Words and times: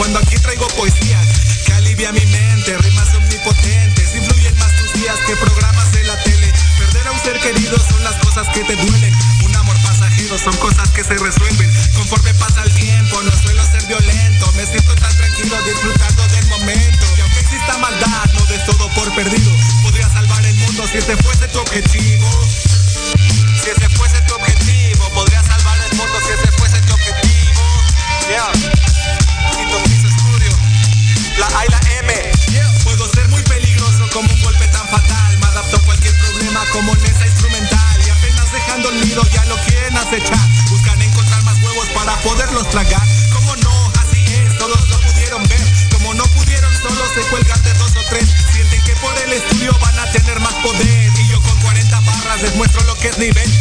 Cuando 0.00 0.18
aquí 0.18 0.34
traigo 0.36 0.66
poesías 0.68 1.26
que 1.66 1.74
alivia 1.74 2.10
mi 2.10 2.24
mente, 2.24 2.74
rimas 2.78 3.12
omnipotentes, 3.12 4.14
influyen 4.14 4.56
más 4.56 4.74
tus 4.76 4.94
días 4.94 5.14
que 5.26 5.36
programas 5.36 5.92
de 5.92 6.02
la 6.04 6.16
tele. 6.22 6.50
Perder 6.78 7.06
a 7.06 7.12
un 7.12 7.20
ser 7.20 7.38
querido 7.38 7.76
son 7.78 8.02
las 8.02 8.14
cosas 8.14 8.48
que 8.48 8.64
te 8.64 8.76
duelen. 8.76 9.14
Un 9.44 9.54
amor 9.56 9.76
pasajero 9.82 10.38
son 10.38 10.56
cosas 10.56 10.88
que 10.92 11.04
se 11.04 11.18
resuelven. 11.18 11.70
Conforme 11.92 12.32
pasa 12.32 12.62
el 12.62 12.72
tiempo, 12.72 13.22
no 13.22 13.30
suelo 13.42 13.62
ser 13.70 13.84
violento. 13.88 14.50
Me 14.56 14.64
siento 14.64 14.94
tan 14.94 15.14
tranquilo 15.14 15.62
disfrutando 15.64 16.26
del 16.28 16.46
momento. 16.46 17.06
Y 17.18 17.20
aunque 17.20 17.40
exista 17.40 17.76
maldad, 17.76 18.24
no 18.32 18.46
des 18.46 18.64
todo 18.64 18.88
por 18.94 19.14
perdido. 19.14 19.52
Podría 19.82 20.08
salvar 20.08 20.42
el 20.46 20.54
mundo 20.54 20.88
si 20.90 20.96
este 20.96 21.14
fuese 21.18 21.46
tu 21.48 21.58
objetivo. 21.58 22.69
tragar. 42.68 43.02
Como 43.32 43.56
no, 43.56 43.92
así 44.00 44.24
es, 44.34 44.58
todos 44.58 44.88
lo 44.88 45.00
pudieron 45.00 45.42
ver. 45.48 45.60
Como 45.92 46.14
no 46.14 46.24
pudieron, 46.24 46.72
solo 46.82 47.02
se 47.14 47.22
cuelgan 47.30 47.62
de 47.62 47.72
dos 47.74 47.92
o 47.96 48.04
tres. 48.10 48.28
Sienten 48.52 48.82
que 48.82 48.94
por 48.96 49.16
el 49.18 49.32
estudio 49.32 49.72
van 49.80 49.98
a 49.98 50.10
tener 50.12 50.40
más 50.40 50.54
poder. 50.54 51.12
Y 51.18 51.28
yo 51.28 51.40
con 51.40 51.58
40 51.60 52.00
barras 52.00 52.42
les 52.42 52.84
lo 52.86 52.94
que 52.96 53.08
es 53.08 53.18
nivel. 53.18 53.59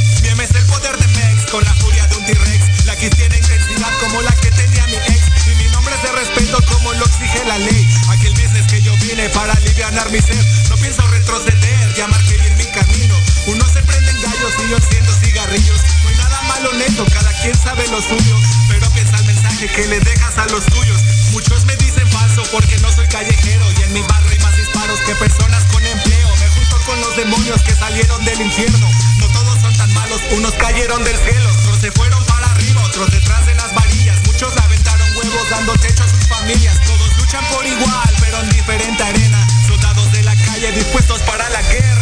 que 19.75 19.87
le 19.87 19.99
dejas 19.99 20.37
a 20.37 20.45
los 20.47 20.65
tuyos. 20.65 21.01
Muchos 21.31 21.65
me 21.65 21.75
dicen 21.77 22.07
falso 22.09 22.43
porque 22.51 22.77
no 22.79 22.91
soy 22.91 23.07
callejero 23.07 23.65
y 23.71 23.83
en 23.83 23.93
mi 23.93 24.01
barrio 24.01 24.31
hay 24.31 24.39
más 24.39 24.55
disparos 24.55 24.99
que 25.01 25.15
personas 25.15 25.63
con 25.71 25.85
empleo. 25.85 26.35
Me 26.37 26.47
junto 26.49 26.77
con 26.85 26.99
los 27.01 27.15
demonios 27.15 27.61
que 27.63 27.75
salieron 27.75 28.23
del 28.25 28.41
infierno. 28.41 28.89
No 29.17 29.27
todos 29.27 29.61
son 29.61 29.75
tan 29.75 29.93
malos, 29.93 30.21
unos 30.31 30.53
cayeron 30.53 31.03
del 31.03 31.17
cielo, 31.17 31.49
otros 31.59 31.79
se 31.79 31.91
fueron 31.91 32.23
para 32.25 32.49
arriba, 32.51 32.81
otros 32.83 33.11
detrás 33.11 33.45
de 33.45 33.55
las 33.55 33.73
varillas. 33.73 34.17
Muchos 34.25 34.55
aventaron 34.57 35.07
huevos 35.17 35.49
dando 35.49 35.73
techo 35.73 36.03
a 36.03 36.09
sus 36.09 36.27
familias. 36.27 36.79
Todos 36.85 37.17
luchan 37.17 37.45
por 37.53 37.65
igual, 37.65 38.15
pero 38.19 38.39
en 38.41 38.49
diferente 38.49 39.03
arena. 39.03 39.47
Soldados 39.67 40.11
de 40.11 40.23
la 40.23 40.35
calle 40.35 40.71
dispuestos 40.71 41.21
para 41.21 41.49
la 41.49 41.61
guerra. 41.63 41.98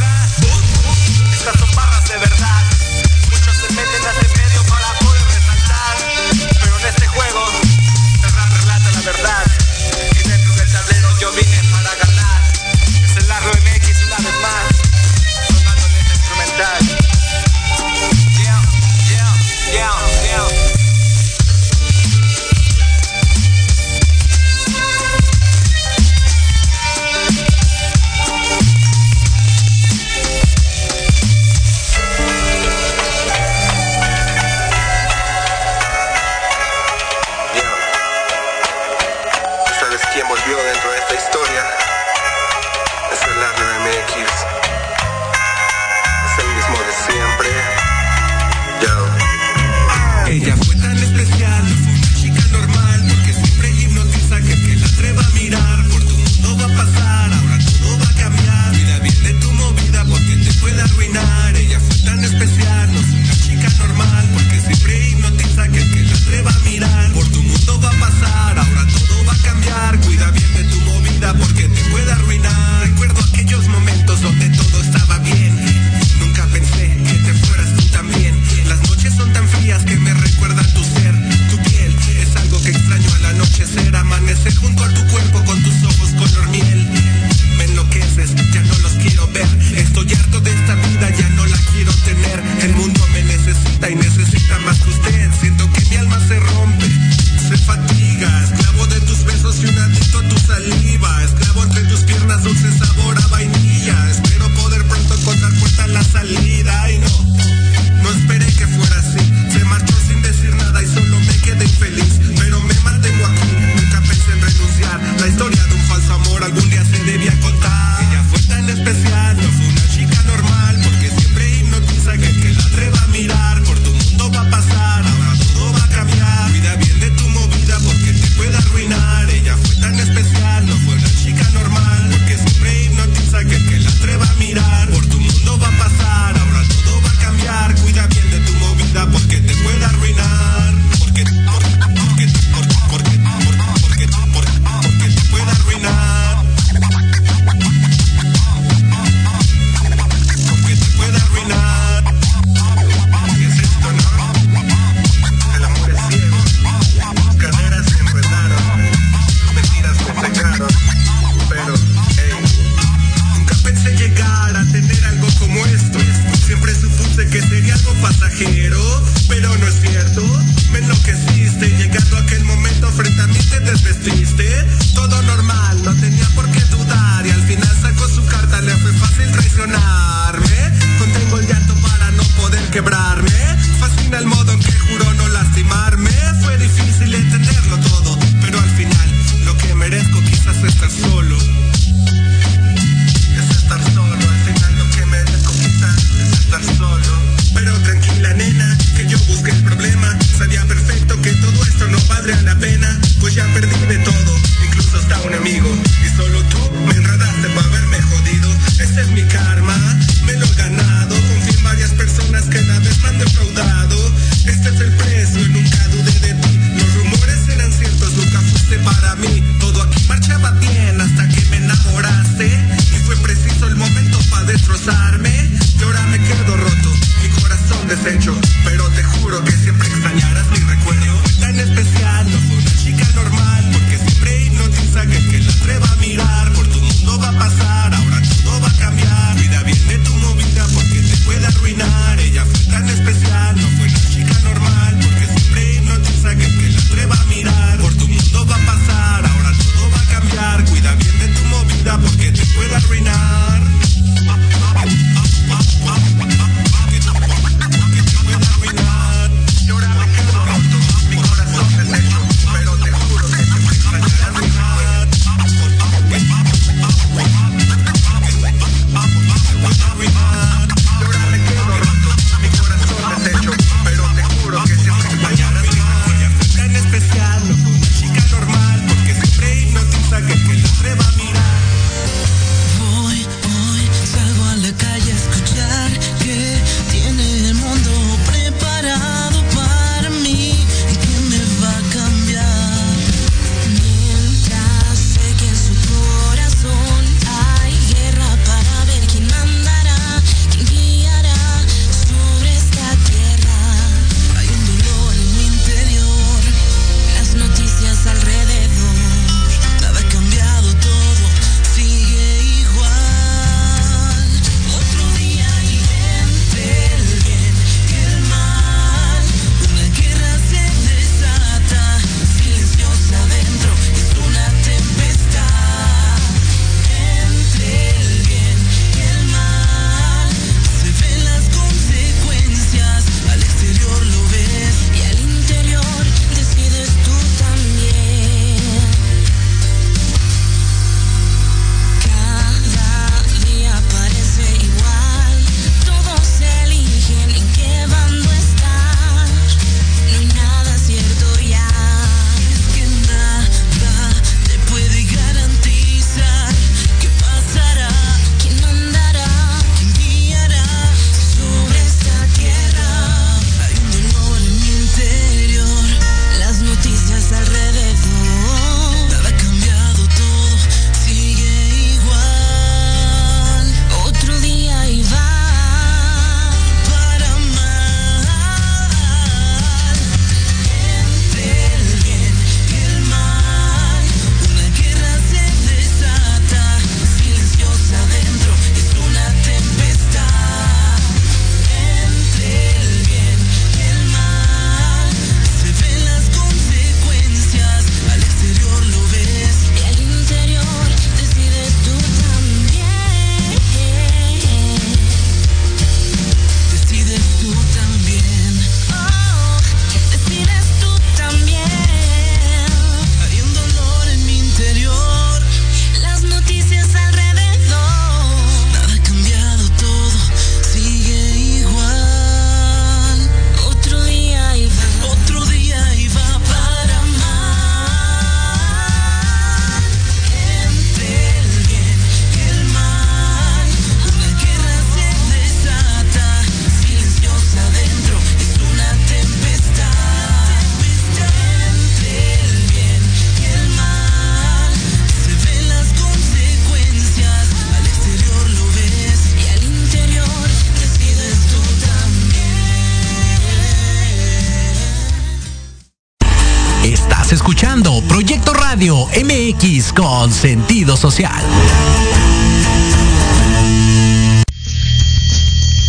Con 459.95 460.33
sentido 460.33 460.97
social. 460.97 461.41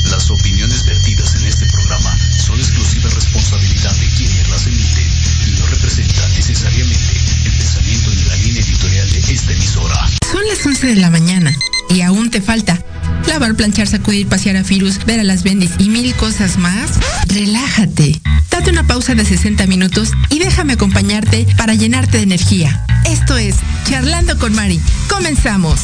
Las 0.04 0.30
opiniones 0.30 0.84
vertidas 0.84 1.34
en 1.34 1.44
este 1.44 1.66
programa 1.66 2.16
son 2.38 2.56
exclusiva 2.56 3.10
responsabilidad 3.10 3.96
de 3.96 4.06
quienes 4.16 4.48
las 4.48 4.64
emiten 4.64 5.08
y 5.48 5.58
no 5.58 5.66
representan 5.66 6.32
necesariamente 6.36 7.16
el 7.46 7.52
pensamiento 7.56 8.10
ni 8.10 8.22
la 8.22 8.36
línea 8.36 8.62
editorial 8.62 9.10
de 9.10 9.18
esta 9.18 9.52
emisora. 9.52 10.08
Son 10.30 10.46
las 10.46 10.64
11 10.64 10.86
de 10.86 10.96
la 10.96 11.10
mañana 11.10 11.52
y 11.90 12.02
aún 12.02 12.30
te 12.30 12.40
falta 12.40 12.78
lavar, 13.26 13.56
planchar, 13.56 13.88
sacudir, 13.88 14.28
pasear 14.28 14.56
a 14.56 14.62
Firus, 14.62 15.04
ver 15.04 15.18
a 15.18 15.24
las 15.24 15.42
bendis 15.42 15.72
y 15.78 15.88
mil 15.88 16.14
cosas 16.14 16.58
más. 16.58 16.92
Relájate. 17.26 18.20
Date 18.58 18.72
una 18.72 18.88
pausa 18.88 19.14
de 19.14 19.24
60 19.24 19.68
minutos 19.68 20.10
y 20.30 20.40
déjame 20.40 20.72
acompañarte 20.72 21.46
para 21.56 21.74
llenarte 21.74 22.16
de 22.16 22.24
energía. 22.24 22.84
Esto 23.04 23.36
es 23.36 23.54
Charlando 23.84 24.36
con 24.36 24.52
Mari. 24.52 24.80
Comenzamos. 25.08 25.78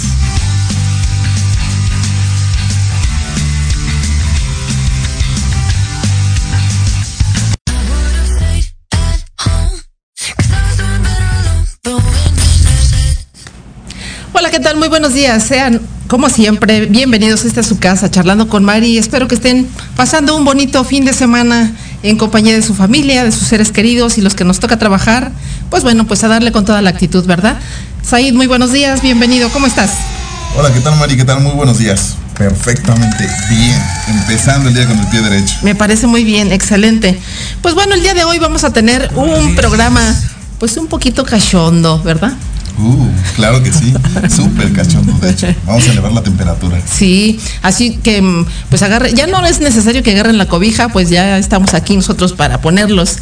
Hola, 14.32 14.50
¿qué 14.50 14.58
tal? 14.58 14.78
Muy 14.78 14.88
buenos 14.88 15.14
días. 15.14 15.44
Sean, 15.44 15.80
como 16.08 16.28
siempre, 16.28 16.86
bienvenidos 16.86 17.44
a 17.44 17.46
esta 17.46 17.62
su 17.62 17.78
casa, 17.78 18.10
charlando 18.10 18.48
con 18.48 18.64
Mari. 18.64 18.98
Espero 18.98 19.28
que 19.28 19.36
estén 19.36 19.68
pasando 19.94 20.36
un 20.36 20.44
bonito 20.44 20.82
fin 20.82 21.04
de 21.04 21.12
semana 21.12 21.72
en 22.04 22.18
compañía 22.18 22.54
de 22.54 22.62
su 22.62 22.74
familia, 22.74 23.24
de 23.24 23.32
sus 23.32 23.48
seres 23.48 23.72
queridos 23.72 24.18
y 24.18 24.20
los 24.20 24.34
que 24.34 24.44
nos 24.44 24.60
toca 24.60 24.78
trabajar. 24.78 25.32
Pues 25.70 25.82
bueno, 25.82 26.06
pues 26.06 26.22
a 26.22 26.28
darle 26.28 26.52
con 26.52 26.66
toda 26.66 26.82
la 26.82 26.90
actitud, 26.90 27.24
¿verdad? 27.24 27.58
Said, 28.02 28.34
muy 28.34 28.46
buenos 28.46 28.72
días, 28.72 29.00
bienvenido. 29.00 29.48
¿Cómo 29.48 29.66
estás? 29.66 29.90
Hola, 30.54 30.70
¿qué 30.72 30.80
tal, 30.80 30.96
Mari? 30.96 31.16
¿Qué 31.16 31.24
tal? 31.24 31.40
Muy 31.40 31.52
buenos 31.52 31.78
días. 31.78 32.16
Perfectamente 32.36 33.26
bien. 33.48 33.82
Empezando 34.08 34.68
el 34.68 34.74
día 34.74 34.86
con 34.86 34.98
el 34.98 35.06
pie 35.06 35.22
derecho. 35.22 35.54
Me 35.62 35.74
parece 35.74 36.06
muy 36.06 36.24
bien, 36.24 36.52
excelente. 36.52 37.18
Pues 37.62 37.74
bueno, 37.74 37.94
el 37.94 38.02
día 38.02 38.12
de 38.12 38.24
hoy 38.24 38.38
vamos 38.38 38.64
a 38.64 38.72
tener 38.72 39.10
un 39.14 39.54
programa, 39.56 40.02
pues 40.58 40.76
un 40.76 40.88
poquito 40.88 41.24
cachondo, 41.24 42.02
¿verdad? 42.02 42.34
Uh, 42.78 43.08
claro 43.36 43.62
que 43.62 43.72
sí. 43.72 43.92
Súper 44.34 44.72
cachondo, 44.72 45.12
de 45.18 45.30
hecho. 45.30 45.46
Vamos 45.66 45.86
a 45.88 45.92
elevar 45.92 46.12
la 46.12 46.22
temperatura. 46.22 46.80
Sí, 46.84 47.38
así 47.62 47.96
que 47.96 48.20
mm, 48.20 48.46
pues 48.68 48.82
agarre, 48.82 49.12
ya 49.14 49.26
no 49.26 49.44
es 49.44 49.60
necesario 49.60 50.02
que 50.02 50.12
agarren 50.12 50.38
la 50.38 50.46
cobija, 50.46 50.88
pues 50.88 51.10
ya 51.10 51.38
estamos 51.38 51.74
aquí 51.74 51.96
nosotros 51.96 52.32
para 52.32 52.60
ponerlos, 52.60 53.18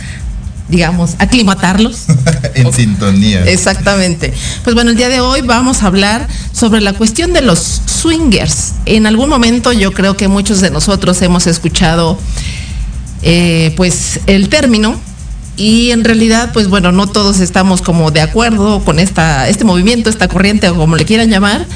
digamos, 0.68 1.16
aclimatarlos. 1.18 2.06
en 2.54 2.72
sintonía. 2.72 3.44
Exactamente. 3.44 4.32
Pues 4.64 4.74
bueno, 4.74 4.90
el 4.90 4.96
día 4.96 5.08
de 5.08 5.20
hoy 5.20 5.42
vamos 5.42 5.82
a 5.82 5.86
hablar 5.86 6.26
sobre 6.52 6.80
la 6.80 6.94
cuestión 6.94 7.32
de 7.32 7.42
los 7.42 7.82
swingers. 7.84 8.72
En 8.86 9.06
algún 9.06 9.28
momento 9.28 9.72
yo 9.72 9.92
creo 9.92 10.16
que 10.16 10.28
muchos 10.28 10.60
de 10.60 10.70
nosotros 10.70 11.20
hemos 11.22 11.46
escuchado 11.46 12.18
eh, 13.22 13.72
pues 13.76 14.20
el 14.26 14.48
término 14.48 14.98
y 15.62 15.92
en 15.92 16.02
realidad, 16.02 16.50
pues 16.52 16.66
bueno, 16.66 16.90
no 16.90 17.06
todos 17.06 17.38
estamos 17.38 17.82
como 17.82 18.10
de 18.10 18.20
acuerdo 18.20 18.84
con 18.84 18.98
esta, 18.98 19.48
este 19.48 19.62
movimiento, 19.62 20.10
esta 20.10 20.26
corriente 20.26 20.68
o 20.68 20.74
como 20.74 20.96
le 20.96 21.04
quieran 21.04 21.30
llamar. 21.30 21.68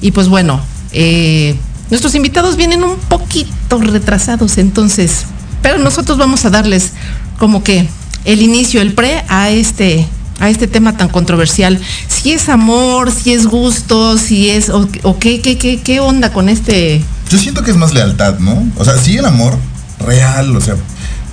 Y 0.00 0.12
pues 0.12 0.28
bueno, 0.28 0.62
eh, 0.92 1.54
nuestros 1.90 2.14
invitados 2.14 2.56
vienen 2.56 2.82
un 2.82 2.96
poquito 2.96 3.76
retrasados, 3.82 4.56
entonces, 4.56 5.26
pero 5.60 5.76
nosotros 5.76 6.16
vamos 6.16 6.46
a 6.46 6.50
darles 6.50 6.92
como 7.38 7.62
que 7.62 7.86
el 8.24 8.40
inicio, 8.40 8.80
el 8.80 8.94
pre 8.94 9.22
a 9.28 9.50
este 9.50 10.08
a 10.40 10.48
este 10.48 10.66
tema 10.66 10.96
tan 10.96 11.10
controversial. 11.10 11.78
Si 12.08 12.32
es 12.32 12.48
amor, 12.48 13.12
si 13.12 13.34
es 13.34 13.46
gusto, 13.46 14.16
si 14.16 14.48
es 14.48 14.70
o, 14.70 14.88
o 15.02 15.18
qué, 15.18 15.42
qué, 15.42 15.58
qué, 15.58 15.82
qué 15.82 16.00
onda 16.00 16.32
con 16.32 16.48
este. 16.48 17.04
Yo 17.28 17.36
siento 17.36 17.62
que 17.62 17.72
es 17.72 17.76
más 17.76 17.92
lealtad, 17.92 18.38
¿no? 18.38 18.66
O 18.76 18.86
sea, 18.86 18.96
sí 18.96 19.18
el 19.18 19.26
amor 19.26 19.54
real, 20.00 20.56
o 20.56 20.62
sea, 20.62 20.76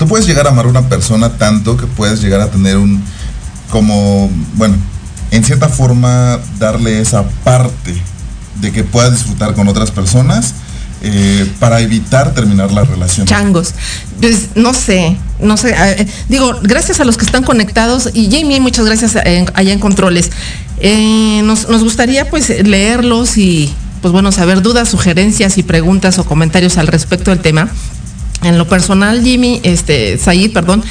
tú 0.02 0.08
puedes 0.08 0.26
llegar 0.26 0.48
a 0.48 0.50
amar 0.50 0.66
a 0.66 0.70
una 0.70 0.90
persona 0.90 1.38
tanto 1.38 1.78
que 1.78 1.86
puedes 1.86 2.24
llegar 2.24 2.42
a 2.42 2.50
tener 2.50 2.76
un, 2.78 3.04
como, 3.70 4.32
bueno, 4.56 4.76
en 5.30 5.44
cierta 5.44 5.70
forma 5.70 6.40
darle 6.58 7.00
esa 7.00 7.24
parte 7.44 7.96
de 8.62 8.72
que 8.72 8.84
puedas 8.84 9.12
disfrutar 9.12 9.54
con 9.54 9.68
otras 9.68 9.92
personas 9.92 10.56
eh, 11.04 11.48
para 11.60 11.82
evitar 11.82 12.34
terminar 12.34 12.72
la 12.72 12.84
relación. 12.84 13.28
Changos. 13.28 13.76
Pues 14.20 14.48
no 14.56 14.74
sé, 14.74 15.18
no 15.40 15.56
sé. 15.56 15.76
digo, 16.30 16.60
gracias 16.64 17.00
a 17.00 17.06
los 17.06 17.16
que 17.16 17.26
están 17.26 17.44
conectados 17.44 18.10
y 18.12 18.32
Jamie, 18.32 18.60
muchas 18.60 18.86
gracias 18.88 19.16
eh, 19.24 19.46
allá 19.54 19.72
en 19.72 19.80
Controles. 19.80 20.32
Eh, 20.80 21.44
nos, 21.44 21.70
nos 21.70 21.84
gustaría 21.84 22.28
pues 22.28 22.50
leerlos 22.66 23.38
y 23.38 23.72
pues 24.02 24.12
bueno, 24.12 24.32
saber 24.32 24.64
dudas, 24.64 24.90
sugerencias 24.90 25.60
y 25.60 25.64
preguntas 25.64 26.18
o 26.18 26.26
comentarios 26.26 26.80
al 26.80 26.88
respecto 26.88 27.30
del 27.30 27.40
tema. 27.42 27.70
En 28.44 28.58
lo 28.58 28.68
personal, 28.68 29.24
Jimmy, 29.24 29.60
este, 29.64 30.18
Said, 30.18 30.52
perdón, 30.52 30.84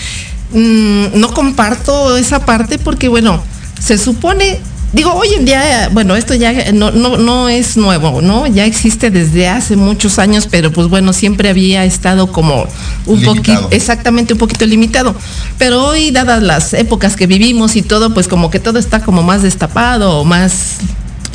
mm, 0.52 1.18
no 1.18 1.34
comparto 1.34 2.16
esa 2.16 2.44
parte 2.44 2.78
porque, 2.78 3.08
bueno, 3.08 3.42
se 3.80 3.98
supone, 3.98 4.60
digo, 4.92 5.12
hoy 5.12 5.28
en 5.36 5.44
día, 5.44 5.88
bueno, 5.92 6.14
esto 6.14 6.34
ya 6.34 6.70
no, 6.72 6.92
no, 6.92 7.16
no 7.16 7.48
es 7.48 7.76
nuevo, 7.76 8.20
¿no? 8.22 8.46
Ya 8.46 8.66
existe 8.66 9.10
desde 9.10 9.48
hace 9.48 9.74
muchos 9.74 10.18
años, 10.18 10.46
pero 10.48 10.70
pues 10.70 10.88
bueno, 10.88 11.12
siempre 11.12 11.48
había 11.48 11.84
estado 11.84 12.30
como 12.30 12.66
un 13.06 13.22
poquito, 13.22 13.68
exactamente 13.72 14.34
un 14.34 14.38
poquito 14.38 14.64
limitado. 14.64 15.14
Pero 15.58 15.84
hoy, 15.84 16.12
dadas 16.12 16.42
las 16.42 16.72
épocas 16.74 17.16
que 17.16 17.26
vivimos 17.26 17.74
y 17.74 17.82
todo, 17.82 18.14
pues 18.14 18.28
como 18.28 18.50
que 18.50 18.60
todo 18.60 18.78
está 18.78 19.00
como 19.02 19.22
más 19.22 19.42
destapado 19.42 20.20
o 20.20 20.24
más 20.24 20.78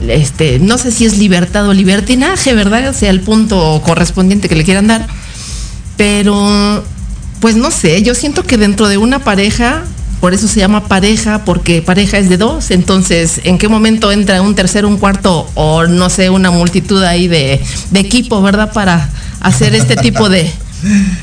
este, 0.08 0.60
no 0.60 0.78
sé 0.78 0.92
si 0.92 1.06
es 1.06 1.18
libertad 1.18 1.68
o 1.68 1.74
libertinaje, 1.74 2.54
¿verdad? 2.54 2.90
O 2.90 2.94
sea, 2.94 3.10
el 3.10 3.22
punto 3.22 3.82
correspondiente 3.84 4.50
que 4.50 4.56
le 4.56 4.64
quieran 4.64 4.88
dar. 4.88 5.08
Pero, 5.98 6.84
pues 7.40 7.56
no 7.56 7.72
sé, 7.72 8.04
yo 8.04 8.16
siento 8.16 8.44
que 8.44 8.58
dentro 8.58 8.88
de 8.88 8.98
una 8.98 9.20
pareja, 9.20 9.84
por 10.20 10.34
eso 10.34 10.48
se 10.48 10.60
llama 10.60 10.88
pareja, 10.88 11.46
porque 11.46 11.82
pareja 11.82 12.18
es 12.18 12.30
de 12.30 12.38
dos, 12.38 12.72
entonces, 12.72 13.42
¿en 13.44 13.58
qué 13.58 13.68
momento 13.68 14.12
entra 14.12 14.42
un 14.42 14.56
tercero, 14.56 14.88
un 14.88 14.98
cuarto 14.98 15.50
o 15.56 15.86
no 15.88 16.10
sé, 16.10 16.30
una 16.30 16.52
multitud 16.52 17.04
ahí 17.04 17.28
de, 17.28 17.62
de 17.92 18.00
equipo, 18.00 18.42
¿verdad? 18.42 18.74
Para 18.74 19.10
hacer 19.40 19.76
este 19.76 19.96
tipo 19.96 20.30
de, 20.30 20.52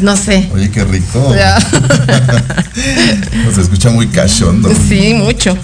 no 0.00 0.16
sé. 0.16 0.48
Oye, 0.52 0.70
qué 0.70 0.84
rico. 0.84 1.32
Se 3.54 3.60
escucha 3.60 3.90
muy 3.90 4.08
cachondo. 4.08 4.72
Sí, 4.88 5.14
mucho. 5.14 5.56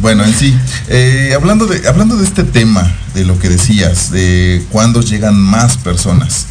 Bueno, 0.00 0.24
en 0.24 0.34
sí, 0.34 0.56
eh, 0.88 1.32
hablando, 1.34 1.66
de, 1.66 1.86
hablando 1.88 2.16
de 2.16 2.24
este 2.24 2.42
tema, 2.44 2.92
de 3.14 3.24
lo 3.24 3.38
que 3.38 3.48
decías, 3.48 4.10
de 4.10 4.64
cuándo 4.70 5.00
llegan 5.00 5.36
más 5.36 5.76
personas. 5.76 6.46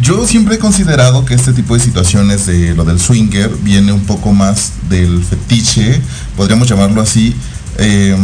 Yo 0.00 0.26
siempre 0.26 0.56
he 0.56 0.58
considerado 0.58 1.24
que 1.24 1.34
este 1.34 1.52
tipo 1.52 1.74
de 1.74 1.80
situaciones 1.80 2.46
de 2.46 2.74
lo 2.74 2.84
del 2.84 2.98
swinger 2.98 3.50
viene 3.62 3.92
un 3.92 4.04
poco 4.04 4.32
más 4.32 4.72
del 4.88 5.22
fetiche, 5.22 6.00
podríamos 6.36 6.68
llamarlo 6.68 7.00
así, 7.00 7.34
eh, 7.78 8.16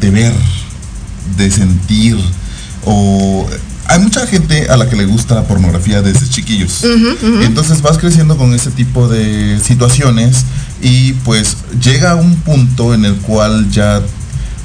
de 0.00 0.10
ver, 0.10 0.32
de 1.36 1.50
sentir, 1.50 2.16
o 2.84 3.48
hay 3.86 3.98
mucha 3.98 4.24
gente 4.26 4.68
a 4.70 4.76
la 4.76 4.88
que 4.88 4.94
le 4.94 5.04
gusta 5.04 5.34
la 5.34 5.44
pornografía 5.44 6.00
desde 6.00 6.28
chiquillos. 6.28 6.84
Entonces 7.42 7.82
vas 7.82 7.98
creciendo 7.98 8.36
con 8.36 8.54
ese 8.54 8.70
tipo 8.70 9.08
de 9.08 9.58
situaciones 9.58 10.44
y 10.80 11.14
pues 11.24 11.56
llega 11.82 12.14
un 12.14 12.36
punto 12.36 12.94
en 12.94 13.04
el 13.04 13.16
cual 13.16 13.68
ya 13.70 14.00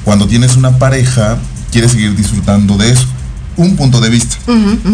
cuando 0.04 0.28
tienes 0.28 0.54
una 0.54 0.78
pareja 0.78 1.38
quieres 1.72 1.90
seguir 1.90 2.14
disfrutando 2.14 2.76
de 2.76 2.92
eso. 2.92 3.08
Un 3.56 3.76
punto 3.76 4.00
de 4.00 4.10
vista. 4.10 4.36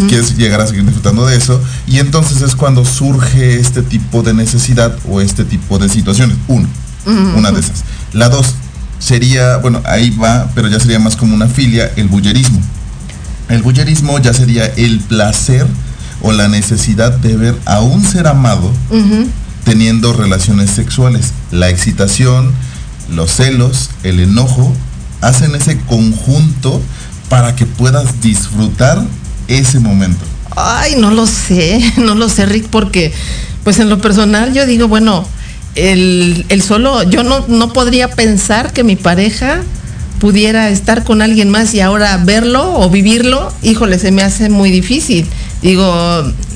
Quieres 0.08 0.36
llegar 0.36 0.60
a 0.60 0.66
seguir 0.66 0.84
disfrutando 0.84 1.26
de 1.26 1.36
eso 1.36 1.60
y 1.86 1.98
entonces 1.98 2.42
es 2.42 2.54
cuando 2.54 2.84
surge 2.84 3.58
este 3.58 3.82
tipo 3.82 4.22
de 4.22 4.34
necesidad 4.34 4.96
o 5.08 5.20
este 5.20 5.44
tipo 5.44 5.78
de 5.78 5.88
situaciones. 5.88 6.36
Uno, 6.48 6.68
una 7.36 7.50
de 7.50 7.60
esas. 7.60 7.84
La 8.12 8.28
dos 8.28 8.54
sería, 8.98 9.56
bueno, 9.56 9.82
ahí 9.84 10.10
va, 10.10 10.50
pero 10.54 10.68
ya 10.68 10.78
sería 10.78 10.98
más 10.98 11.16
como 11.16 11.34
una 11.34 11.48
filia, 11.48 11.90
el 11.96 12.08
bullerismo. 12.08 12.60
El 13.48 13.62
bullerismo 13.62 14.18
ya 14.20 14.32
sería 14.32 14.66
el 14.66 15.00
placer 15.00 15.66
o 16.22 16.32
la 16.32 16.48
necesidad 16.48 17.12
de 17.18 17.36
ver 17.36 17.58
a 17.64 17.80
un 17.80 18.04
ser 18.04 18.28
amado 18.28 18.72
teniendo 19.64 20.12
relaciones 20.12 20.70
sexuales. 20.70 21.32
La 21.50 21.68
excitación, 21.68 22.52
los 23.10 23.30
celos, 23.32 23.90
el 24.04 24.20
enojo, 24.20 24.72
hacen 25.20 25.54
ese 25.54 25.78
conjunto 25.80 26.80
para 27.32 27.56
que 27.56 27.64
puedas 27.64 28.20
disfrutar 28.20 29.02
ese 29.48 29.80
momento. 29.80 30.22
Ay, 30.54 30.96
no 30.98 31.10
lo 31.10 31.26
sé, 31.26 31.80
no 31.96 32.14
lo 32.14 32.28
sé, 32.28 32.44
Rick, 32.44 32.66
porque 32.68 33.10
pues 33.64 33.78
en 33.78 33.88
lo 33.88 34.02
personal 34.02 34.52
yo 34.52 34.66
digo, 34.66 34.86
bueno, 34.86 35.26
el, 35.74 36.44
el 36.50 36.60
solo, 36.62 37.02
yo 37.04 37.22
no, 37.24 37.46
no 37.48 37.72
podría 37.72 38.10
pensar 38.10 38.74
que 38.74 38.84
mi 38.84 38.96
pareja 38.96 39.62
pudiera 40.20 40.68
estar 40.68 41.04
con 41.04 41.22
alguien 41.22 41.48
más 41.48 41.72
y 41.72 41.80
ahora 41.80 42.18
verlo 42.18 42.78
o 42.78 42.90
vivirlo, 42.90 43.50
híjole, 43.62 43.98
se 43.98 44.12
me 44.12 44.22
hace 44.22 44.50
muy 44.50 44.70
difícil. 44.70 45.26
Digo, 45.62 45.90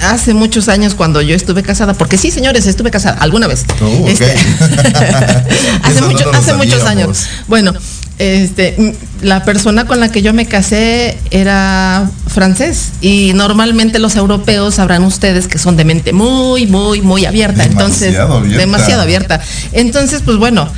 hace 0.02 0.35
muchos 0.35 0.68
años 0.68 0.95
cuando 0.95 1.23
yo 1.23 1.35
estuve 1.35 1.62
casada, 1.62 1.95
porque 1.95 2.18
sí, 2.18 2.30
señores, 2.30 2.66
estuve 2.66 2.90
casada 2.90 3.16
alguna 3.18 3.47
vez. 3.47 3.64
Oh, 3.80 3.87
ok. 4.02 4.09
Este, 4.11 4.26
hace 5.83 6.00
no 6.02 6.09
mucho- 6.11 6.30
hace 6.35 6.52
muchos 6.52 6.85
años. 6.85 7.26
Bueno, 7.49 7.73
este, 8.18 8.75
m- 8.76 8.94
la 9.23 9.44
persona 9.44 9.87
con 9.87 10.00
la 10.00 10.11
que 10.11 10.23
yo 10.23 10.32
me 10.32 10.46
casé 10.46 11.18
era 11.30 12.08
francés 12.28 12.92
y 13.00 13.32
normalmente 13.35 13.99
los 13.99 14.16
europeos 14.16 14.75
sabrán 14.76 15.04
ustedes 15.04 15.49
que 15.49 15.58
son 15.58 15.76
de 15.76 15.85
mente 15.85 16.12
muy, 16.12 16.66
muy, 16.66 17.00
muy 17.02 17.25
abierta. 17.26 17.64
Entonces, 17.64 18.12
Demasiado 18.12 18.35
abierta. 18.38 18.58
demasiado 18.61 19.02
abierta. 19.02 19.40
Entonces, 19.73 20.23
pues 20.25 20.37
bueno, 20.38 20.68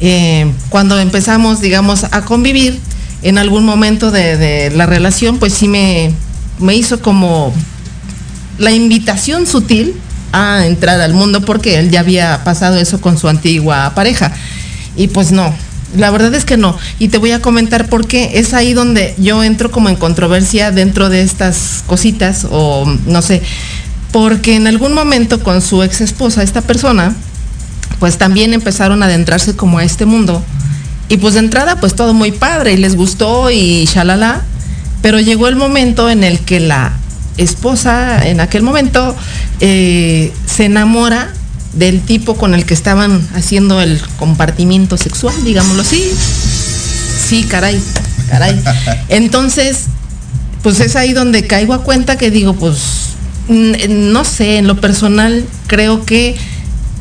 eh, 0.00 0.50
cuando 0.70 0.98
empezamos, 0.98 1.60
digamos, 1.60 2.04
a 2.04 2.22
convivir, 2.24 2.78
en 3.22 3.38
algún 3.38 3.64
momento 3.64 4.10
de, 4.10 4.36
de 4.36 4.70
la 4.72 4.84
relación, 4.86 5.38
pues 5.38 5.54
sí 5.54 5.68
me, 5.68 6.12
me 6.58 6.74
hizo 6.74 7.00
como 7.00 7.54
la 8.58 8.72
invitación 8.72 9.46
sutil 9.46 9.94
a 10.32 10.66
entrar 10.66 11.00
al 11.00 11.14
mundo 11.14 11.40
porque 11.42 11.78
él 11.78 11.90
ya 11.90 12.00
había 12.00 12.42
pasado 12.42 12.76
eso 12.78 13.00
con 13.00 13.18
su 13.18 13.28
antigua 13.28 13.92
pareja. 13.94 14.32
Y 14.96 15.06
pues 15.08 15.30
no, 15.30 15.54
la 15.96 16.10
verdad 16.10 16.34
es 16.34 16.44
que 16.44 16.56
no. 16.56 16.76
Y 16.98 17.08
te 17.08 17.18
voy 17.18 17.32
a 17.32 17.40
comentar 17.40 17.88
por 17.88 18.06
qué. 18.06 18.32
Es 18.34 18.54
ahí 18.54 18.72
donde 18.72 19.14
yo 19.18 19.42
entro 19.42 19.70
como 19.70 19.88
en 19.88 19.96
controversia 19.96 20.70
dentro 20.70 21.08
de 21.08 21.22
estas 21.22 21.84
cositas 21.86 22.46
o 22.50 22.86
no 23.06 23.22
sé. 23.22 23.42
Porque 24.10 24.56
en 24.56 24.66
algún 24.66 24.94
momento 24.94 25.42
con 25.42 25.62
su 25.62 25.82
ex 25.82 26.00
esposa, 26.00 26.42
esta 26.42 26.60
persona, 26.60 27.14
pues 27.98 28.18
también 28.18 28.52
empezaron 28.52 29.02
a 29.02 29.06
adentrarse 29.06 29.56
como 29.56 29.78
a 29.78 29.84
este 29.84 30.06
mundo. 30.06 30.42
Y 31.08 31.18
pues 31.18 31.34
de 31.34 31.40
entrada, 31.40 31.80
pues 31.80 31.94
todo 31.94 32.14
muy 32.14 32.32
padre 32.32 32.72
y 32.72 32.76
les 32.76 32.96
gustó 32.96 33.50
y 33.50 33.84
shalala. 33.86 34.42
Pero 35.02 35.18
llegó 35.20 35.48
el 35.48 35.56
momento 35.56 36.08
en 36.08 36.24
el 36.24 36.38
que 36.40 36.60
la 36.60 36.92
esposa, 37.36 38.26
en 38.26 38.40
aquel 38.40 38.62
momento, 38.62 39.16
eh, 39.60 40.32
se 40.46 40.66
enamora 40.66 41.32
del 41.74 42.02
tipo 42.02 42.36
con 42.36 42.54
el 42.54 42.64
que 42.66 42.74
estaban 42.74 43.26
haciendo 43.34 43.80
el 43.80 44.00
compartimiento 44.18 44.96
sexual, 44.96 45.34
digámoslo 45.44 45.82
así. 45.82 46.02
Sí, 47.28 47.44
caray, 47.44 47.80
caray. 48.28 48.60
Entonces, 49.08 49.84
pues 50.62 50.80
es 50.80 50.96
ahí 50.96 51.12
donde 51.12 51.46
caigo 51.46 51.74
a 51.74 51.82
cuenta 51.82 52.16
que 52.16 52.30
digo, 52.30 52.54
pues, 52.54 52.78
no 53.48 54.24
sé, 54.24 54.58
en 54.58 54.66
lo 54.66 54.80
personal 54.80 55.44
creo 55.66 56.04
que 56.04 56.36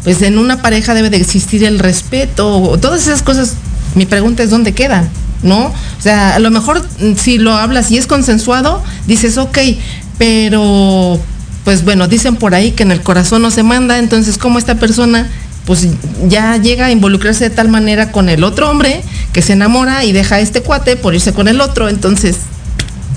pues 0.03 0.21
en 0.21 0.37
una 0.37 0.61
pareja 0.61 0.93
debe 0.93 1.09
de 1.09 1.17
existir 1.17 1.63
el 1.63 1.79
respeto, 1.79 2.77
todas 2.81 3.03
esas 3.03 3.21
cosas, 3.21 3.53
mi 3.95 4.05
pregunta 4.05 4.41
es 4.41 4.49
dónde 4.49 4.73
quedan, 4.73 5.09
¿no? 5.43 5.67
O 5.67 6.01
sea, 6.01 6.35
a 6.35 6.39
lo 6.39 6.49
mejor 6.49 6.83
mm, 6.99 7.15
si 7.15 7.37
lo 7.37 7.53
hablas 7.53 7.91
y 7.91 7.97
es 7.97 8.07
consensuado, 8.07 8.81
dices, 9.05 9.37
ok, 9.37 9.57
pero 10.17 11.19
pues 11.63 11.83
bueno, 11.83 12.07
dicen 12.07 12.35
por 12.35 12.55
ahí 12.55 12.71
que 12.71 12.83
en 12.83 12.91
el 12.91 13.01
corazón 13.01 13.41
no 13.41 13.51
se 13.51 13.63
manda, 13.63 13.99
entonces 13.99 14.37
como 14.37 14.59
esta 14.59 14.75
persona 14.75 15.29
pues 15.65 15.87
ya 16.27 16.57
llega 16.57 16.87
a 16.87 16.91
involucrarse 16.91 17.49
de 17.49 17.55
tal 17.55 17.69
manera 17.69 18.11
con 18.11 18.29
el 18.29 18.43
otro 18.43 18.69
hombre 18.69 19.03
que 19.31 19.41
se 19.41 19.53
enamora 19.53 20.03
y 20.03 20.11
deja 20.11 20.35
a 20.35 20.39
este 20.39 20.61
cuate 20.61 20.95
por 20.95 21.13
irse 21.13 21.33
con 21.33 21.47
el 21.47 21.61
otro, 21.61 21.87
entonces 21.87 22.37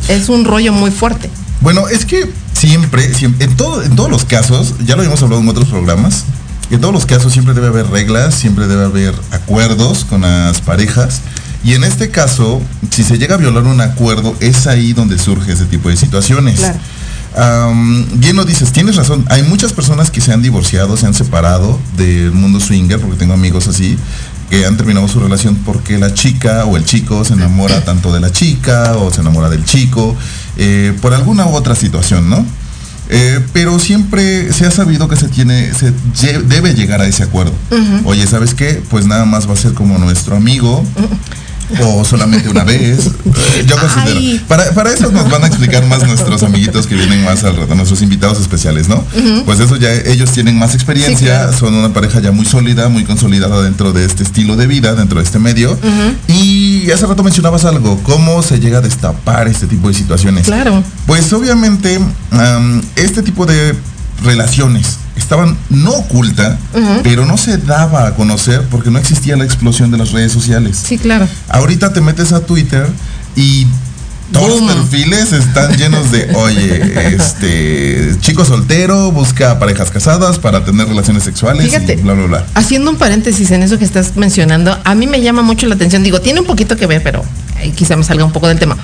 es 0.08 0.28
un 0.28 0.44
rollo 0.44 0.72
muy 0.72 0.90
fuerte. 0.90 1.30
Bueno, 1.60 1.88
es 1.88 2.04
que 2.04 2.30
siempre, 2.52 3.14
siempre 3.14 3.46
en, 3.46 3.56
todo, 3.56 3.82
en 3.82 3.96
todos 3.96 4.10
los 4.10 4.24
casos, 4.24 4.74
ya 4.84 4.94
lo 4.94 5.00
habíamos 5.00 5.22
hablado 5.22 5.40
en 5.40 5.48
otros 5.48 5.68
programas, 5.68 6.24
en 6.70 6.80
todos 6.80 6.92
los 6.92 7.06
casos 7.06 7.32
siempre 7.32 7.54
debe 7.54 7.68
haber 7.68 7.86
reglas, 7.88 8.34
siempre 8.34 8.66
debe 8.66 8.84
haber 8.84 9.14
acuerdos 9.30 10.04
con 10.04 10.22
las 10.22 10.60
parejas. 10.60 11.20
Y 11.62 11.72
en 11.74 11.84
este 11.84 12.10
caso, 12.10 12.60
si 12.90 13.04
se 13.04 13.16
llega 13.16 13.36
a 13.36 13.38
violar 13.38 13.62
un 13.62 13.80
acuerdo, 13.80 14.36
es 14.40 14.66
ahí 14.66 14.92
donde 14.92 15.18
surge 15.18 15.52
ese 15.52 15.64
tipo 15.64 15.88
de 15.88 15.96
situaciones. 15.96 16.58
Claro. 16.58 16.78
Bien 18.14 18.36
lo 18.36 18.44
dices, 18.44 18.72
tienes 18.72 18.96
razón. 18.96 19.24
Hay 19.28 19.42
muchas 19.42 19.72
personas 19.72 20.10
que 20.10 20.20
se 20.20 20.32
han 20.32 20.42
divorciado, 20.42 20.96
se 20.96 21.06
han 21.06 21.14
separado 21.14 21.78
del 21.96 22.32
mundo 22.32 22.60
swinger, 22.60 23.00
porque 23.00 23.16
tengo 23.16 23.34
amigos 23.34 23.66
así, 23.66 23.96
que 24.50 24.66
han 24.66 24.76
terminado 24.76 25.08
su 25.08 25.20
relación 25.20 25.56
porque 25.64 25.98
la 25.98 26.14
chica 26.14 26.64
o 26.64 26.76
el 26.76 26.84
chico 26.84 27.24
se 27.24 27.34
enamora 27.34 27.84
tanto 27.84 28.12
de 28.12 28.20
la 28.20 28.30
chica 28.30 28.96
o 28.96 29.12
se 29.12 29.20
enamora 29.20 29.48
del 29.48 29.64
chico, 29.64 30.14
eh, 30.56 30.96
por 31.00 31.14
alguna 31.14 31.46
u 31.46 31.54
otra 31.54 31.74
situación, 31.74 32.30
¿no? 32.30 32.44
Eh, 33.10 33.40
pero 33.52 33.78
siempre 33.78 34.52
se 34.52 34.66
ha 34.66 34.70
sabido 34.70 35.08
que 35.08 35.16
se 35.16 35.28
tiene, 35.28 35.72
se 35.74 35.92
debe 36.42 36.74
llegar 36.74 37.00
a 37.00 37.06
ese 37.06 37.22
acuerdo. 37.22 37.52
Oye, 38.04 38.26
¿sabes 38.26 38.54
qué? 38.54 38.82
Pues 38.90 39.06
nada 39.06 39.24
más 39.24 39.48
va 39.48 39.54
a 39.54 39.56
ser 39.56 39.74
como 39.74 39.98
nuestro 39.98 40.36
amigo. 40.36 40.84
O 41.82 42.04
solamente 42.04 42.48
una 42.48 42.64
vez. 42.64 43.06
Eh, 43.06 43.64
Yo 43.66 43.76
considero. 43.76 44.44
Para, 44.48 44.70
para 44.72 44.92
eso 44.92 45.10
nos 45.10 45.30
van 45.30 45.44
a 45.44 45.46
explicar 45.46 45.84
más 45.86 46.06
nuestros 46.06 46.42
amiguitos 46.42 46.86
que 46.86 46.94
vienen 46.94 47.24
más 47.24 47.42
al 47.44 47.56
rato, 47.56 47.74
nuestros 47.74 48.02
invitados 48.02 48.38
especiales, 48.40 48.88
¿no? 48.88 49.02
Pues 49.44 49.60
eso 49.60 49.76
ya 49.76 49.92
ellos 49.92 50.30
tienen 50.32 50.58
más 50.58 50.74
experiencia, 50.74 51.18
Sí, 51.18 51.24
claro. 51.24 51.52
son 51.58 51.74
una 51.74 51.92
pareja 51.92 52.20
ya 52.20 52.32
muy 52.32 52.44
sólida, 52.44 52.88
muy 52.88 53.04
consolidada 53.04 53.62
dentro 53.62 53.92
de 53.92 54.04
este 54.04 54.22
estilo 54.22 54.56
de 54.56 54.66
vida, 54.66 54.94
dentro 54.94 55.18
de 55.18 55.24
este 55.24 55.38
medio. 55.38 55.78
Y 56.28 56.90
hace 56.90 57.06
rato 57.06 57.22
mencionabas 57.22 57.64
algo, 57.64 57.98
cómo 58.02 58.42
se 58.42 58.58
llega 58.60 58.78
a 58.78 58.80
destapar 58.80 59.48
este 59.48 59.66
tipo 59.66 59.88
de 59.88 59.94
situaciones. 59.94 60.46
Claro. 60.46 60.82
Pues 61.06 61.32
obviamente 61.32 61.98
am, 62.30 62.82
este 62.96 63.22
tipo 63.22 63.46
de 63.46 63.74
relaciones 64.22 64.98
estaban 65.16 65.56
no 65.70 65.90
oculta, 65.92 66.58
pero 67.02 67.24
no 67.24 67.36
se 67.36 67.58
daba 67.58 68.06
a 68.06 68.14
conocer 68.14 68.62
porque 68.70 68.90
no 68.90 68.98
existía 68.98 69.36
la 69.36 69.44
explosión 69.44 69.90
de 69.90 69.98
las 69.98 70.12
redes 70.12 70.32
sociales. 70.32 70.80
Sí, 70.84 70.98
claro. 70.98 71.28
Ahorita 71.48 71.92
te 71.92 72.00
metes 72.00 72.32
a 72.32 72.40
Twitter 72.40 72.88
y 73.36 73.66
todos 74.32 74.60
los 74.60 74.72
perfiles 74.72 75.32
están 75.32 75.76
llenos 75.76 76.10
de, 76.10 76.30
oye, 76.34 77.14
este 77.14 78.16
chico 78.20 78.44
soltero 78.44 79.12
busca 79.12 79.58
parejas 79.58 79.90
casadas 79.90 80.38
para 80.38 80.64
tener 80.64 80.88
relaciones 80.88 81.22
sexuales 81.22 81.64
Fíjate. 81.64 81.94
y 81.94 81.96
bla 81.96 82.14
bla 82.14 82.26
bla. 82.26 82.46
Haciendo 82.54 82.90
un 82.90 82.96
paréntesis 82.96 83.50
en 83.50 83.62
eso 83.62 83.78
que 83.78 83.84
estás 83.84 84.16
mencionando, 84.16 84.76
a 84.82 84.94
mí 84.94 85.06
me 85.06 85.20
llama 85.20 85.42
mucho 85.42 85.66
la 85.66 85.74
atención. 85.74 86.02
Digo, 86.02 86.20
tiene 86.20 86.40
un 86.40 86.46
poquito 86.46 86.76
que 86.76 86.86
ver, 86.86 87.02
pero 87.02 87.24
ahí 87.56 87.70
quizá 87.72 87.96
me 87.96 88.04
salga 88.04 88.24
un 88.24 88.32
poco 88.32 88.48
del 88.48 88.58
tema. 88.58 88.76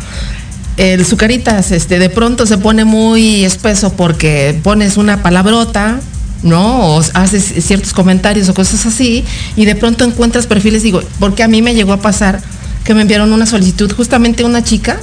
El 0.77 1.05
Zucaritas, 1.05 1.73
este, 1.73 1.99
de 1.99 2.09
pronto 2.09 2.47
se 2.47 2.57
pone 2.59 2.85
muy 2.85 3.45
espeso 3.45 3.93
porque 3.93 4.59
pones 4.63 4.97
una 4.97 5.23
palabrota, 5.23 6.01
¿no? 6.43 6.97
O 6.97 7.03
haces 7.15 7.53
ciertos 7.67 7.93
comentarios 7.93 8.49
o 8.49 8.55
cosas 8.55 8.87
así, 8.87 9.25
y 9.57 9.67
de 9.67 9.75
pronto 9.75 10.05
encuentras 10.05 10.47
perfiles, 10.47 10.83
digo, 10.83 11.03
porque 11.19 11.43
a 11.43 11.49
mí 11.49 11.61
me 11.61 11.75
llegó 11.75 11.93
a 11.93 12.01
pasar 12.01 12.41
que 12.85 12.95
me 12.95 13.03
enviaron 13.03 13.33
una 13.33 13.45
solicitud, 13.45 13.93
justamente 13.93 14.43
una 14.43 14.65
chica, 14.65 14.99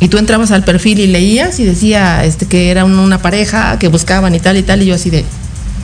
y 0.00 0.08
tú 0.08 0.18
entrabas 0.18 0.50
al 0.50 0.64
perfil 0.64 0.98
y 0.98 1.06
leías 1.06 1.60
y 1.60 1.64
decía 1.64 2.24
este, 2.24 2.46
que 2.46 2.70
era 2.72 2.84
un- 2.84 2.98
una 2.98 3.18
pareja 3.22 3.78
que 3.78 3.86
buscaban 3.86 4.34
y 4.34 4.40
tal 4.40 4.56
y 4.56 4.64
tal, 4.64 4.82
y 4.82 4.86
yo 4.86 4.96
así 4.96 5.08
de, 5.10 5.24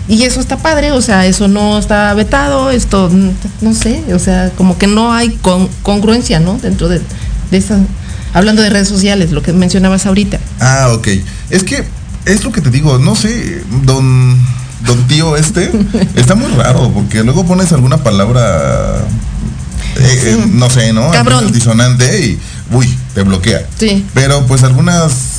y 0.09 0.25
eso 0.25 0.41
está 0.41 0.57
padre, 0.57 0.91
o 0.91 1.01
sea, 1.01 1.27
eso 1.27 1.47
no 1.47 1.79
está 1.79 2.13
vetado, 2.15 2.71
esto, 2.71 3.09
mm, 3.13 3.31
no 3.61 3.75
sé, 3.75 4.03
o 4.13 4.19
sea, 4.19 4.51
como 4.57 4.77
que 4.79 4.89
no 4.89 5.13
hay 5.13 5.29
con- 5.43 5.69
congruencia, 5.85 6.41
¿no? 6.41 6.59
Dentro 6.61 6.89
de, 6.89 7.01
de 7.53 7.57
esa, 7.57 7.79
hablando 8.33 8.63
de 8.63 8.71
redes 8.71 8.89
sociales, 8.89 9.33
lo 9.33 9.43
que 9.43 9.53
mencionabas 9.53 10.07
ahorita. 10.07 10.39
Ah, 10.61 10.91
ok. 10.93 11.09
Es 11.51 11.65
que 11.65 11.85
es 12.25 12.45
lo 12.45 12.53
que 12.53 12.61
te 12.61 12.71
digo, 12.71 12.99
no 12.99 13.17
sé, 13.17 13.63
don, 13.85 14.39
don 14.85 15.07
tío 15.07 15.37
este, 15.37 15.71
está 16.15 16.35
muy 16.35 16.51
raro, 16.53 16.91
porque 16.93 17.23
luego 17.25 17.47
pones 17.47 17.73
alguna 17.73 17.99
palabra, 17.99 18.99
eh, 19.97 20.23
eh, 20.25 20.47
no 20.53 20.69
sé, 20.71 20.93
¿no? 20.93 21.11
Cabrón. 21.11 21.51
Disonante 21.53 22.21
y, 22.21 22.39
uy, 22.73 22.89
te 23.15 23.23
bloquea. 23.23 23.67
Sí. 23.79 24.05
Pero 24.15 24.47
pues 24.47 24.63
algunas, 24.63 25.38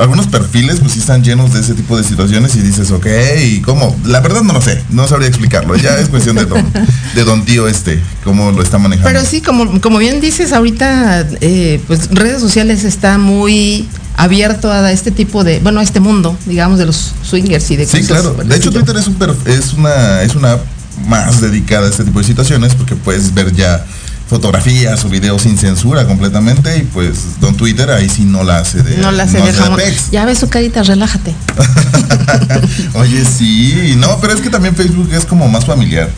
algunos 0.00 0.26
perfiles 0.28 0.80
pues 0.80 0.92
sí 0.92 0.98
están 0.98 1.22
llenos 1.22 1.52
de 1.52 1.60
ese 1.60 1.74
tipo 1.74 1.96
de 1.96 2.02
situaciones 2.02 2.56
y 2.56 2.60
dices, 2.60 2.90
ok, 2.90 3.06
¿y 3.44 3.60
cómo? 3.60 3.94
La 4.06 4.20
verdad 4.20 4.42
no 4.42 4.54
lo 4.54 4.62
sé, 4.62 4.82
no 4.90 5.06
sabría 5.06 5.28
explicarlo, 5.28 5.76
ya 5.76 5.98
es 5.98 6.08
cuestión 6.08 6.36
de 6.36 6.46
don, 6.46 6.64
de 7.14 7.24
don 7.24 7.44
tío 7.44 7.68
este, 7.68 8.00
cómo 8.24 8.50
lo 8.50 8.62
está 8.62 8.78
manejando. 8.78 9.10
Pero 9.10 9.24
sí, 9.24 9.42
como, 9.42 9.80
como 9.80 9.98
bien 9.98 10.20
dices, 10.20 10.52
ahorita, 10.52 11.26
eh, 11.42 11.80
pues 11.86 12.08
redes 12.12 12.40
sociales 12.40 12.84
está 12.84 13.18
muy 13.18 13.88
abierto 14.16 14.72
a 14.72 14.90
este 14.90 15.10
tipo 15.10 15.44
de, 15.44 15.60
bueno, 15.60 15.80
a 15.80 15.82
este 15.82 16.00
mundo, 16.00 16.36
digamos, 16.46 16.78
de 16.78 16.86
los 16.86 17.12
swingers 17.22 17.70
y 17.70 17.76
de 17.76 17.86
Sí, 17.86 17.98
cosas 18.00 18.08
claro. 18.08 18.32
por 18.34 18.44
el 18.44 18.48
De 18.48 18.56
hecho. 18.56 18.70
Twitter 18.70 18.96
es, 18.96 19.06
un 19.06 19.16
es, 19.46 19.72
una, 19.74 20.22
es 20.22 20.34
una 20.34 20.52
app 20.52 20.64
más 21.06 21.40
dedicada 21.40 21.86
a 21.86 21.90
este 21.90 22.04
tipo 22.04 22.18
de 22.20 22.26
situaciones 22.26 22.74
porque 22.74 22.94
puedes 22.94 23.32
ver 23.34 23.54
ya 23.54 23.84
fotografías 24.30 25.04
o 25.04 25.08
videos 25.08 25.42
sin 25.42 25.58
censura 25.58 26.06
completamente 26.06 26.78
y 26.78 26.82
pues 26.84 27.40
Don 27.40 27.56
Twitter 27.56 27.90
ahí 27.90 28.08
sí 28.08 28.22
no 28.24 28.44
la 28.44 28.58
hace 28.58 28.80
de 28.82 28.96
No 28.98 29.10
la 29.10 29.24
hace 29.24 29.40
no 29.40 29.44
de 29.46 29.52
jamón. 29.52 29.76
pex. 29.80 30.12
Ya 30.12 30.24
ves 30.24 30.38
su 30.38 30.48
carita, 30.48 30.84
relájate. 30.84 31.34
Oye, 32.94 33.24
sí, 33.24 33.94
no, 33.98 34.18
pero 34.20 34.32
es 34.32 34.40
que 34.40 34.48
también 34.48 34.76
Facebook 34.76 35.10
es 35.12 35.24
como 35.24 35.48
más 35.48 35.64
familiar. 35.66 36.08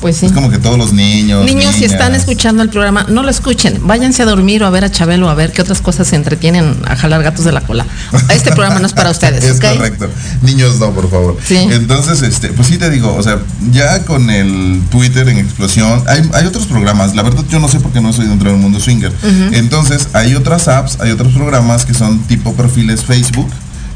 Pues 0.00 0.16
sí. 0.16 0.26
Es 0.26 0.32
como 0.32 0.50
que 0.50 0.58
todos 0.58 0.78
los 0.78 0.92
niños. 0.92 1.44
Niños, 1.44 1.74
si 1.74 1.84
están 1.84 2.14
escuchando 2.14 2.62
el 2.62 2.70
programa, 2.70 3.04
no 3.08 3.22
lo 3.22 3.30
escuchen. 3.30 3.78
Váyanse 3.86 4.22
a 4.22 4.26
dormir 4.26 4.62
o 4.62 4.66
a 4.66 4.70
ver 4.70 4.84
a 4.84 4.90
Chabelo, 4.90 5.28
a 5.28 5.34
ver 5.34 5.52
qué 5.52 5.62
otras 5.62 5.80
cosas 5.80 6.08
se 6.08 6.16
entretienen 6.16 6.76
a 6.86 6.96
jalar 6.96 7.22
gatos 7.22 7.44
de 7.44 7.52
la 7.52 7.60
cola. 7.60 7.86
Este 8.30 8.52
programa 8.52 8.80
no 8.80 8.86
es 8.86 8.92
para 8.92 9.10
ustedes, 9.10 9.44
Es 9.44 9.60
correcto. 9.60 10.08
Niños 10.42 10.78
no, 10.78 10.90
por 10.92 11.10
favor. 11.10 11.36
Sí. 11.44 11.56
Entonces, 11.56 12.22
este, 12.22 12.48
pues 12.48 12.68
sí 12.68 12.78
te 12.78 12.88
digo, 12.90 13.14
o 13.14 13.22
sea, 13.22 13.38
ya 13.72 14.04
con 14.04 14.30
el 14.30 14.80
Twitter 14.90 15.28
en 15.28 15.38
explosión, 15.38 16.02
hay, 16.06 16.28
hay 16.32 16.46
otros 16.46 16.66
programas. 16.66 17.14
La 17.14 17.22
verdad 17.22 17.44
yo 17.50 17.58
no 17.58 17.68
sé 17.68 17.80
por 17.80 17.92
qué 17.92 18.00
no 18.00 18.12
soy 18.12 18.26
dentro 18.26 18.50
del 18.50 18.58
mundo 18.58 18.80
swinger. 18.80 19.12
Entonces, 19.52 20.08
hay 20.12 20.34
otras 20.34 20.68
apps, 20.68 20.98
hay 21.00 21.10
otros 21.10 21.32
programas 21.32 21.84
que 21.84 21.94
son 21.94 22.20
tipo 22.20 22.54
perfiles 22.54 23.04
Facebook 23.04 23.50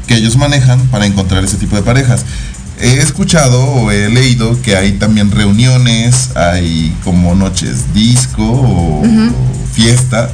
que 0.07 0.15
ellos 0.15 0.37
manejan 0.37 0.79
para 0.87 1.05
encontrar 1.05 1.43
ese 1.43 1.57
tipo 1.57 1.75
de 1.75 1.81
parejas. 1.81 2.25
He 2.79 2.97
escuchado 2.99 3.63
o 3.63 3.91
he 3.91 4.09
leído 4.09 4.61
que 4.61 4.75
hay 4.75 4.93
también 4.93 5.31
reuniones, 5.31 6.35
hay 6.35 6.93
como 7.03 7.33
noches 7.35 7.93
disco 7.93 8.43
o 8.43 9.03
fiesta 9.73 10.29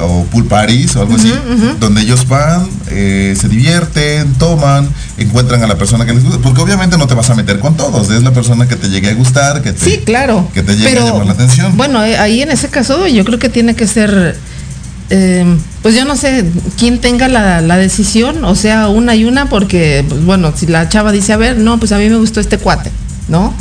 o 0.00 0.24
pool 0.30 0.46
parties 0.46 0.96
o 0.96 1.02
algo 1.02 1.16
así, 1.16 1.32
donde 1.78 2.00
ellos 2.02 2.26
van, 2.28 2.66
eh, 2.88 3.34
se 3.38 3.48
divierten, 3.48 4.32
toman, 4.34 4.88
encuentran 5.18 5.62
a 5.62 5.66
la 5.66 5.76
persona 5.76 6.06
que 6.06 6.14
les 6.14 6.24
gusta, 6.24 6.40
porque 6.42 6.62
obviamente 6.62 6.96
no 6.96 7.06
te 7.06 7.14
vas 7.14 7.28
a 7.28 7.34
meter 7.34 7.58
con 7.60 7.76
todos, 7.76 8.10
es 8.10 8.22
la 8.22 8.32
persona 8.32 8.66
que 8.68 8.76
te 8.76 8.88
llegue 8.88 9.10
a 9.10 9.14
gustar, 9.14 9.60
que 9.62 9.72
te, 9.72 9.84
Sí, 9.84 9.98
claro. 10.04 10.48
que 10.54 10.62
te 10.62 10.76
llegue 10.76 10.98
a 10.98 11.04
llamar 11.04 11.26
la 11.26 11.32
atención. 11.32 11.76
Bueno, 11.76 11.98
ahí 11.98 12.40
en 12.40 12.50
ese 12.50 12.68
caso 12.68 13.06
yo 13.06 13.22
creo 13.24 13.38
que 13.38 13.50
tiene 13.50 13.74
que 13.74 13.86
ser, 13.86 14.38
eh, 15.10 15.44
pues 15.82 15.96
yo 15.96 16.04
no 16.04 16.14
sé, 16.16 16.44
quién 16.78 17.00
tenga 17.00 17.28
la, 17.28 17.76
decisión, 17.76 18.44
o 18.44 18.54
sea, 18.54 18.88
una 18.88 19.16
y 19.16 19.24
una, 19.24 19.48
porque, 19.48 20.04
pues, 20.08 20.24
bueno, 20.24 20.52
si 20.56 20.66
la 20.66 20.88
chava 20.88 21.10
dice, 21.10 21.32
a 21.32 21.36
ver, 21.36 21.58
no, 21.58 21.78
pues 21.78 21.90
a 21.92 21.98
mí 21.98 22.08
me 22.08 22.16
gustó 22.16 22.38
este 22.40 22.58
cuate, 22.58 22.92
¿no? 23.28 23.52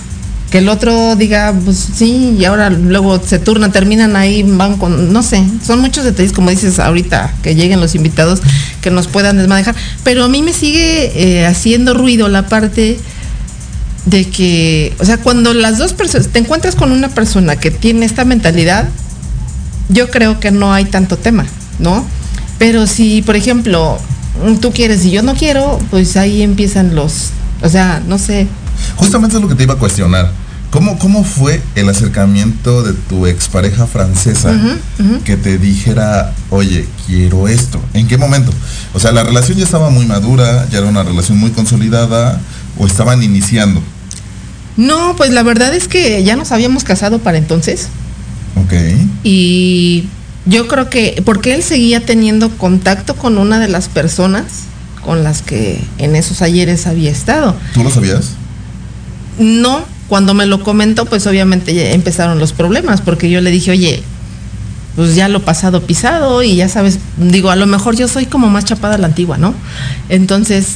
Que 0.51 0.59
el 0.59 0.69
otro 0.69 1.15
diga, 1.15 1.53
pues 1.65 1.77
sí, 1.95 2.35
y 2.39 2.45
ahora 2.45 2.69
luego 2.69 3.19
se 3.23 3.39
turnan, 3.39 3.71
terminan 3.71 4.15
ahí, 4.15 4.43
van 4.43 4.77
con, 4.77 5.11
no 5.11 5.23
sé, 5.23 5.43
son 5.65 5.79
muchos 5.79 6.03
detalles, 6.03 6.33
como 6.33 6.51
dices 6.51 6.77
ahorita, 6.79 7.33
que 7.41 7.55
lleguen 7.55 7.79
los 7.81 7.95
invitados, 7.95 8.41
que 8.81 8.91
nos 8.91 9.07
puedan 9.07 9.37
desmanejar, 9.37 9.75
pero 10.03 10.23
a 10.23 10.27
mí 10.27 10.43
me 10.43 10.53
sigue 10.53 11.11
eh, 11.15 11.45
haciendo 11.45 11.95
ruido 11.95 12.29
la 12.29 12.47
parte 12.47 12.99
de 14.05 14.25
que, 14.25 14.93
o 14.99 15.05
sea, 15.05 15.17
cuando 15.17 15.53
las 15.53 15.77
dos 15.77 15.93
personas, 15.93 16.27
te 16.27 16.39
encuentras 16.39 16.75
con 16.75 16.91
una 16.91 17.09
persona 17.09 17.55
que 17.55 17.71
tiene 17.71 18.05
esta 18.05 18.25
mentalidad, 18.25 18.87
yo 19.89 20.09
creo 20.09 20.39
que 20.39 20.51
no 20.51 20.73
hay 20.73 20.85
tanto 20.85 21.17
tema, 21.17 21.45
¿no? 21.79 22.05
Pero 22.57 22.87
si, 22.87 23.21
por 23.21 23.35
ejemplo, 23.35 23.97
tú 24.61 24.71
quieres 24.71 25.03
y 25.05 25.11
yo 25.11 25.21
no 25.23 25.35
quiero, 25.35 25.79
pues 25.89 26.15
ahí 26.17 26.41
empiezan 26.41 26.95
los, 26.95 27.31
o 27.61 27.69
sea, 27.69 28.01
no 28.07 28.17
sé. 28.17 28.47
Justamente 28.95 29.35
es 29.35 29.41
lo 29.41 29.49
que 29.49 29.55
te 29.55 29.63
iba 29.63 29.73
a 29.73 29.77
cuestionar. 29.77 30.31
¿Cómo, 30.71 30.99
¿Cómo 30.99 31.23
fue 31.23 31.61
el 31.73 31.89
acercamiento 31.89 32.83
de 32.83 32.93
tu 32.93 33.25
expareja 33.25 33.87
francesa 33.87 34.53
que 35.25 35.35
te 35.35 35.57
dijera, 35.57 36.35
oye, 36.51 36.87
quiero 37.07 37.47
esto? 37.47 37.81
¿En 37.95 38.07
qué 38.07 38.19
momento? 38.19 38.51
O 38.93 38.99
sea, 38.99 39.11
la 39.11 39.23
relación 39.23 39.57
ya 39.57 39.63
estaba 39.63 39.89
muy 39.89 40.05
madura, 40.05 40.67
ya 40.69 40.77
era 40.77 40.87
una 40.87 41.01
relación 41.01 41.39
muy 41.39 41.49
consolidada 41.49 42.39
o 42.77 42.85
estaban 42.85 43.23
iniciando. 43.23 43.81
No, 44.77 45.15
pues 45.17 45.31
la 45.31 45.41
verdad 45.41 45.73
es 45.73 45.87
que 45.87 46.23
ya 46.23 46.35
nos 46.35 46.51
habíamos 46.51 46.83
casado 46.83 47.17
para 47.17 47.39
entonces. 47.39 47.87
Ok. 48.55 48.73
Y 49.23 50.05
yo 50.45 50.67
creo 50.67 50.89
que, 50.89 51.21
porque 51.25 51.53
él 51.53 51.63
seguía 51.63 52.05
teniendo 52.05 52.49
contacto 52.49 53.15
con 53.15 53.37
una 53.37 53.59
de 53.59 53.67
las 53.67 53.89
personas 53.89 54.45
con 55.03 55.23
las 55.23 55.41
que 55.41 55.81
en 55.97 56.15
esos 56.15 56.41
ayeres 56.41 56.87
había 56.87 57.11
estado. 57.11 57.55
¿Tú 57.73 57.83
lo 57.83 57.89
sabías? 57.89 58.31
No, 59.37 59.85
cuando 60.07 60.33
me 60.33 60.45
lo 60.45 60.63
comentó, 60.63 61.05
pues 61.05 61.25
obviamente 61.27 61.73
ya 61.73 61.91
empezaron 61.91 62.39
los 62.39 62.51
problemas, 62.51 63.01
porque 63.01 63.29
yo 63.29 63.41
le 63.41 63.51
dije, 63.51 63.71
oye, 63.71 64.03
pues 64.95 65.15
ya 65.15 65.29
lo 65.29 65.41
pasado 65.41 65.83
pisado 65.83 66.43
y 66.43 66.55
ya 66.55 66.67
sabes, 66.67 66.99
digo, 67.17 67.51
a 67.51 67.55
lo 67.55 67.67
mejor 67.67 67.95
yo 67.95 68.07
soy 68.07 68.25
como 68.25 68.49
más 68.49 68.65
chapada 68.65 68.95
a 68.95 68.97
la 68.97 69.07
antigua, 69.07 69.37
¿no? 69.37 69.53
Entonces, 70.09 70.75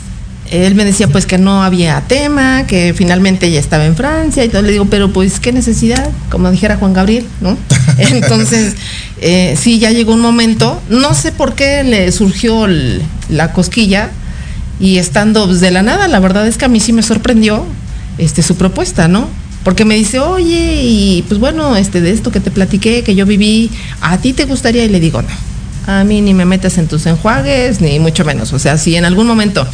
él 0.51 0.75
me 0.75 0.85
decía 0.85 1.07
pues 1.07 1.25
que 1.25 1.37
no 1.37 1.63
había 1.63 2.01
tema, 2.01 2.67
que 2.67 2.93
finalmente 2.95 3.47
ella 3.47 3.59
estaba 3.59 3.85
en 3.85 3.95
Francia 3.95 4.43
y 4.43 4.49
todo. 4.49 4.61
Le 4.61 4.71
digo, 4.71 4.85
pero 4.85 5.11
pues 5.11 5.39
qué 5.39 5.51
necesidad, 5.51 6.09
como 6.29 6.51
dijera 6.51 6.77
Juan 6.77 6.93
Gabriel, 6.93 7.25
¿no? 7.41 7.57
Entonces, 7.97 8.75
eh, 9.21 9.57
sí, 9.59 9.79
ya 9.79 9.91
llegó 9.91 10.13
un 10.13 10.21
momento, 10.21 10.81
no 10.89 11.13
sé 11.13 11.31
por 11.31 11.55
qué 11.55 11.83
le 11.83 12.11
surgió 12.11 12.67
la 13.29 13.53
cosquilla 13.53 14.11
y 14.79 14.97
estando 14.97 15.45
pues, 15.45 15.61
de 15.61 15.71
la 15.71 15.81
nada, 15.81 16.07
la 16.07 16.19
verdad 16.19 16.47
es 16.47 16.57
que 16.57 16.65
a 16.65 16.67
mí 16.67 16.79
sí 16.79 16.93
me 16.93 17.03
sorprendió 17.03 17.65
este, 18.17 18.43
su 18.43 18.55
propuesta, 18.55 19.07
¿no? 19.07 19.29
Porque 19.63 19.85
me 19.85 19.95
dice, 19.95 20.19
oye, 20.19 20.81
y 20.83 21.23
pues 21.27 21.39
bueno, 21.39 21.77
este, 21.77 22.01
de 22.01 22.11
esto 22.11 22.31
que 22.31 22.41
te 22.41 22.51
platiqué, 22.51 23.01
que 23.03 23.15
yo 23.15 23.25
viví, 23.25 23.71
¿a 24.01 24.17
ti 24.17 24.33
te 24.33 24.43
gustaría? 24.43 24.83
Y 24.83 24.89
le 24.89 24.99
digo, 24.99 25.21
no, 25.21 25.29
a 25.87 26.03
mí 26.03 26.21
ni 26.21 26.33
me 26.33 26.43
metas 26.43 26.77
en 26.77 26.87
tus 26.87 27.05
enjuagues, 27.05 27.79
ni 27.79 27.97
mucho 27.99 28.25
menos. 28.25 28.51
O 28.51 28.59
sea, 28.59 28.77
si 28.77 28.97
en 28.97 29.05
algún 29.05 29.25
momento 29.25 29.65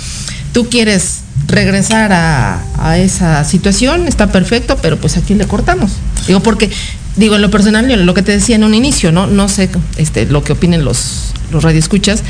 tú 0.52 0.70
quieres 0.70 1.22
regresar 1.48 2.12
a, 2.14 2.64
esa 2.98 3.44
situación, 3.44 4.08
está 4.08 4.32
perfecto, 4.32 4.78
pero 4.82 4.98
pues 4.98 5.18
aquí 5.18 5.36
le 5.36 5.46
cortamos. 5.46 5.92
Digo, 6.28 6.40
porque, 6.40 6.70
digo, 7.18 7.36
en 7.36 7.42
lo 7.42 7.52
personal, 7.52 7.88
lo 8.06 8.14
que 8.14 8.22
te 8.22 8.32
decía 8.32 8.56
en 8.56 8.64
un 8.64 8.74
inicio, 8.74 9.12
¿no? 9.12 9.28
No 9.28 9.48
sé 9.50 9.70
este, 9.98 10.26
lo 10.26 10.44
que 10.44 10.54
opinen 10.54 10.84
los, 10.84 11.34
los 11.52 11.64
radioescuchas, 11.64 12.24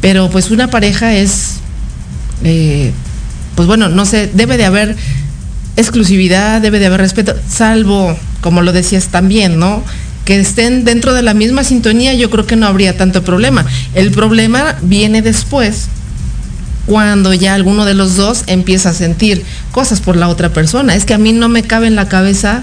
pero 0.00 0.30
pues 0.30 0.50
una 0.50 0.70
pareja 0.70 1.14
es, 1.14 1.56
eh, 2.44 2.92
pues 3.54 3.66
bueno, 3.66 3.88
no 3.88 4.04
sé, 4.06 4.30
debe 4.32 4.56
de 4.56 4.66
haber 4.66 4.96
exclusividad, 5.76 6.60
debe 6.60 6.78
de 6.78 6.86
haber 6.86 7.00
respeto, 7.00 7.34
salvo, 7.48 8.16
como 8.40 8.62
lo 8.62 8.72
decías 8.72 9.08
también, 9.08 9.58
¿no? 9.58 9.82
Que 10.24 10.38
estén 10.38 10.84
dentro 10.84 11.12
de 11.12 11.22
la 11.22 11.34
misma 11.34 11.64
sintonía, 11.64 12.14
yo 12.14 12.30
creo 12.30 12.46
que 12.46 12.56
no 12.56 12.66
habría 12.66 12.96
tanto 12.96 13.24
problema. 13.24 13.66
El 13.94 14.10
problema 14.10 14.76
viene 14.82 15.22
después, 15.22 15.88
cuando 16.86 17.32
ya 17.32 17.54
alguno 17.54 17.84
de 17.84 17.94
los 17.94 18.16
dos 18.16 18.44
empieza 18.46 18.90
a 18.90 18.94
sentir 18.94 19.44
cosas 19.72 20.00
por 20.00 20.16
la 20.16 20.28
otra 20.28 20.52
persona. 20.52 20.94
Es 20.94 21.04
que 21.04 21.14
a 21.14 21.18
mí 21.18 21.32
no 21.32 21.48
me 21.48 21.62
cabe 21.62 21.86
en 21.86 21.96
la 21.96 22.08
cabeza, 22.08 22.62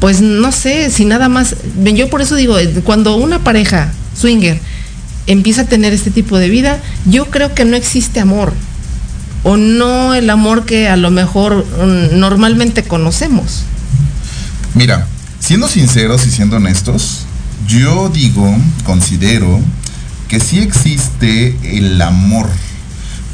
pues 0.00 0.20
no 0.20 0.52
sé, 0.52 0.90
si 0.90 1.04
nada 1.04 1.28
más, 1.28 1.56
yo 1.82 2.08
por 2.08 2.22
eso 2.22 2.36
digo, 2.36 2.56
cuando 2.84 3.16
una 3.16 3.40
pareja 3.40 3.92
swinger 4.18 4.60
empieza 5.26 5.62
a 5.62 5.66
tener 5.66 5.92
este 5.92 6.10
tipo 6.10 6.38
de 6.38 6.48
vida, 6.48 6.80
yo 7.06 7.26
creo 7.26 7.54
que 7.54 7.64
no 7.64 7.76
existe 7.76 8.20
amor 8.20 8.52
o 9.44 9.56
no 9.56 10.14
el 10.14 10.30
amor 10.30 10.64
que 10.64 10.88
a 10.88 10.96
lo 10.96 11.10
mejor 11.10 11.64
mm, 11.64 12.18
normalmente 12.18 12.84
conocemos. 12.84 13.62
Mira, 14.74 15.06
siendo 15.40 15.68
sinceros 15.68 16.26
y 16.26 16.30
siendo 16.30 16.56
honestos, 16.56 17.26
yo 17.66 18.08
digo, 18.08 18.56
considero 18.84 19.60
que 20.32 20.40
sí 20.40 20.60
existe 20.60 21.58
el 21.76 22.00
amor. 22.00 22.48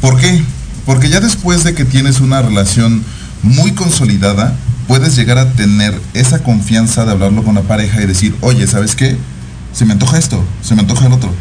¿Por 0.01 0.19
qué? 0.19 0.43
Porque 0.85 1.09
ya 1.09 1.21
después 1.21 1.63
de 1.63 1.73
que 1.73 1.85
tienes 1.85 2.19
una 2.19 2.43
relación 2.43 3.05
muy 3.45 3.71
consolidada, 3.71 4.57
puedes 4.89 5.15
llegar 5.15 5.39
a 5.39 5.53
tener 5.53 5.97
esa 6.15 6.41
confianza 6.41 7.05
de 7.05 7.13
hablarlo 7.13 7.45
con 7.45 7.55
la 7.55 7.63
pareja 7.63 8.03
y 8.03 8.07
decir, 8.07 8.35
oye, 8.41 8.67
¿sabes 8.67 8.97
qué? 8.97 9.17
Se 9.73 9.85
me 9.85 9.93
antoja 9.93 10.19
esto, 10.19 10.45
se 10.61 10.75
me 10.75 10.81
antoja 10.81 11.07
el 11.07 11.13
otro. 11.13 11.33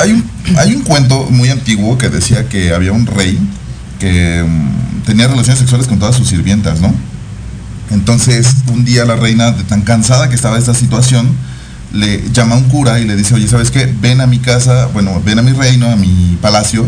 Hay 0.00 0.12
un, 0.12 0.24
hay 0.56 0.76
un 0.76 0.82
cuento 0.82 1.26
muy 1.30 1.50
antiguo 1.50 1.98
que 1.98 2.08
decía 2.08 2.48
que 2.48 2.72
había 2.72 2.92
un 2.92 3.06
rey 3.06 3.40
que 3.98 4.44
mm, 4.44 5.02
tenía 5.04 5.26
relaciones 5.26 5.58
sexuales 5.58 5.88
con 5.88 5.98
todas 5.98 6.14
sus 6.14 6.28
sirvientas, 6.28 6.80
¿no? 6.80 6.94
Entonces, 7.90 8.46
un 8.68 8.84
día 8.84 9.04
la 9.04 9.16
reina, 9.16 9.50
de 9.50 9.64
tan 9.64 9.80
cansada 9.80 10.28
que 10.28 10.36
estaba 10.36 10.56
esta 10.58 10.74
situación, 10.74 11.26
le 11.96 12.30
llama 12.32 12.54
a 12.54 12.58
un 12.58 12.64
cura 12.64 12.98
y 13.00 13.04
le 13.04 13.16
dice, 13.16 13.34
oye, 13.34 13.48
¿sabes 13.48 13.70
qué? 13.70 13.92
Ven 14.00 14.20
a 14.20 14.26
mi 14.26 14.38
casa, 14.38 14.86
bueno, 14.92 15.20
ven 15.24 15.38
a 15.38 15.42
mi 15.42 15.52
reino, 15.52 15.90
a 15.90 15.96
mi 15.96 16.38
palacio, 16.40 16.86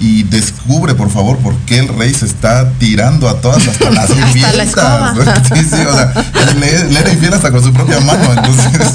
y 0.00 0.22
descubre, 0.24 0.94
por 0.94 1.10
favor, 1.10 1.38
por 1.38 1.54
qué 1.66 1.78
el 1.78 1.88
rey 1.88 2.12
se 2.12 2.26
está 2.26 2.70
tirando 2.78 3.28
a 3.28 3.40
todas 3.40 3.66
hasta 3.68 3.90
las 3.90 4.08
sí, 4.08 5.64
sí, 5.70 5.76
o 5.88 5.94
sea, 5.94 6.12
le, 6.58 6.90
le, 6.90 7.00
era 7.00 7.12
infiel 7.12 7.34
hasta 7.34 7.50
con 7.50 7.62
su 7.62 7.72
propia 7.72 8.00
mano, 8.00 8.32
entonces... 8.32 8.94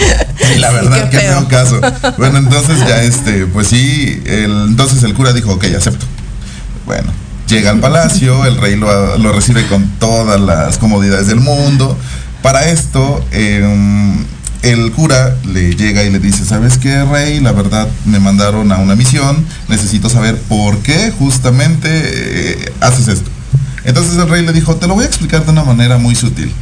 La 0.58 0.70
verdad, 0.70 1.10
qué, 1.10 1.18
feo. 1.18 1.48
caso. 1.48 1.80
Bueno, 2.18 2.38
entonces 2.38 2.78
ya 2.80 3.02
este, 3.02 3.46
pues 3.46 3.68
sí, 3.68 4.22
entonces 4.24 5.02
el 5.02 5.14
cura 5.14 5.32
dijo, 5.32 5.52
ok, 5.52 5.64
acepto. 5.76 6.06
Bueno, 6.86 7.12
llega 7.46 7.70
al 7.70 7.80
palacio, 7.80 8.44
el 8.46 8.56
rey 8.56 8.76
lo, 8.76 9.32
recibe 9.32 9.66
con 9.66 9.86
todas 9.98 10.40
las 10.40 10.78
comodidades 10.78 11.26
del 11.26 11.40
mundo. 11.40 11.96
Para 12.42 12.70
esto, 12.70 13.24
em, 13.32 14.24
el 14.62 14.92
cura 14.92 15.36
le 15.44 15.74
llega 15.74 16.02
y 16.02 16.10
le 16.10 16.18
dice, 16.18 16.44
¿sabes 16.44 16.78
qué, 16.78 17.04
rey? 17.04 17.40
La 17.40 17.52
verdad, 17.52 17.88
me 18.04 18.18
mandaron 18.18 18.72
a 18.72 18.78
una 18.78 18.96
misión, 18.96 19.44
necesito 19.68 20.08
saber 20.08 20.36
por 20.48 20.78
qué 20.78 21.12
justamente 21.18 21.88
eh, 21.90 22.72
haces 22.80 23.08
esto. 23.08 23.30
Entonces 23.84 24.16
el 24.16 24.28
rey 24.28 24.44
le 24.44 24.52
dijo, 24.52 24.76
te 24.76 24.86
lo 24.86 24.94
voy 24.94 25.04
a 25.04 25.06
explicar 25.06 25.44
de 25.44 25.50
una 25.50 25.64
manera 25.64 25.98
muy 25.98 26.14
sutil. 26.14 26.52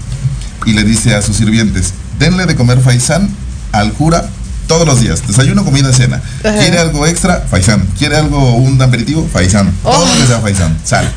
Y 0.66 0.72
le 0.72 0.84
dice 0.84 1.14
a 1.14 1.22
sus 1.22 1.36
sirvientes, 1.36 1.92
denle 2.18 2.46
de 2.46 2.54
comer 2.54 2.80
faisán 2.80 3.28
al 3.72 3.92
cura 3.92 4.28
todos 4.68 4.86
los 4.86 5.00
días. 5.00 5.26
Desayuno, 5.26 5.64
comida, 5.64 5.92
cena. 5.92 6.20
¿Quiere 6.42 6.78
algo 6.78 7.06
extra? 7.06 7.44
Faisán. 7.50 7.88
¿Quiere 7.98 8.16
algo, 8.16 8.54
un 8.56 8.80
aperitivo? 8.80 9.28
Faisán. 9.32 9.72
Todo 9.82 10.06
lo 10.06 10.12
que 10.12 10.26
sea 10.26 10.40
faisán. 10.40 10.78
Sal. 10.84 11.10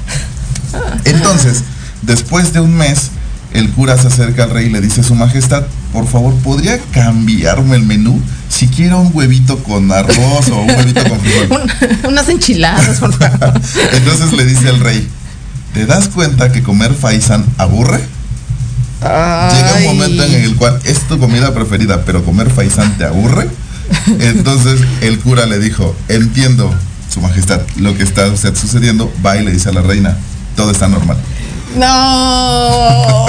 Entonces, 1.05 1.63
después 2.01 2.53
de 2.53 2.61
un 2.61 2.75
mes, 2.75 3.11
el 3.53 3.69
cura 3.71 3.97
se 3.97 4.07
acerca 4.07 4.43
al 4.43 4.51
rey 4.51 4.67
y 4.67 4.69
le 4.69 4.81
dice, 4.81 5.03
Su 5.03 5.15
Majestad, 5.15 5.63
por 5.91 6.07
favor, 6.07 6.33
¿podría 6.35 6.79
cambiarme 6.91 7.75
el 7.75 7.83
menú? 7.83 8.21
Si 8.49 8.67
quiero 8.67 8.99
un 8.99 9.11
huevito 9.13 9.61
con 9.63 9.91
arroz 9.91 10.49
o 10.49 10.61
un 10.61 10.69
huevito 10.69 11.03
con 11.03 11.19
frijol. 11.19 11.61
unas 12.07 12.29
enchiladas, 12.29 12.99
por 12.99 13.13
favor. 13.13 13.61
Entonces 13.93 14.33
le 14.33 14.45
dice 14.45 14.69
al 14.69 14.79
rey, 14.79 15.07
¿te 15.73 15.85
das 15.85 16.07
cuenta 16.07 16.51
que 16.51 16.61
comer 16.61 16.93
faisán 16.93 17.45
aburre? 17.57 17.99
Llega 19.01 19.73
un 19.77 19.85
momento 19.85 20.23
en 20.23 20.33
el 20.43 20.55
cual 20.55 20.79
es 20.85 20.99
tu 21.07 21.17
comida 21.17 21.53
preferida, 21.53 22.05
pero 22.05 22.23
comer 22.23 22.51
faisán 22.51 22.97
te 22.97 23.05
aburre. 23.05 23.49
Entonces 24.19 24.79
el 25.01 25.19
cura 25.19 25.45
le 25.45 25.59
dijo, 25.59 25.95
entiendo, 26.07 26.73
su 27.11 27.19
majestad, 27.19 27.61
lo 27.77 27.97
que 27.97 28.03
está 28.03 28.35
sucediendo, 28.37 29.11
va 29.25 29.37
y 29.37 29.43
le 29.43 29.51
dice 29.51 29.69
a 29.69 29.73
la 29.73 29.81
reina, 29.81 30.17
todo 30.55 30.71
está 30.71 30.87
normal. 30.87 31.17
No. 31.75 33.25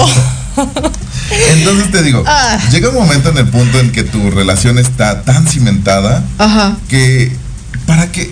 Entonces 1.55 1.90
te 1.90 2.02
digo, 2.02 2.24
ah. 2.26 2.59
llega 2.70 2.88
un 2.88 2.94
momento 2.94 3.31
en 3.31 3.38
el 3.38 3.48
punto 3.48 3.81
en 3.81 3.90
que 3.90 4.02
tu 4.02 4.31
relación 4.31 4.78
está 4.78 5.22
tan 5.22 5.46
cimentada 5.46 6.24
que 6.88 7.33
para 7.87 8.11
que 8.12 8.31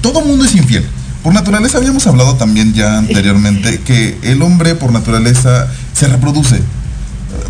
todo 0.00 0.20
mundo 0.22 0.44
es 0.44 0.54
infiel. 0.54 0.86
Por 1.22 1.34
naturaleza 1.34 1.78
habíamos 1.78 2.06
hablado 2.06 2.36
también 2.36 2.74
ya 2.74 2.98
anteriormente 2.98 3.80
que 3.80 4.16
el 4.22 4.40
hombre 4.42 4.74
por 4.76 4.92
naturaleza 4.92 5.68
se 5.92 6.06
reproduce. 6.06 6.60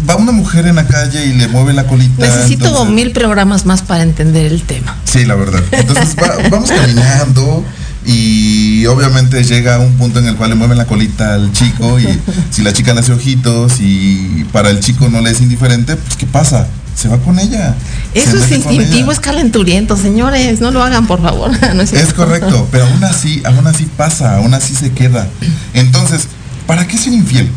Va 0.08 0.16
una 0.16 0.32
mujer 0.32 0.66
en 0.66 0.76
la 0.76 0.86
calle 0.86 1.26
y 1.26 1.34
le 1.34 1.48
mueve 1.48 1.72
la 1.72 1.86
colita. 1.86 2.26
Necesito 2.26 2.86
mil 2.86 3.12
programas 3.12 3.66
más 3.66 3.82
para 3.82 4.02
entender 4.02 4.50
el 4.50 4.62
tema. 4.62 4.96
Sí, 5.04 5.24
la 5.24 5.34
verdad. 5.34 5.62
Entonces 5.70 6.16
vamos 6.50 6.70
caminando 6.70 7.64
y 8.10 8.86
obviamente 8.86 9.44
llega 9.44 9.78
un 9.78 9.92
punto 9.98 10.18
en 10.18 10.28
el 10.28 10.36
cual 10.36 10.48
le 10.48 10.56
mueven 10.56 10.78
la 10.78 10.86
colita 10.86 11.34
al 11.34 11.52
chico 11.52 12.00
y 12.00 12.06
si 12.50 12.62
la 12.62 12.72
chica 12.72 12.94
le 12.94 13.00
hace 13.00 13.12
ojitos 13.12 13.80
y 13.80 14.46
para 14.50 14.70
el 14.70 14.80
chico 14.80 15.10
no 15.10 15.20
le 15.20 15.30
es 15.30 15.42
indiferente, 15.42 15.94
pues 15.94 16.16
¿qué 16.16 16.24
pasa? 16.24 16.66
Se 16.96 17.08
va 17.08 17.18
con 17.18 17.38
ella. 17.38 17.74
Eso 18.14 18.38
es 18.38 18.50
instintivo, 18.50 19.12
es 19.12 19.20
calenturiento, 19.20 19.94
señores, 19.94 20.62
no 20.62 20.70
lo 20.70 20.82
hagan 20.82 21.06
por 21.06 21.20
favor. 21.20 21.50
es, 21.92 22.14
correcto, 22.14 22.66
pero 22.72 22.86
aún 22.86 23.04
así, 23.04 23.42
aún 23.44 23.66
así 23.66 23.84
pasa, 23.84 24.36
aún 24.36 24.54
así 24.54 24.74
se 24.74 24.90
queda. 24.90 25.28
Entonces, 25.74 26.28
¿para 26.66 26.88
qué 26.88 26.96
ser 26.96 27.12
infiel? 27.12 27.50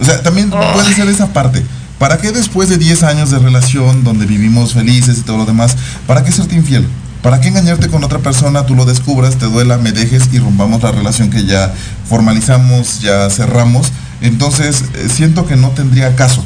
O 0.00 0.04
sea, 0.06 0.22
también 0.22 0.48
puede 0.48 0.94
ser 0.94 1.08
esa 1.08 1.30
parte. 1.34 1.62
¿Para 1.98 2.16
qué 2.16 2.32
después 2.32 2.70
de 2.70 2.78
10 2.78 3.02
años 3.02 3.30
de 3.30 3.38
relación, 3.38 4.02
donde 4.02 4.24
vivimos 4.24 4.72
felices 4.72 5.18
y 5.18 5.20
todo 5.20 5.36
lo 5.36 5.44
demás, 5.44 5.76
para 6.06 6.24
qué 6.24 6.32
serte 6.32 6.56
infiel? 6.56 6.86
¿Para 7.22 7.40
qué 7.40 7.48
engañarte 7.48 7.88
con 7.88 8.02
otra 8.02 8.18
persona, 8.20 8.64
tú 8.64 8.74
lo 8.74 8.86
descubras, 8.86 9.36
te 9.36 9.44
duela, 9.44 9.76
me 9.76 9.92
dejes 9.92 10.30
y 10.32 10.38
rompamos 10.38 10.82
la 10.82 10.90
relación 10.90 11.28
que 11.28 11.44
ya 11.44 11.72
formalizamos, 12.08 13.00
ya 13.00 13.28
cerramos? 13.28 13.88
Entonces, 14.22 14.84
eh, 14.94 15.08
siento 15.14 15.46
que 15.46 15.56
no 15.56 15.70
tendría 15.70 16.16
caso. 16.16 16.44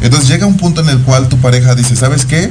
Entonces 0.00 0.30
llega 0.30 0.46
un 0.46 0.56
punto 0.56 0.80
en 0.80 0.88
el 0.88 0.98
cual 1.00 1.28
tu 1.28 1.36
pareja 1.36 1.74
dice, 1.74 1.94
¿sabes 1.94 2.24
qué? 2.24 2.50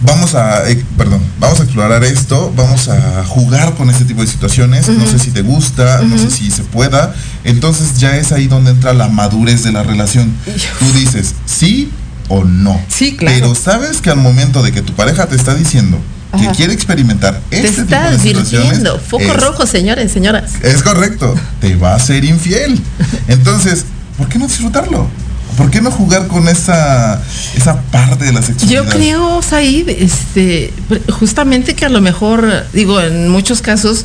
Vamos 0.00 0.34
a, 0.34 0.66
eh, 0.70 0.82
perdón, 0.96 1.20
vamos 1.38 1.60
a 1.60 1.64
explorar 1.64 2.02
esto, 2.02 2.50
vamos 2.56 2.88
a 2.88 3.24
jugar 3.26 3.74
con 3.74 3.90
este 3.90 4.06
tipo 4.06 4.22
de 4.22 4.26
situaciones, 4.26 4.88
no 4.88 5.06
sé 5.06 5.18
si 5.18 5.32
te 5.32 5.42
gusta, 5.42 6.00
no 6.00 6.16
sé 6.16 6.30
si 6.30 6.50
se 6.50 6.62
pueda, 6.62 7.14
entonces 7.44 7.98
ya 7.98 8.16
es 8.16 8.32
ahí 8.32 8.46
donde 8.46 8.70
entra 8.70 8.94
la 8.94 9.08
madurez 9.08 9.64
de 9.64 9.72
la 9.72 9.82
relación. 9.82 10.32
Tú 10.78 10.92
dices, 10.98 11.34
sí 11.44 11.90
o 12.28 12.42
no. 12.42 12.80
Sí, 12.88 13.16
claro. 13.16 13.36
Pero 13.36 13.54
sabes 13.54 14.00
que 14.00 14.08
al 14.08 14.16
momento 14.16 14.62
de 14.62 14.72
que 14.72 14.80
tu 14.80 14.94
pareja 14.94 15.26
te 15.26 15.36
está 15.36 15.54
diciendo 15.54 16.00
que 16.36 16.48
quiere 16.56 16.72
experimentar 16.72 17.40
este 17.50 17.62
Te 17.68 17.68
tipo 17.70 17.82
está 17.82 18.10
de 18.10 18.18
situaciones, 18.18 18.52
advirtiendo. 18.70 18.98
Foco 19.00 19.24
es- 19.24 19.36
rojo, 19.42 19.66
señores, 19.66 20.12
señoras. 20.12 20.52
es 20.62 20.82
correcto, 20.82 21.34
te 21.60 21.76
va 21.76 21.94
a 21.94 21.98
ser 21.98 22.24
infiel. 22.24 22.80
Entonces, 23.28 23.84
¿por 24.18 24.28
qué 24.28 24.38
no 24.38 24.46
disfrutarlo? 24.46 25.08
¿Por 25.56 25.70
qué 25.70 25.80
no 25.80 25.90
jugar 25.92 26.26
con 26.26 26.48
esa, 26.48 27.22
esa 27.54 27.80
parte 27.82 28.24
de 28.24 28.32
la 28.32 28.42
sexualidad? 28.42 28.82
Yo 28.84 28.90
creo, 28.90 29.40
Said, 29.40 29.88
este, 29.88 30.72
justamente 31.12 31.74
que 31.74 31.84
a 31.84 31.88
lo 31.88 32.00
mejor, 32.00 32.64
digo, 32.72 33.00
en 33.00 33.28
muchos 33.28 33.62
casos, 33.62 34.04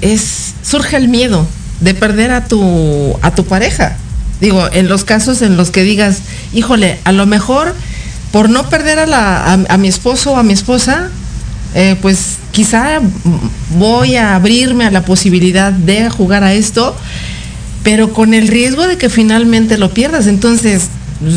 es, 0.00 0.54
surge 0.62 0.96
el 0.96 1.08
miedo 1.08 1.46
de 1.80 1.94
perder 1.94 2.30
a 2.30 2.44
tu, 2.46 3.16
a 3.22 3.34
tu 3.34 3.44
pareja. 3.44 3.96
Digo, 4.40 4.68
en 4.72 4.88
los 4.88 5.04
casos 5.04 5.42
en 5.42 5.56
los 5.56 5.70
que 5.70 5.82
digas, 5.82 6.18
híjole, 6.52 6.98
a 7.04 7.12
lo 7.12 7.26
mejor 7.26 7.74
por 8.32 8.48
no 8.48 8.68
perder 8.68 8.98
a, 8.98 9.06
la, 9.06 9.44
a, 9.44 9.58
a 9.68 9.76
mi 9.78 9.88
esposo 9.88 10.32
o 10.32 10.36
a 10.36 10.42
mi 10.42 10.52
esposa, 10.52 11.10
eh, 11.74 11.96
pues 12.00 12.38
quizá 12.50 13.00
voy 13.78 14.16
a 14.16 14.34
abrirme 14.34 14.84
a 14.84 14.90
la 14.90 15.04
posibilidad 15.04 15.72
de 15.72 16.10
jugar 16.10 16.44
a 16.44 16.52
esto, 16.52 16.94
pero 17.82 18.12
con 18.12 18.34
el 18.34 18.48
riesgo 18.48 18.86
de 18.86 18.98
que 18.98 19.08
finalmente 19.08 19.78
lo 19.78 19.90
pierdas. 19.90 20.26
Entonces, 20.26 20.88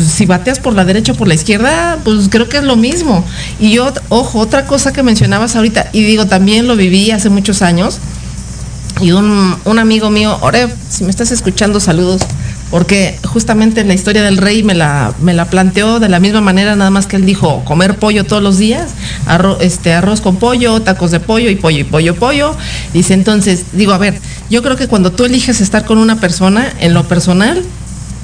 si 0.08 0.26
bateas 0.26 0.58
por 0.58 0.74
la 0.74 0.84
derecha 0.84 1.12
o 1.12 1.14
por 1.14 1.28
la 1.28 1.34
izquierda, 1.34 1.98
pues 2.04 2.28
creo 2.28 2.48
que 2.48 2.58
es 2.58 2.64
lo 2.64 2.76
mismo. 2.76 3.24
Y 3.58 3.72
yo, 3.72 3.92
ojo, 4.08 4.38
otra 4.38 4.66
cosa 4.66 4.92
que 4.92 5.02
mencionabas 5.02 5.56
ahorita, 5.56 5.90
y 5.92 6.02
digo, 6.02 6.26
también 6.26 6.66
lo 6.66 6.76
viví 6.76 7.10
hace 7.10 7.30
muchos 7.30 7.62
años, 7.62 7.98
y 9.00 9.12
un, 9.12 9.56
un 9.64 9.78
amigo 9.78 10.10
mío, 10.10 10.38
Oreb, 10.40 10.70
si 10.88 11.04
me 11.04 11.10
estás 11.10 11.30
escuchando, 11.30 11.80
saludos, 11.80 12.22
porque 12.70 13.18
justamente 13.24 13.84
la 13.84 13.94
historia 13.94 14.22
del 14.22 14.38
rey 14.38 14.62
me 14.62 14.74
la, 14.74 15.14
me 15.20 15.34
la 15.34 15.44
planteó 15.44 16.00
de 16.00 16.08
la 16.08 16.18
misma 16.18 16.40
manera, 16.40 16.74
nada 16.74 16.90
más 16.90 17.06
que 17.06 17.16
él 17.16 17.24
dijo 17.24 17.64
comer 17.64 17.96
pollo 17.96 18.24
todos 18.24 18.42
los 18.42 18.58
días, 18.58 18.90
arroz, 19.26 19.58
este, 19.60 19.92
arroz 19.92 20.20
con 20.20 20.36
pollo, 20.36 20.82
tacos 20.82 21.10
de 21.10 21.20
pollo 21.20 21.48
y 21.50 21.56
pollo 21.56 21.78
y 21.78 21.84
pollo, 21.84 22.14
pollo. 22.16 22.56
Dice 22.92 23.14
entonces, 23.14 23.66
digo, 23.72 23.92
a 23.92 23.98
ver, 23.98 24.18
yo 24.50 24.62
creo 24.62 24.76
que 24.76 24.88
cuando 24.88 25.12
tú 25.12 25.24
eliges 25.24 25.60
estar 25.60 25.84
con 25.84 25.98
una 25.98 26.16
persona, 26.16 26.72
en 26.80 26.92
lo 26.92 27.04
personal, 27.04 27.62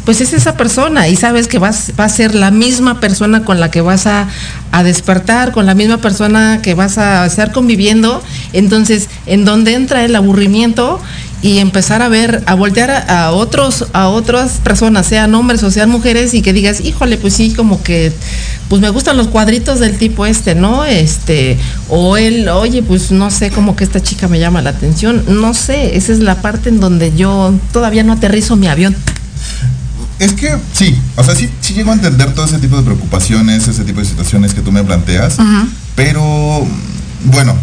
pues 0.04 0.20
es 0.20 0.32
esa 0.32 0.56
persona 0.56 1.08
y 1.08 1.14
sabes 1.14 1.46
que 1.46 1.58
vas, 1.58 1.92
va 1.98 2.04
a 2.04 2.08
ser 2.08 2.34
la 2.34 2.50
misma 2.50 2.98
persona 2.98 3.44
con 3.44 3.60
la 3.60 3.70
que 3.70 3.80
vas 3.80 4.06
a, 4.06 4.26
a 4.72 4.82
despertar, 4.82 5.52
con 5.52 5.64
la 5.64 5.74
misma 5.74 5.98
persona 5.98 6.60
que 6.60 6.74
vas 6.74 6.98
a 6.98 7.24
estar 7.24 7.52
conviviendo. 7.52 8.20
Entonces, 8.52 9.08
en 9.26 9.44
donde 9.44 9.74
entra 9.74 10.04
el 10.04 10.16
aburrimiento 10.16 11.00
y 11.42 11.58
empezar 11.58 12.02
a 12.02 12.08
ver, 12.08 12.42
a 12.46 12.54
voltear 12.54 12.90
a, 12.90 13.26
a 13.26 13.32
otros, 13.32 13.86
a 13.92 14.08
otras 14.08 14.60
personas, 14.62 15.06
sean 15.06 15.34
hombres 15.34 15.62
o 15.64 15.70
sean 15.70 15.90
mujeres, 15.90 16.32
y 16.34 16.42
que 16.42 16.52
digas, 16.52 16.80
híjole, 16.80 17.18
pues 17.18 17.34
sí, 17.34 17.52
como 17.52 17.82
que, 17.82 18.12
pues 18.68 18.80
me 18.80 18.88
gustan 18.90 19.16
los 19.16 19.28
cuadritos 19.28 19.80
del 19.80 19.98
tipo 19.98 20.24
este, 20.24 20.54
¿no? 20.54 20.84
Este, 20.84 21.58
o 21.88 22.16
él, 22.16 22.48
oye, 22.48 22.82
pues 22.82 23.10
no 23.10 23.30
sé, 23.30 23.50
como 23.50 23.76
que 23.76 23.84
esta 23.84 24.00
chica 24.00 24.28
me 24.28 24.38
llama 24.38 24.62
la 24.62 24.70
atención. 24.70 25.22
No 25.28 25.52
sé, 25.52 25.96
esa 25.96 26.12
es 26.12 26.20
la 26.20 26.40
parte 26.40 26.68
en 26.68 26.80
donde 26.80 27.12
yo 27.14 27.52
todavía 27.72 28.04
no 28.04 28.12
aterrizo 28.12 28.56
mi 28.56 28.68
avión. 28.68 28.96
Es 30.18 30.34
que 30.34 30.56
sí, 30.72 30.96
o 31.16 31.24
sea, 31.24 31.34
sí, 31.34 31.50
sí 31.60 31.74
llego 31.74 31.90
a 31.90 31.94
entender 31.94 32.32
todo 32.32 32.46
ese 32.46 32.58
tipo 32.58 32.76
de 32.76 32.84
preocupaciones, 32.84 33.66
ese 33.66 33.82
tipo 33.82 33.98
de 33.98 34.06
situaciones 34.06 34.54
que 34.54 34.60
tú 34.60 34.70
me 34.70 34.84
planteas, 34.84 35.36
pero 35.96 36.64
bueno, 37.24 37.56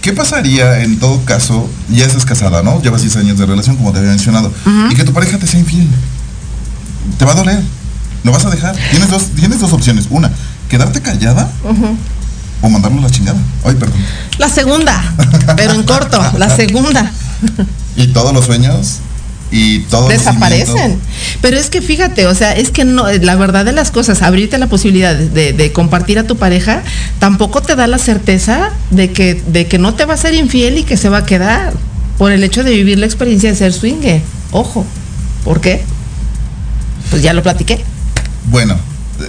¿qué 0.00 0.12
pasaría 0.12 0.82
en 0.82 0.98
todo 0.98 1.24
caso? 1.24 1.68
Ya 1.90 2.04
estás 2.06 2.24
casada, 2.24 2.62
¿no? 2.62 2.80
Llevas 2.82 3.02
10 3.02 3.16
años 3.16 3.38
de 3.38 3.46
relación, 3.46 3.76
como 3.76 3.92
te 3.92 3.98
había 3.98 4.10
mencionado, 4.10 4.52
y 4.90 4.94
que 4.94 5.04
tu 5.04 5.12
pareja 5.12 5.38
te 5.38 5.46
sea 5.46 5.60
infiel. 5.60 5.88
Te 7.18 7.24
va 7.24 7.32
a 7.32 7.34
doler, 7.34 7.62
lo 8.24 8.32
vas 8.32 8.44
a 8.44 8.50
dejar. 8.50 8.76
Tienes 8.90 9.10
dos, 9.10 9.24
tienes 9.36 9.60
dos 9.60 9.72
opciones. 9.72 10.06
Una, 10.10 10.30
quedarte 10.68 11.00
callada 11.00 11.50
o 12.62 12.68
mandarlo 12.68 12.98
a 12.98 13.02
la 13.02 13.10
chingada. 13.10 13.38
Ay, 13.64 13.74
perdón. 13.74 13.98
La 14.38 14.48
segunda, 14.48 15.02
pero 15.56 15.72
en 15.74 15.82
corto, 15.84 16.20
la 16.38 16.54
segunda. 16.54 17.10
Y 17.96 18.06
todos 18.06 18.32
los 18.32 18.46
sueños 18.46 19.00
y 19.50 19.80
todos 19.80 20.12
los 20.12 20.18
Desaparecen. 20.18 20.98
Pero 21.40 21.56
es 21.58 21.70
que 21.70 21.82
fíjate, 21.82 22.26
o 22.26 22.34
sea, 22.34 22.52
es 22.52 22.70
que 22.70 22.84
no, 22.84 23.10
la 23.10 23.36
verdad 23.36 23.64
de 23.64 23.72
las 23.72 23.90
cosas, 23.90 24.22
abrirte 24.22 24.58
la 24.58 24.68
posibilidad 24.68 25.14
de, 25.14 25.72
compartir 25.72 26.18
a 26.18 26.24
tu 26.24 26.36
pareja, 26.36 26.82
tampoco 27.18 27.62
te 27.62 27.76
da 27.76 27.86
la 27.86 27.98
certeza 27.98 28.70
de 28.90 29.12
que, 29.12 29.34
de 29.34 29.66
que 29.66 29.78
no 29.78 29.94
te 29.94 30.04
va 30.04 30.14
a 30.14 30.16
ser 30.16 30.34
infiel 30.34 30.78
y 30.78 30.82
que 30.84 30.96
se 30.96 31.08
va 31.08 31.18
a 31.18 31.26
quedar 31.26 31.72
por 32.18 32.32
el 32.32 32.44
hecho 32.44 32.62
de 32.64 32.70
vivir 32.70 32.98
la 32.98 33.06
experiencia 33.06 33.50
de 33.50 33.56
ser 33.56 33.72
swinger. 33.72 34.20
Ojo, 34.52 34.84
¿por 35.44 35.60
qué? 35.60 35.82
Pues 37.10 37.22
ya 37.22 37.32
lo 37.32 37.42
platiqué. 37.42 37.82
Bueno, 38.50 38.76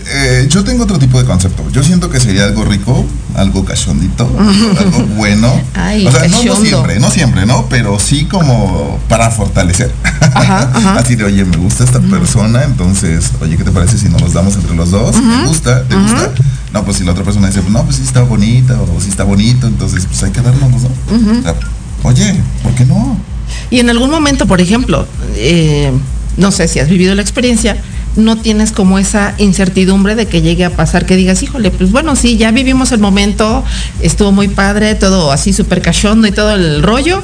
eh, 0.08 0.48
yo 0.50 0.64
tengo 0.64 0.84
otro 0.84 1.00
tipo 1.00 1.20
de 1.20 1.26
concepto. 1.26 1.64
Yo 1.72 1.84
siento 1.84 2.10
que 2.10 2.20
sería 2.20 2.46
algo 2.46 2.64
rico, 2.66 3.06
algo 3.36 3.66
cachondito, 3.66 4.24
algo 4.80 5.00
bueno. 5.16 5.60
Ay, 5.74 6.06
o 6.08 6.12
sea, 6.12 6.28
no, 6.28 6.56
siempre, 6.56 7.00
no 7.00 7.10
siempre, 7.10 7.46
¿no? 7.46 7.68
Pero 7.70 8.00
sí 8.00 8.26
como 8.26 9.00
para 9.08 9.32
fortalecer. 9.32 9.92
Ajá, 10.34 10.72
ajá. 10.74 10.96
Así 10.96 11.16
de, 11.16 11.26
oye, 11.26 11.46
me 11.46 11.58
gusta 11.58 11.84
esta 11.84 12.00
persona, 12.00 12.64
entonces, 12.64 13.32
oye, 13.42 13.58
¿qué 13.58 13.64
te 13.64 13.72
parece 13.72 13.98
si 13.98 14.10
nos 14.10 14.22
los 14.22 14.34
damos 14.34 14.56
entre 14.56 14.76
los 14.76 14.92
dos? 14.92 15.16
¿Te 15.16 15.48
gusta? 15.48 15.84
¿Te 15.88 15.96
gusta? 15.96 16.32
No, 16.74 16.86
pues 16.86 16.98
si 16.98 17.04
la 17.04 17.12
otra 17.12 17.24
persona 17.24 17.48
dice, 17.48 17.62
no, 17.70 17.84
pues 17.84 17.98
sí 17.98 18.04
está 18.04 18.22
bonita 18.22 18.80
o 18.82 19.02
sí 19.02 19.10
está 19.10 19.24
bonito, 19.24 19.68
entonces 19.68 20.06
pues 20.06 20.24
hay 20.24 20.32
que 20.32 20.42
darnos 20.42 20.72
los 20.72 20.84
dos. 20.84 20.92
O 21.40 21.42
sea, 21.44 21.56
oye, 22.04 22.36
¿por 22.64 22.74
qué 22.76 22.86
no? 22.86 23.18
Y 23.70 23.80
en 23.80 23.90
algún 23.90 24.10
momento, 24.10 24.48
por 24.48 24.62
ejemplo, 24.62 25.06
eh, 25.36 25.92
no 26.38 26.52
sé 26.52 26.68
si 26.68 26.80
has 26.80 26.90
vivido 26.90 27.14
la 27.16 27.22
experiencia, 27.22 27.78
no 28.16 28.38
tienes 28.38 28.72
como 28.72 29.00
esa 29.00 29.36
incertidumbre 29.38 30.16
de 30.16 30.28
que 30.28 30.42
llegue 30.42 30.66
a 30.66 30.76
pasar, 30.76 31.06
que 31.06 31.16
digas, 31.16 31.42
híjole, 31.44 31.72
pues 31.72 31.92
bueno, 31.92 32.16
sí, 32.16 32.38
ya 32.38 32.52
vivimos 32.52 32.92
el 32.92 33.00
momento, 33.00 33.64
estuvo 34.02 34.32
muy 34.32 34.48
padre, 34.48 34.96
todo 34.96 35.32
así 35.32 35.54
súper 35.54 35.82
cachondo 35.82 36.28
y 36.28 36.32
todo 36.32 36.54
el 36.54 36.84
rollo, 36.84 37.24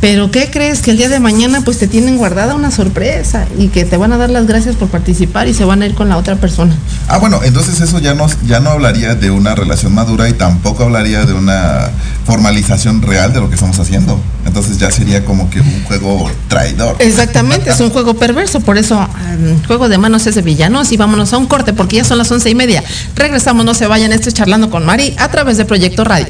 pero 0.00 0.30
¿qué 0.30 0.50
crees? 0.50 0.80
Que 0.80 0.92
el 0.92 0.96
día 0.96 1.08
de 1.08 1.20
mañana 1.20 1.60
pues 1.60 1.78
te 1.78 1.86
tienen 1.86 2.16
guardada 2.16 2.54
una 2.54 2.70
sorpresa 2.70 3.46
y 3.58 3.68
que 3.68 3.84
te 3.84 3.96
van 3.96 4.12
a 4.12 4.16
dar 4.16 4.30
las 4.30 4.46
gracias 4.46 4.76
por 4.76 4.88
participar 4.88 5.46
y 5.46 5.54
se 5.54 5.64
van 5.64 5.82
a 5.82 5.86
ir 5.86 5.94
con 5.94 6.08
la 6.08 6.16
otra 6.16 6.36
persona. 6.36 6.74
Ah, 7.06 7.18
bueno, 7.18 7.40
entonces 7.44 7.80
eso 7.80 7.98
ya 7.98 8.14
no, 8.14 8.26
ya 8.46 8.60
no 8.60 8.70
hablaría 8.70 9.14
de 9.14 9.30
una 9.30 9.54
relación 9.54 9.94
madura 9.94 10.28
y 10.28 10.32
tampoco 10.32 10.84
hablaría 10.84 11.26
de 11.26 11.34
una 11.34 11.90
formalización 12.24 13.02
real 13.02 13.32
de 13.32 13.40
lo 13.40 13.48
que 13.48 13.56
estamos 13.56 13.78
haciendo. 13.78 14.18
Entonces 14.46 14.78
ya 14.78 14.90
sería 14.90 15.24
como 15.24 15.50
que 15.50 15.60
un 15.60 15.84
juego 15.84 16.30
traidor. 16.48 16.96
Exactamente, 16.98 17.70
es 17.70 17.80
un 17.80 17.90
juego 17.90 18.14
perverso, 18.14 18.60
por 18.60 18.78
eso 18.78 18.98
um, 18.98 19.62
juego 19.66 19.88
de 19.88 19.98
manos 19.98 20.26
es 20.26 20.34
de 20.34 20.42
villanos 20.42 20.92
y 20.92 20.96
vámonos 20.96 21.32
a 21.34 21.38
un 21.38 21.46
corte 21.46 21.74
porque 21.74 21.96
ya 21.96 22.04
son 22.04 22.16
las 22.16 22.30
once 22.30 22.48
y 22.48 22.54
media. 22.54 22.82
Regresamos, 23.16 23.66
no 23.66 23.74
se 23.74 23.86
vayan, 23.86 24.12
esto 24.12 24.28
es 24.28 24.34
charlando 24.34 24.70
con 24.70 24.86
Mari 24.86 25.14
a 25.18 25.28
través 25.28 25.58
de 25.58 25.66
Proyecto 25.66 26.04
Radio. 26.04 26.28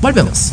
Volvemos. 0.00 0.52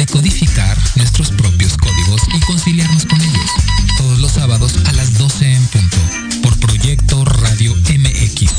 decodificar 0.00 0.78
nuestros 0.96 1.30
propios 1.30 1.76
códigos 1.76 2.22
y 2.34 2.40
conciliarnos 2.46 3.04
con 3.04 3.20
ellos. 3.20 3.50
Todos 3.98 4.18
los 4.18 4.32
sábados 4.32 4.74
a 4.86 4.92
las 4.92 5.18
12 5.18 5.52
en 5.52 5.66
punto, 5.66 5.98
por 6.42 6.58
Proyecto 6.58 7.22
Radio 7.26 7.76
MX. 7.76 8.50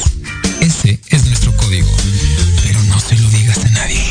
Ese 0.59 1.01
es 1.07 1.25
nuestro 1.25 1.57
código, 1.57 1.89
pero 2.61 2.83
no 2.83 2.99
se 2.99 3.17
lo 3.17 3.27
digas 3.31 3.57
a 3.57 3.69
nadie. 3.69 4.03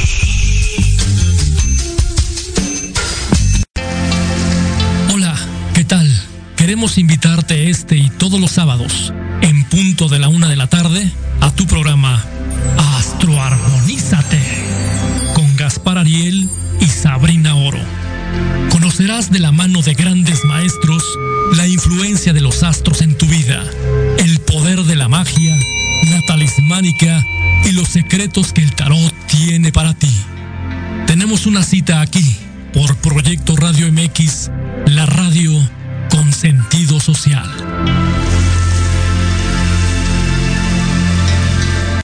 Hola, 5.15 5.37
¿qué 5.73 5.85
tal? 5.85 6.11
Queremos 6.57 6.99
invitarte 6.99 7.71
este 7.71 7.97
y 7.97 8.11
todos 8.11 8.41
los 8.41 8.51
sábados, 8.51 9.13
en 9.43 9.63
punto 9.67 10.09
de 10.09 10.19
la 10.19 10.27
una 10.27 10.49
de 10.49 10.57
la 10.57 10.67
tarde, 10.67 11.13
a 11.41 11.53
tu 11.53 11.65
programa 11.69 12.25
Astroarmonízate 12.99 15.00
Conocerás 19.01 19.31
de 19.31 19.39
la 19.39 19.51
mano 19.51 19.81
de 19.81 19.95
grandes 19.95 20.45
maestros 20.45 21.03
la 21.57 21.67
influencia 21.67 22.35
de 22.35 22.43
los 22.43 22.63
astros 22.63 23.01
en 23.01 23.17
tu 23.17 23.25
vida, 23.25 23.65
el 24.19 24.41
poder 24.41 24.83
de 24.83 24.95
la 24.95 25.09
magia, 25.09 25.57
la 26.11 26.21
talismánica 26.27 27.25
y 27.65 27.73
los 27.73 27.89
secretos 27.89 28.53
que 28.53 28.61
el 28.61 28.75
tarot 28.75 29.15
tiene 29.27 29.73
para 29.73 29.95
ti. 29.95 30.13
Tenemos 31.07 31.47
una 31.47 31.63
cita 31.63 32.03
aquí 32.03 32.37
por 32.75 32.95
Proyecto 32.97 33.57
Radio 33.57 33.91
MX, 33.91 34.51
la 34.89 35.07
radio 35.07 35.51
con 36.11 36.31
sentido 36.35 37.01
social. 37.01 37.51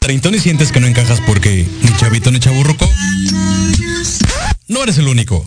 Treintón 0.01 0.35
y 0.35 0.39
sientes 0.39 0.73
que 0.73 0.81
no 0.81 0.87
encajas 0.87 1.21
porque 1.27 1.69
ni 1.83 1.95
chavito 1.99 2.31
ni 2.31 2.41
chaburruco. 2.41 2.91
No 4.69 4.83
eres 4.83 4.97
el 4.97 5.09
único. 5.09 5.47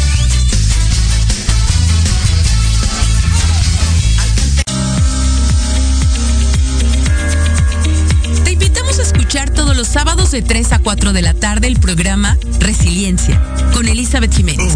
A 9.01 9.03
escuchar 9.03 9.49
todos 9.49 9.75
los 9.75 9.87
sábados 9.87 10.29
de 10.29 10.43
3 10.43 10.73
a 10.73 10.79
4 10.79 11.11
de 11.11 11.23
la 11.23 11.33
tarde 11.33 11.67
el 11.67 11.79
programa 11.79 12.37
Resiliencia 12.59 13.41
con 13.73 13.87
Elizabeth 13.87 14.31
Jiménez. 14.31 14.75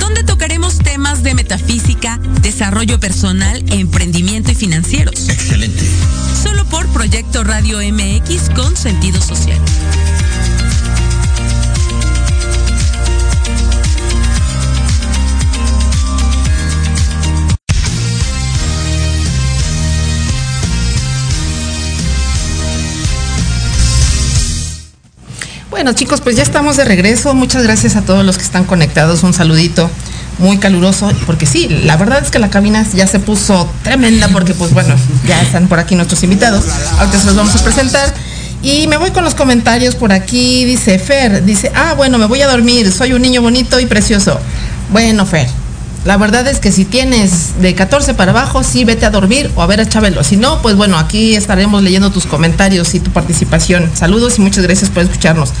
Donde 0.00 0.24
tocaremos 0.24 0.78
temas 0.78 1.22
de 1.22 1.34
metafísica, 1.34 2.18
desarrollo 2.40 2.98
personal, 2.98 3.62
emprendimiento 3.70 4.52
y 4.52 4.54
financieros. 4.54 5.28
Excelente. 5.28 5.84
Solo 6.42 6.64
por 6.66 6.86
Proyecto 6.88 7.44
Radio 7.44 7.78
MX 7.80 8.50
con 8.54 8.74
sentido 8.74 9.20
social. 9.20 9.60
Bueno, 25.76 25.92
chicos, 25.92 26.22
pues 26.22 26.36
ya 26.36 26.42
estamos 26.42 26.78
de 26.78 26.86
regreso. 26.86 27.34
Muchas 27.34 27.62
gracias 27.62 27.96
a 27.96 28.00
todos 28.00 28.24
los 28.24 28.38
que 28.38 28.44
están 28.44 28.64
conectados. 28.64 29.22
Un 29.24 29.34
saludito 29.34 29.90
muy 30.38 30.56
caluroso, 30.56 31.12
porque 31.26 31.44
sí, 31.44 31.68
la 31.68 31.98
verdad 31.98 32.22
es 32.24 32.30
que 32.30 32.38
la 32.38 32.48
cabina 32.48 32.82
ya 32.94 33.06
se 33.06 33.20
puso 33.20 33.70
tremenda, 33.82 34.28
porque 34.28 34.54
pues 34.54 34.72
bueno, 34.72 34.94
ya 35.28 35.38
están 35.42 35.68
por 35.68 35.78
aquí 35.78 35.94
nuestros 35.94 36.22
invitados. 36.22 36.64
Ahorita 36.98 37.20
se 37.20 37.26
los 37.26 37.36
vamos 37.36 37.54
a 37.54 37.62
presentar. 37.62 38.14
Y 38.62 38.86
me 38.86 38.96
voy 38.96 39.10
con 39.10 39.22
los 39.22 39.34
comentarios 39.34 39.96
por 39.96 40.12
aquí. 40.12 40.64
Dice 40.64 40.98
Fer, 40.98 41.44
dice, 41.44 41.70
ah, 41.74 41.92
bueno, 41.94 42.16
me 42.16 42.24
voy 42.24 42.40
a 42.40 42.48
dormir. 42.48 42.90
Soy 42.90 43.12
un 43.12 43.20
niño 43.20 43.42
bonito 43.42 43.78
y 43.78 43.84
precioso. 43.84 44.40
Bueno, 44.90 45.26
Fer, 45.26 45.46
la 46.06 46.16
verdad 46.16 46.46
es 46.46 46.60
que 46.60 46.70
si 46.70 46.84
tienes 46.84 47.60
de 47.60 47.74
14 47.74 48.14
para 48.14 48.30
abajo, 48.30 48.62
sí, 48.62 48.84
vete 48.84 49.06
a 49.06 49.10
dormir 49.10 49.50
o 49.56 49.62
a 49.62 49.66
ver 49.66 49.80
a 49.80 49.88
Chabelo. 49.88 50.22
Si 50.22 50.36
no, 50.36 50.62
pues 50.62 50.76
bueno, 50.76 50.98
aquí 50.98 51.34
estaremos 51.34 51.82
leyendo 51.82 52.12
tus 52.12 52.26
comentarios 52.26 52.94
y 52.94 53.00
tu 53.00 53.10
participación. 53.10 53.90
Saludos 53.92 54.38
y 54.38 54.40
muchas 54.40 54.62
gracias 54.62 54.88
por 54.88 55.02
escucharnos. 55.02 55.52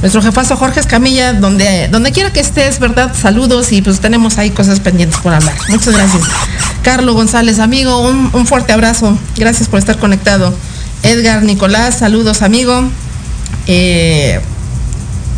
Nuestro 0.00 0.22
jefazo 0.22 0.56
Jorge 0.56 0.78
Escamilla, 0.78 1.32
donde, 1.32 1.88
donde 1.88 2.12
quiera 2.12 2.32
que 2.32 2.38
estés, 2.38 2.78
¿verdad? 2.78 3.12
Saludos 3.20 3.72
y 3.72 3.82
pues 3.82 3.98
tenemos 3.98 4.38
ahí 4.38 4.50
cosas 4.50 4.78
pendientes 4.78 5.18
por 5.18 5.34
hablar. 5.34 5.54
Muchas 5.68 5.94
gracias. 5.94 6.22
Carlos 6.82 7.16
González, 7.16 7.58
amigo, 7.58 8.08
un, 8.08 8.46
fuerte 8.46 8.72
abrazo. 8.72 9.18
Gracias 9.36 9.68
por 9.68 9.80
estar 9.80 9.98
conectado. 9.98 10.54
Edgar 11.02 11.42
Nicolás, 11.42 11.98
saludos, 11.98 12.42
amigo. 12.42 12.84
Eh, 13.66 14.40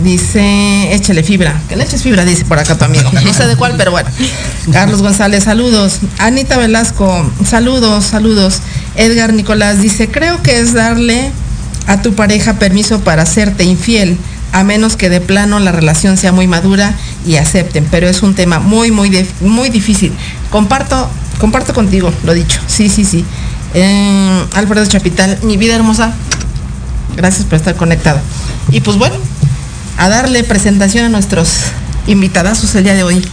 Dice, 0.03 0.93
échale 0.93 1.23
fibra. 1.23 1.61
Que 1.69 1.77
le 1.77 1.85
eches 1.85 2.03
fibra, 2.03 2.25
dice 2.25 2.45
por 2.45 2.59
acá 2.59 2.77
tu 2.77 2.85
amigo. 2.85 3.11
No 3.13 3.33
sé 3.33 3.47
de 3.47 3.57
cuál, 3.57 3.75
pero 3.77 3.93
bueno. 3.93 4.11
Carlos 4.73 5.03
González, 5.03 5.45
saludos. 5.45 6.01
Anita 6.19 6.59
Velasco, 6.59 7.31
saludos, 7.47 8.05
saludos. 8.05 8.61
Edgar 8.97 9.33
Nicolás 9.33 9.81
dice, 9.81 10.11
creo 10.11 10.43
que 10.43 10.59
es 10.59 10.75
darle 10.75 11.31
a 11.87 12.03
tu 12.03 12.15
pareja 12.15 12.55
permiso 12.55 13.01
para 13.01 13.23
hacerte 13.23 13.65
infiel, 13.65 14.17
a 14.53 14.65
menos 14.65 14.97
que 14.97 15.11
de 15.11 15.21
plano 15.21 15.61
la 15.61 15.71
relación 15.71 16.17
sea 16.17 16.33
muy 16.33 16.49
madura 16.49 16.95
y 17.25 17.37
acepten. 17.37 17.87
Pero 17.91 18.09
es 18.09 18.23
un 18.23 18.35
tema 18.35 18.59
muy, 18.59 18.91
muy, 18.91 19.27
muy 19.41 19.71
difícil. 19.71 20.13
Comparto, 20.51 21.09
comparto 21.39 21.73
contigo, 21.73 22.13
lo 22.25 22.35
dicho. 22.35 22.61
Sí, 22.67 22.89
sí, 22.89 23.05
sí. 23.05 23.25
Eh, 23.75 24.45
Alfredo 24.55 24.87
Chapital, 24.87 25.39
mi 25.43 25.57
vida 25.57 25.77
hermosa. 25.77 26.13
Gracias 27.17 27.45
por 27.45 27.55
estar 27.55 27.77
conectado. 27.77 28.19
Y 28.71 28.81
pues 28.81 28.97
bueno, 28.97 29.15
a 29.99 30.09
darle 30.09 30.45
presentación 30.45 31.05
a 31.05 31.09
nuestros 31.09 31.49
invitadazos 32.07 32.75
el 32.75 32.85
día 32.85 32.95
de 32.95 33.05
hoy. 33.05 33.25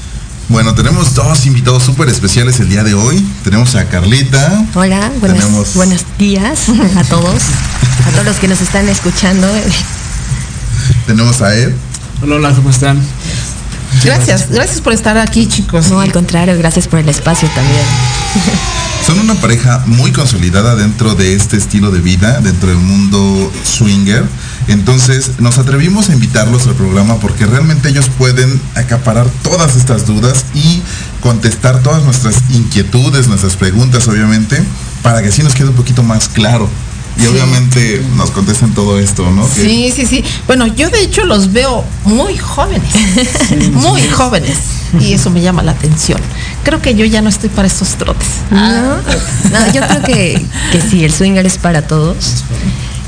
Bueno, 0.50 0.76
tenemos 0.76 1.16
dos 1.16 1.46
invitados 1.46 1.84
súper 1.84 2.10
especiales 2.10 2.60
el 2.60 2.70
día 2.70 2.84
de 2.84 2.94
hoy. 2.94 3.26
Tenemos 3.44 3.76
a 3.76 3.86
Carlita. 3.88 4.66
Hola, 4.74 5.12
buenas, 5.20 5.40
tenemos... 5.40 5.74
buenos 5.76 6.06
días 6.18 6.68
a 6.98 7.04
todos, 7.06 7.42
a 8.06 8.12
todos 8.12 8.26
los 8.26 8.36
que 8.38 8.48
nos 8.48 8.60
están 8.60 8.90
escuchando. 8.90 9.48
Tenemos 11.08 11.42
a 11.42 11.56
Ed. 11.56 11.74
Hola, 12.22 12.36
hola, 12.36 12.54
¿cómo 12.54 12.70
están? 12.70 13.02
Gracias, 14.04 14.50
gracias 14.50 14.82
por 14.82 14.94
estar 14.94 15.18
aquí, 15.18 15.48
chicos. 15.48 15.90
No, 15.90 16.02
al 16.02 16.12
contrario, 16.12 16.58
gracias 16.58 16.88
por 16.88 17.00
el 17.00 17.10
espacio 17.10 17.50
también. 17.56 17.84
Son 19.06 19.20
una 19.20 19.36
pareja 19.36 19.84
muy 19.86 20.12
consolidada 20.12 20.76
dentro 20.76 21.16
de 21.16 21.34
este 21.34 21.58
estilo 21.58 21.92
de 21.92 22.00
vida, 22.00 22.40
dentro 22.42 22.70
del 22.70 22.78
mundo 22.78 23.52
swinger. 23.64 24.26
Entonces 24.72 25.40
nos 25.40 25.58
atrevimos 25.58 26.10
a 26.10 26.14
invitarlos 26.14 26.66
al 26.68 26.76
programa 26.76 27.20
porque 27.20 27.46
realmente 27.46 27.90
ellos 27.90 28.10
pueden 28.18 28.62
acaparar 28.76 29.28
todas 29.44 29.76
estas 29.76 30.06
dudas 30.06 30.46
y 30.54 30.82
contestar 31.20 31.84
todas 31.84 32.04
nuestras 32.04 32.36
inquietudes, 32.50 33.28
nuestras 33.28 33.58
preguntas, 33.58 34.08
obviamente, 34.08 34.64
para 35.04 35.22
que 35.22 35.28
así 35.28 35.44
nos 35.44 35.56
quede 35.56 35.70
un 35.70 35.76
poquito 35.76 36.04
más 36.04 36.30
claro 36.30 36.70
y 37.18 37.22
sí. 37.22 37.28
obviamente 37.28 38.02
nos 38.16 38.32
contesten 38.32 38.74
todo 38.74 38.98
esto, 39.00 39.30
¿no? 39.30 39.48
Sí, 39.48 39.92
sí, 39.94 40.06
sí. 40.06 40.24
Bueno, 40.48 40.68
yo 40.68 40.90
de 40.90 41.02
hecho 41.02 41.26
los 41.26 41.52
veo 41.52 41.84
muy 42.06 42.38
jóvenes, 42.38 42.90
muy 43.74 44.08
jóvenes, 44.08 44.58
y 45.00 45.14
eso 45.14 45.30
me 45.30 45.42
llama 45.42 45.64
la 45.64 45.74
atención. 45.74 46.20
Creo 46.64 46.82
que 46.82 46.96
yo 46.96 47.06
ya 47.06 47.22
no 47.22 47.30
estoy 47.30 47.50
para 47.50 47.68
estos 47.68 47.90
trotes. 47.96 48.28
No, 48.50 48.96
no 48.96 49.74
yo 49.74 49.82
creo 49.88 50.04
que, 50.04 50.46
que 50.72 50.82
sí, 50.82 51.04
el 51.04 51.12
swinger 51.12 51.46
es 51.46 51.58
para 51.58 51.82
todos. 51.82 52.46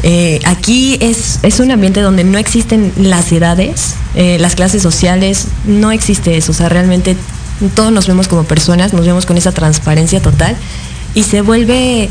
Eh, 0.04 0.42
aquí 0.46 0.98
es, 1.00 1.40
es, 1.44 1.62
un 1.62 1.72
ambiente 1.72 2.02
donde 2.02 2.26
no 2.26 2.38
existen 2.38 2.92
las 2.98 3.32
edades, 3.32 3.96
eh, 4.16 4.38
las 4.38 4.56
clases 4.56 4.82
sociales, 4.82 5.48
no 5.66 5.92
existe 5.92 6.36
eso. 6.36 6.52
O 6.52 6.56
sea, 6.56 6.68
realmente 6.68 7.16
todos 7.74 7.92
nos 7.94 8.06
vemos 8.08 8.28
como 8.28 8.44
personas, 8.44 8.94
nos 8.94 9.06
vemos 9.06 9.26
con 9.26 9.38
esa 9.38 9.54
transparencia 9.54 10.22
total 10.22 10.58
y 11.14 11.24
se 11.24 11.42
vuelve 11.42 12.10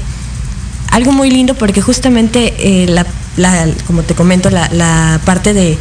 algo 0.91 1.13
muy 1.13 1.31
lindo 1.31 1.55
porque 1.55 1.83
justamente 1.83 2.55
eh, 2.59 2.87
la, 2.87 3.67
como 3.87 4.03
te 4.03 4.15
comento, 4.15 4.49
la, 4.49 5.21
parte 5.27 5.53
de 5.53 5.77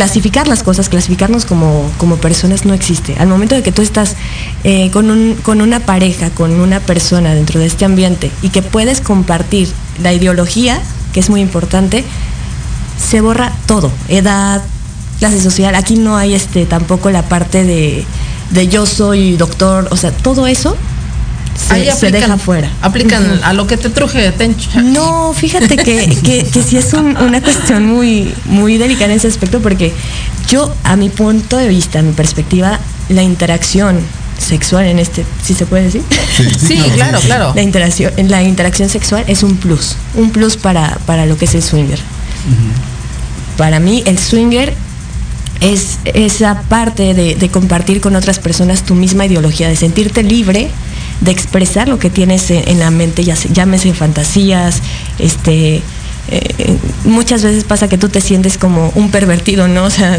clasificar 0.00 0.48
las 0.48 0.62
cosas, 0.62 0.88
clasificarnos 0.88 1.44
como, 1.44 1.92
como, 1.98 2.16
personas 2.16 2.64
no 2.64 2.72
existe. 2.72 3.16
Al 3.18 3.28
momento 3.28 3.54
de 3.54 3.62
que 3.62 3.70
tú 3.70 3.82
estás 3.82 4.16
con, 4.94 5.10
un, 5.10 5.34
con 5.42 5.60
una 5.60 5.80
pareja, 5.80 6.30
con 6.30 6.58
una 6.58 6.80
persona 6.80 7.34
dentro 7.34 7.60
de 7.60 7.66
este 7.66 7.84
ambiente 7.84 8.30
y 8.40 8.48
que 8.48 8.62
puedes 8.62 9.02
compartir 9.02 9.68
la 10.02 10.14
ideología, 10.14 10.80
que 11.12 11.20
es 11.20 11.28
muy 11.28 11.42
importante, 11.42 12.02
se 12.96 13.20
borra 13.20 13.52
todo, 13.66 13.92
edad, 14.08 14.62
clase 15.18 15.38
social. 15.38 15.74
Aquí 15.74 15.96
no 15.96 16.16
hay 16.16 16.32
este 16.32 16.64
tampoco 16.64 17.10
la 17.10 17.28
parte 17.28 17.64
de, 17.64 18.06
de 18.52 18.68
yo 18.68 18.86
soy 18.86 19.36
doctor, 19.36 19.86
o 19.90 19.98
sea, 19.98 20.12
todo 20.12 20.46
eso 20.46 20.78
se, 21.60 21.74
Ahí 21.74 21.80
aplican, 21.82 21.98
se 21.98 22.10
deja 22.10 22.38
fuera. 22.38 22.70
Aplican 22.80 23.22
uh 23.22 23.34
-huh. 23.34 23.44
a 23.44 23.52
lo 23.52 23.66
que 23.66 23.76
te 23.76 23.90
truje, 23.90 24.32
te 24.32 24.54
No, 24.82 25.32
fíjate 25.34 25.76
que, 25.76 26.16
que, 26.24 26.44
que 26.44 26.62
sí 26.62 26.76
es 26.76 26.92
un, 26.92 27.16
una 27.16 27.40
cuestión 27.40 27.86
muy, 27.86 28.32
muy 28.46 28.78
delicada 28.78 29.12
en 29.12 29.18
ese 29.18 29.28
aspecto 29.28 29.60
porque 29.60 29.92
yo, 30.48 30.72
a 30.84 30.96
mi 30.96 31.08
punto 31.08 31.56
de 31.56 31.68
vista, 31.68 31.98
a 31.98 32.02
mi 32.02 32.12
perspectiva, 32.12 32.80
la 33.08 33.22
interacción 33.22 33.98
sexual 34.38 34.86
en 34.86 34.98
este, 34.98 35.24
si 35.42 35.48
¿sí 35.48 35.54
se 35.54 35.66
puede 35.66 35.84
decir? 35.84 36.02
Sí, 36.36 36.44
sí 36.66 36.82
claro, 36.94 37.20
claro. 37.20 37.52
La 37.54 37.62
interacción, 37.62 38.12
la 38.28 38.42
interacción 38.42 38.88
sexual 38.88 39.24
es 39.26 39.42
un 39.42 39.56
plus, 39.56 39.96
un 40.14 40.30
plus 40.30 40.56
para, 40.56 40.98
para 41.06 41.26
lo 41.26 41.36
que 41.36 41.44
es 41.44 41.54
el 41.54 41.62
swinger. 41.62 41.98
Uh 41.98 42.52
-huh. 42.52 43.58
Para 43.58 43.78
mí, 43.80 44.02
el 44.06 44.18
swinger 44.18 44.74
es 45.60 45.98
esa 46.04 46.62
parte 46.62 47.14
de, 47.14 47.48
compartir 47.50 48.00
con 48.00 48.16
otras 48.16 48.38
personas 48.38 48.82
tu 48.82 48.94
misma 48.94 49.26
ideología, 49.26 49.68
de 49.68 49.76
sentirte 49.76 50.22
libre 50.22 50.70
de 51.20 51.30
expresar 51.30 51.88
lo 51.88 51.98
que 51.98 52.10
tienes 52.10 52.50
en, 52.50 52.78
la 52.78 52.90
mente, 52.90 53.24
ya 53.24 53.34
llámese 53.34 53.92
fantasías, 53.92 54.80
este, 55.18 55.82
eh, 56.28 56.78
muchas 57.04 57.42
veces 57.42 57.64
pasa 57.64 57.88
que 57.88 57.98
tú 57.98 58.08
te 58.08 58.20
sientes 58.20 58.56
como 58.56 58.92
un 58.94 59.10
pervertido, 59.10 59.68
¿no? 59.68 59.84
O 59.90 59.90
sea, 59.90 60.18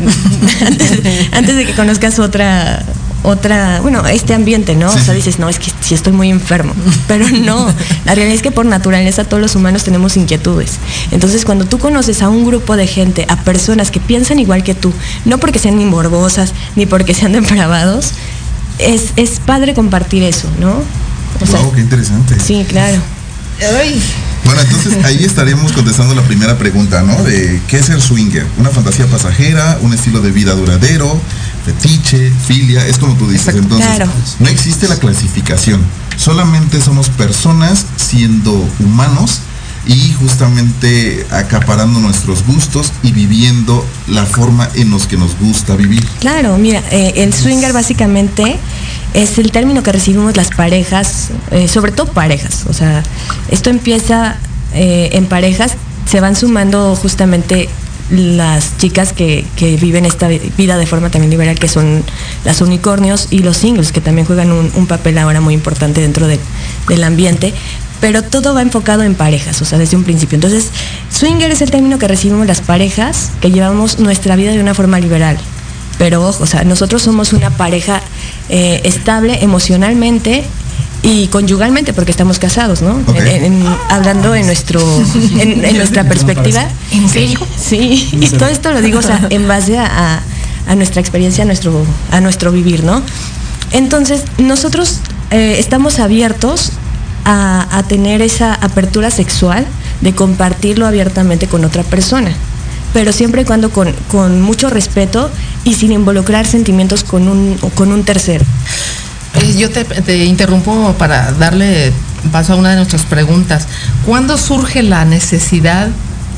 antes, 1.32 1.56
de 1.56 1.66
que 1.66 1.74
conozcas 1.74 2.20
otra, 2.20 2.84
otra, 3.24 3.80
bueno, 3.82 4.06
este 4.06 4.34
ambiente, 4.34 4.76
¿no? 4.76 4.90
O 4.90 4.98
sea, 4.98 5.14
dices, 5.14 5.40
no, 5.40 5.48
es 5.48 5.58
que 5.58 5.72
si 5.80 5.96
estoy 5.96 6.12
muy 6.12 6.30
enfermo. 6.30 6.74
Pero 7.08 7.30
no, 7.30 7.68
la 8.06 8.16
realidad 8.16 8.36
es 8.36 8.42
que 8.42 8.52
por 8.52 8.66
naturaleza 8.66 9.24
todos 9.24 9.42
los 9.42 9.56
humanos 9.56 9.84
tenemos 9.84 10.18
inquietudes. 10.18 10.78
Entonces, 11.12 11.46
cuando 11.46 11.66
tú 11.66 11.80
conoces 11.80 12.22
a 12.22 12.30
un 12.30 12.46
grupo 12.46 12.76
de 12.76 12.88
gente, 12.88 13.26
a 13.30 13.38
personas 13.38 13.90
que 13.92 14.00
piensan 14.00 14.40
igual 14.40 14.64
que 14.64 14.76
tú, 14.76 14.92
no 15.24 15.38
porque 15.38 15.60
sean 15.60 15.78
ni 15.78 15.86
morbosas, 15.86 16.54
ni 16.76 16.86
porque 16.86 17.14
sean 17.14 17.32
depravados, 17.32 18.12
es, 18.82 19.14
es 19.16 19.40
padre 19.40 19.74
compartir 19.74 20.24
eso, 20.24 20.50
¿no? 20.60 20.74
wow, 21.52 21.72
qué 21.74 21.82
interesante. 21.82 22.40
Sí, 22.40 22.66
claro. 22.68 23.02
Bueno, 24.44 24.62
entonces 24.62 25.06
ahí 25.06 25.24
estaríamos 25.24 25.72
contestando 25.72 26.16
la 26.16 26.24
primera 26.24 26.58
pregunta, 26.58 27.04
¿no? 27.04 27.24
De 27.24 27.62
qué 27.68 27.78
es 27.78 27.90
el 27.90 28.02
swinger. 28.02 28.46
Una 28.58 28.70
fantasía 28.70 29.06
pasajera, 29.06 29.78
un 29.82 29.94
estilo 29.94 30.20
de 30.20 30.32
vida 30.32 30.54
duradero, 30.56 31.20
fetiche, 31.66 32.32
filia, 32.48 32.88
es 32.88 32.98
como 32.98 33.16
tú 33.16 33.30
dices. 33.30 33.56
Entonces, 33.56 34.00
no 34.40 34.48
existe 34.48 34.88
la 34.88 34.96
clasificación. 34.96 35.80
Solamente 36.18 36.82
somos 36.82 37.10
personas 37.10 37.86
siendo 37.98 38.68
humanos 38.80 39.42
y 39.86 40.14
justamente 40.14 41.26
acaparando 41.32 42.00
nuestros 42.00 42.46
gustos 42.46 42.92
y 43.04 43.12
viviendo 43.12 43.86
la 44.08 44.26
forma 44.26 44.70
en 44.76 44.90
los 44.90 45.08
que 45.08 45.18
nos 45.18 45.38
gusta 45.40 45.76
vivir. 45.76 46.06
Claro, 46.20 46.58
mira, 46.58 46.84
eh, 46.92 47.14
el 47.18 47.34
swinger 47.34 47.74
básicamente 47.74 48.58
es 49.14 49.38
el 49.38 49.52
término 49.52 49.84
que 49.84 49.92
recibimos 49.92 50.38
las 50.38 50.50
parejas, 50.50 51.30
eh, 51.52 51.68
sobre 51.68 51.92
todo 51.92 52.12
parejas. 52.14 52.66
O 52.70 52.74
sea, 52.74 53.04
esto 53.50 53.70
empieza 53.70 54.38
eh, 54.74 55.10
en 55.14 55.26
parejas, 55.26 55.74
se 56.06 56.20
van 56.22 56.36
sumando 56.36 56.96
justamente 56.96 57.70
las 58.12 58.78
chicas 58.78 59.14
que, 59.14 59.46
viven 59.80 60.06
esta 60.06 60.28
vida 60.28 60.78
de 60.78 60.86
forma 60.86 61.10
también 61.10 61.32
liberal, 61.32 61.58
que 61.58 61.70
son 61.70 62.04
las 62.44 62.60
unicornios 62.62 63.28
y 63.32 63.40
los 63.40 63.58
singles, 63.58 63.92
que 63.92 64.02
también 64.02 64.28
juegan 64.28 64.52
un, 64.52 64.88
papel 64.88 65.18
ahora 65.18 65.40
muy 65.40 65.54
importante 65.54 66.02
dentro 66.02 66.28
del 66.28 67.04
ambiente. 67.04 67.54
Pero 68.02 68.24
todo 68.24 68.54
va 68.54 68.62
enfocado 68.62 69.04
en 69.04 69.16
parejas, 69.16 69.62
o 69.62 69.66
sea, 69.66 69.78
desde 69.78 69.96
un 69.96 70.04
principio. 70.04 70.36
Entonces, 70.36 70.70
swinger 71.12 71.52
es 71.52 71.62
el 71.62 71.72
término 71.72 72.00
que 72.00 72.08
recibimos 72.08 72.48
las 72.48 72.60
parejas 72.60 73.32
que 73.40 73.52
llevamos 73.52 74.00
nuestra 74.00 74.36
vida 74.36 74.52
de 74.52 74.60
una 74.60 74.74
forma 74.74 75.00
liberal. 75.00 75.38
Pero 76.00 76.28
ojo, 76.28 76.44
o 76.44 76.48
sea, 76.48 76.64
nosotros 76.64 77.04
somos 77.04 77.32
una 77.32 77.52
pareja 77.52 78.02
eh, 78.50 78.82
estable 78.86 79.44
emocionalmente 79.44 80.44
y 81.04 81.28
conyugalmente 81.28 81.94
porque 81.94 82.12
estamos 82.12 82.40
casados, 82.40 82.82
¿no? 82.82 83.00
hablando 83.90 84.36
en 84.36 84.46
nuestro 84.46 84.82
en, 85.40 85.62
nuestra 85.78 86.04
perspectiva. 86.04 86.68
¿En 86.92 87.10
serio? 87.10 87.40
Sí, 87.58 88.10
y 88.14 88.28
todo 88.30 88.50
esto 88.50 88.72
lo 88.72 88.82
digo 88.82 89.00
o 89.00 89.02
sea, 89.02 89.28
en 89.30 89.48
base 89.48 89.78
a, 89.78 90.22
nuestra 90.76 91.02
experiencia, 91.02 91.44
a 91.44 91.46
nuestro, 91.46 91.86
a 92.12 92.22
nuestro 92.22 92.52
vivir, 92.52 92.84
¿no? 92.84 93.02
Entonces, 93.72 94.24
nosotros 94.38 95.00
eh, 95.32 95.56
estamos 95.60 96.00
abiertos 96.00 96.72
a, 97.26 97.84
tener 97.88 98.22
esa 98.22 98.54
apertura 98.54 99.12
sexual 99.12 99.66
de 100.02 100.14
compartirlo 100.14 100.86
abiertamente 100.88 101.48
con 101.48 101.66
otra 101.66 101.84
persona 101.84 102.32
pero 102.94 103.14
siempre 103.14 103.44
y 103.44 103.46
cuando 103.46 103.70
con, 103.70 104.42
mucho 104.42 104.70
respeto 104.70 105.30
y 105.64 105.76
sin 105.76 105.94
involucrar 105.94 106.46
sentimientos 106.46 107.06
con 107.06 107.30
un, 107.30 107.58
con 107.76 107.94
un 107.94 108.04
tercero. 108.04 108.44
Eh, 109.36 109.56
yo 109.58 109.70
te, 109.70 110.26
interrumpo 110.26 110.94
para 110.98 111.32
darle 111.32 111.94
paso 112.34 112.52
a 112.54 112.56
una 112.58 112.72
de 112.72 112.76
nuestras 112.76 113.04
preguntas. 113.04 113.68
¿Cuándo 114.06 114.38
surge 114.38 114.84
la 114.84 115.06
necesidad 115.06 115.88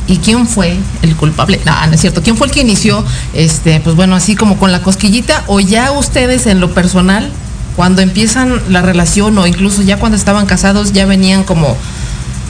y 0.05 0.17
quién 0.17 0.47
fue 0.47 0.77
el 1.01 1.15
culpable? 1.15 1.59
No, 1.65 1.87
no 1.87 1.93
es 1.93 2.01
cierto. 2.01 2.21
¿Quién 2.21 2.37
fue 2.37 2.47
el 2.47 2.53
que 2.53 2.61
inició, 2.61 3.03
este, 3.33 3.79
pues 3.79 3.95
bueno, 3.95 4.15
así 4.15 4.35
como 4.35 4.57
con 4.57 4.71
la 4.71 4.83
cosquillita 4.83 5.43
o 5.47 5.59
ya 5.59 5.91
ustedes 5.91 6.45
en 6.45 6.59
lo 6.59 6.73
personal, 6.73 7.31
cuando 7.75 8.01
empiezan 8.01 8.61
la 8.69 8.81
relación 8.81 9.37
o 9.37 9.47
incluso 9.47 9.81
ya 9.81 9.97
cuando 9.97 10.17
estaban 10.17 10.45
casados, 10.45 10.93
ya 10.93 11.05
venían 11.05 11.43
como 11.43 11.77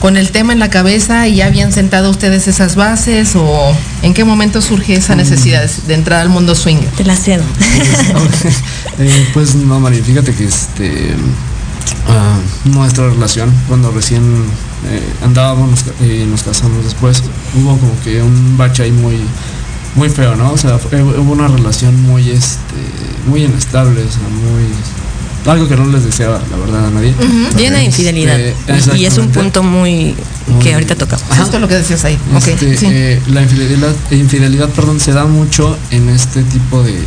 con 0.00 0.18
el 0.18 0.32
tema 0.32 0.52
en 0.52 0.58
la 0.58 0.68
cabeza 0.68 1.28
y 1.28 1.36
ya 1.36 1.46
habían 1.46 1.72
sentado 1.72 2.10
ustedes 2.10 2.46
esas 2.46 2.76
bases 2.76 3.36
o 3.36 3.74
en 4.02 4.12
qué 4.12 4.22
momento 4.24 4.60
surge 4.60 4.94
esa 4.94 5.14
necesidad 5.14 5.66
de 5.86 5.94
entrar 5.94 6.20
al 6.20 6.28
mundo 6.28 6.54
swing? 6.54 6.76
Te 6.96 7.04
la 7.04 7.16
cedo. 7.16 7.44
Eh, 8.96 9.28
pues 9.34 9.56
no, 9.56 9.80
María, 9.80 10.04
fíjate 10.04 10.32
que 10.32 10.44
este 10.44 11.16
ah, 12.08 12.38
nuestra 12.64 13.08
relación 13.08 13.52
cuando 13.66 13.90
recién 13.90 14.22
eh, 14.86 15.02
andábamos 15.24 15.80
y 16.00 16.24
nos 16.26 16.44
casamos 16.44 16.84
después 16.84 17.24
hubo 17.56 17.76
como 17.76 18.00
que 18.04 18.22
un 18.22 18.56
bache 18.56 18.84
ahí 18.84 18.92
muy 18.92 19.18
muy 19.96 20.08
feo, 20.10 20.36
¿no? 20.36 20.52
O 20.52 20.56
sea, 20.56 20.76
hubo 20.76 21.32
una 21.32 21.48
relación 21.48 22.00
muy 22.02 22.30
este 22.30 22.76
muy 23.26 23.42
inestable, 23.42 24.00
o 24.02 24.10
sea, 24.10 24.28
muy 24.28 24.68
algo 25.46 25.68
que 25.68 25.76
no 25.76 25.86
les 25.86 26.04
deseaba, 26.04 26.40
la 26.50 26.56
verdad, 26.56 26.86
a 26.86 26.90
nadie. 26.90 27.14
Llena 27.56 27.78
de 27.78 27.84
infidelidad. 27.84 28.38
y 28.94 29.04
es 29.04 29.18
un 29.18 29.28
punto 29.28 29.62
muy, 29.62 30.14
que 30.62 30.74
ahorita 30.74 30.94
tocamos. 30.94 31.24
Justo 31.36 31.58
lo 31.58 31.68
que 31.68 31.74
decías 31.74 32.04
ahí. 32.04 32.18
Este, 32.36 32.76
eh, 32.82 33.20
la 33.28 33.42
infidelidad, 33.42 33.94
infidelidad, 34.10 34.68
perdón, 34.70 35.00
se 35.00 35.12
da 35.12 35.24
mucho 35.24 35.76
en 35.90 36.08
este 36.08 36.42
tipo 36.44 36.82
de, 36.82 36.98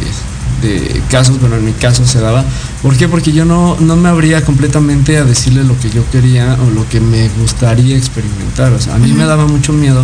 casos, 1.10 1.40
bueno, 1.40 1.56
en 1.56 1.66
mi 1.66 1.74
caso 1.74 2.06
se 2.06 2.20
daba. 2.20 2.44
¿Por 2.82 2.96
qué? 2.96 3.08
Porque 3.08 3.32
yo 3.32 3.46
no, 3.46 3.78
no 3.80 3.96
me 3.96 4.10
abría 4.10 4.44
completamente 4.44 5.18
a 5.18 5.24
decirle 5.24 5.64
lo 5.64 5.80
que 5.80 5.90
yo 5.90 6.04
quería 6.12 6.58
o 6.66 6.72
lo 6.72 6.88
que 6.90 7.00
me 7.00 7.30
gustaría 7.40 7.98
experimentar. 7.98 8.74
O 8.74 8.80
sea, 8.80 8.96
a 8.96 8.98
mí 8.98 9.12
me 9.14 9.26
daba 9.26 9.48
mucho 9.48 9.74
miedo 9.74 10.04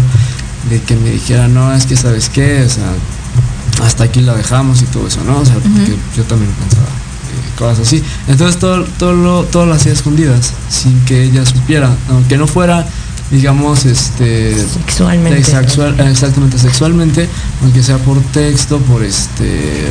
de 0.69 0.81
que 0.81 0.95
me 0.95 1.11
dijera, 1.11 1.47
no, 1.47 1.73
es 1.73 1.85
que 1.85 1.95
sabes 1.95 2.29
qué, 2.29 2.63
o 2.63 2.69
sea, 2.69 2.93
hasta 3.83 4.05
aquí 4.05 4.21
la 4.21 4.33
dejamos 4.35 4.81
y 4.81 4.85
todo 4.85 5.07
eso, 5.07 5.23
¿no? 5.23 5.39
O 5.39 5.45
sea, 5.45 5.55
porque 5.55 5.95
yo 6.15 6.23
también 6.23 6.51
pensaba 6.53 7.02
cosas 7.57 7.87
así. 7.87 8.03
Entonces 8.27 8.59
todo, 8.59 8.83
todo, 8.97 9.13
lo, 9.13 9.43
todo 9.43 9.65
lo 9.65 9.73
hacía 9.73 9.91
escondidas, 9.91 10.53
sin 10.69 10.99
que 11.01 11.23
ella 11.23 11.45
supiera, 11.45 11.95
aunque 12.09 12.37
no 12.37 12.47
fuera, 12.47 12.85
digamos, 13.31 13.85
este 13.85 14.55
sexualmente. 14.55 15.39
exactamente, 15.39 16.57
sexualmente, 16.57 17.29
aunque 17.61 17.83
sea 17.83 17.97
por 17.97 18.21
texto, 18.21 18.79
por 18.79 19.03
este 19.03 19.87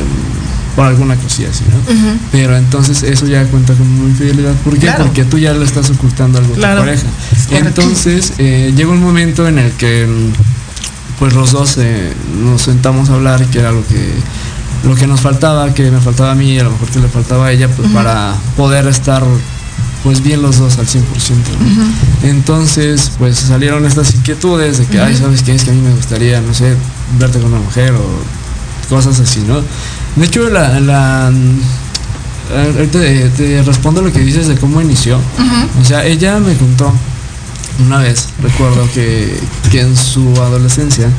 por 0.75 0.87
alguna 0.87 1.15
cosilla 1.15 1.49
así, 1.49 1.63
¿no? 1.69 1.93
Pero 2.31 2.57
entonces 2.57 3.03
eso 3.03 3.27
ya 3.27 3.45
cuenta 3.45 3.73
como 3.73 4.07
infidelidad. 4.07 4.53
¿Por 4.63 4.77
qué? 4.77 4.91
Porque 4.97 5.23
tú 5.23 5.37
ya 5.37 5.53
le 5.53 5.65
estás 5.65 5.89
ocultando 5.91 6.39
algo 6.39 6.53
a 6.53 6.55
tu 6.55 6.61
pareja. 6.61 7.07
Entonces 7.51 8.33
eh, 8.39 8.73
llega 8.75 8.89
un 8.89 9.01
momento 9.01 9.47
en 9.47 9.59
el 9.59 9.71
que 9.73 10.07
pues 11.19 11.33
los 11.33 11.51
dos 11.51 11.77
eh, 11.77 12.11
nos 12.43 12.63
sentamos 12.63 13.09
a 13.09 13.13
hablar, 13.13 13.45
que 13.45 13.59
era 13.59 13.71
lo 13.71 13.85
que 13.87 14.13
lo 14.83 14.95
que 14.95 15.07
nos 15.07 15.21
faltaba, 15.21 15.73
que 15.73 15.89
me 15.89 15.99
faltaba 15.99 16.31
a 16.31 16.35
mí, 16.35 16.59
a 16.59 16.63
lo 16.63 16.71
mejor 16.71 16.89
que 16.89 16.99
le 16.99 17.07
faltaba 17.07 17.47
a 17.47 17.51
ella, 17.51 17.67
pues 17.69 17.89
para 17.91 18.35
poder 18.57 18.87
estar 18.87 19.23
pues 20.03 20.21
bien 20.21 20.41
los 20.41 20.59
dos 20.59 20.77
al 20.77 20.85
100%. 20.85 21.01
Entonces, 22.23 23.11
pues 23.17 23.37
salieron 23.37 23.85
estas 23.85 24.13
inquietudes 24.13 24.77
de 24.79 24.85
que, 24.85 24.99
ay, 24.99 25.15
¿sabes 25.15 25.43
qué 25.43 25.55
es 25.55 25.63
que 25.63 25.71
a 25.71 25.73
mí 25.73 25.81
me 25.81 25.93
gustaría, 25.93 26.41
no 26.41 26.53
sé, 26.53 26.75
verte 27.17 27.39
con 27.39 27.53
una 27.53 27.61
mujer 27.61 27.93
o 27.93 28.89
cosas 28.89 29.19
así, 29.21 29.39
¿no? 29.47 29.61
De 30.15 30.25
hecho, 30.25 30.49
la, 30.49 30.79
la 30.81 31.31
te, 32.91 33.63
respondo 33.63 34.01
lo 34.01 34.11
que 34.11 34.19
dices 34.19 34.47
de 34.47 34.55
cómo 34.55 34.81
inició. 34.81 35.17
O 35.81 35.85
sea, 35.85 36.05
ella 36.05 36.39
me 36.39 36.55
contó 36.55 36.93
una 37.79 37.99
vez, 37.99 38.27
recuerdo 38.41 38.87
que, 38.93 39.39
que 39.71 39.81
en 39.81 39.95
su 39.95 40.33
adolescencia, 40.41 41.09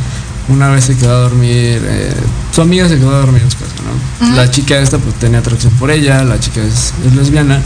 una 0.48 0.68
vez 0.68 0.84
se 0.84 0.96
quedó 0.96 1.16
a 1.16 1.20
dormir, 1.20 1.82
eh, 1.84 2.12
su 2.52 2.60
amiga 2.60 2.88
se 2.88 2.96
quedó 2.96 3.14
a 3.14 3.18
dormir 3.20 3.42
en 3.42 3.50
su 3.50 3.58
casa, 3.58 3.74
¿no? 4.20 4.36
La 4.36 4.50
chica 4.50 4.78
esta 4.78 4.98
pues 4.98 5.14
tenía 5.16 5.38
atracción 5.38 5.72
por 5.74 5.90
ella, 5.90 6.22
la 6.24 6.38
chica 6.38 6.60
es, 6.62 6.92
lesbiana, 7.14 7.60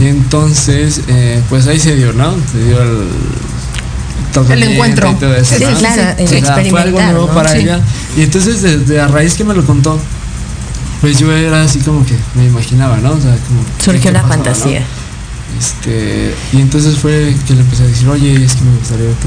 y 0.00 0.06
entonces 0.06 1.02
eh, 1.08 1.42
pues 1.48 1.66
ahí 1.66 1.78
se 1.78 1.96
dio, 1.96 2.12
¿no? 2.12 2.34
Se 2.52 2.64
dio 2.64 2.82
el 2.82 3.08
el 4.50 4.62
encuentro. 4.62 5.16
sí, 5.42 5.56
claro, 5.78 6.66
fue 6.70 6.80
algo 6.80 7.00
nuevo 7.00 7.26
para 7.28 7.56
ella. 7.56 7.80
Y 8.16 8.22
entonces 8.22 8.62
desde 8.62 9.00
a 9.00 9.08
raíz 9.08 9.34
que 9.34 9.44
me 9.44 9.54
lo 9.54 9.64
contó, 9.64 9.98
pues 11.00 11.18
yo 11.18 11.32
era 11.32 11.62
así 11.62 11.78
como 11.80 12.04
que 12.04 12.14
me 12.34 12.46
imaginaba, 12.46 12.98
¿no? 12.98 13.12
O 13.12 13.20
sea, 13.20 13.32
como 13.32 13.60
surgió 13.82 14.10
la 14.10 14.22
fantasía. 14.22 14.82
Este, 15.58 16.34
y 16.52 16.60
entonces 16.60 16.98
fue 16.98 17.34
que 17.46 17.54
le 17.54 17.60
empecé 17.60 17.82
a 17.82 17.86
decir, 17.86 18.08
oye, 18.08 18.44
es 18.44 18.54
que 18.54 18.64
me 18.64 18.76
gustaría 18.78 19.06
verte 19.06 19.26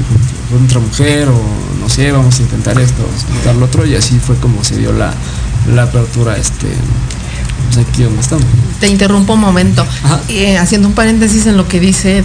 con, 0.50 0.64
otra 0.64 0.80
mujer, 0.80 1.28
o 1.28 1.40
no 1.80 1.88
sé, 1.88 2.10
vamos 2.10 2.38
a 2.38 2.42
intentar 2.42 2.78
esto, 2.80 3.02
vamos 3.02 3.24
a 3.24 3.28
intentar 3.28 3.54
lo 3.56 3.66
otro, 3.66 3.86
y 3.86 3.94
así 3.94 4.18
fue 4.18 4.36
como 4.36 4.64
se 4.64 4.78
dio 4.78 4.92
la, 4.92 5.14
apertura, 5.82 6.36
este, 6.36 6.68
pues 7.66 7.86
aquí 7.86 8.04
donde 8.04 8.20
estamos. 8.20 8.44
Te 8.80 8.88
interrumpo 8.88 9.34
un 9.34 9.40
momento, 9.40 9.84
eh, 10.28 10.56
haciendo 10.56 10.88
un 10.88 10.94
paréntesis 10.94 11.46
en 11.46 11.58
lo 11.58 11.68
que 11.68 11.80
dice, 11.80 12.24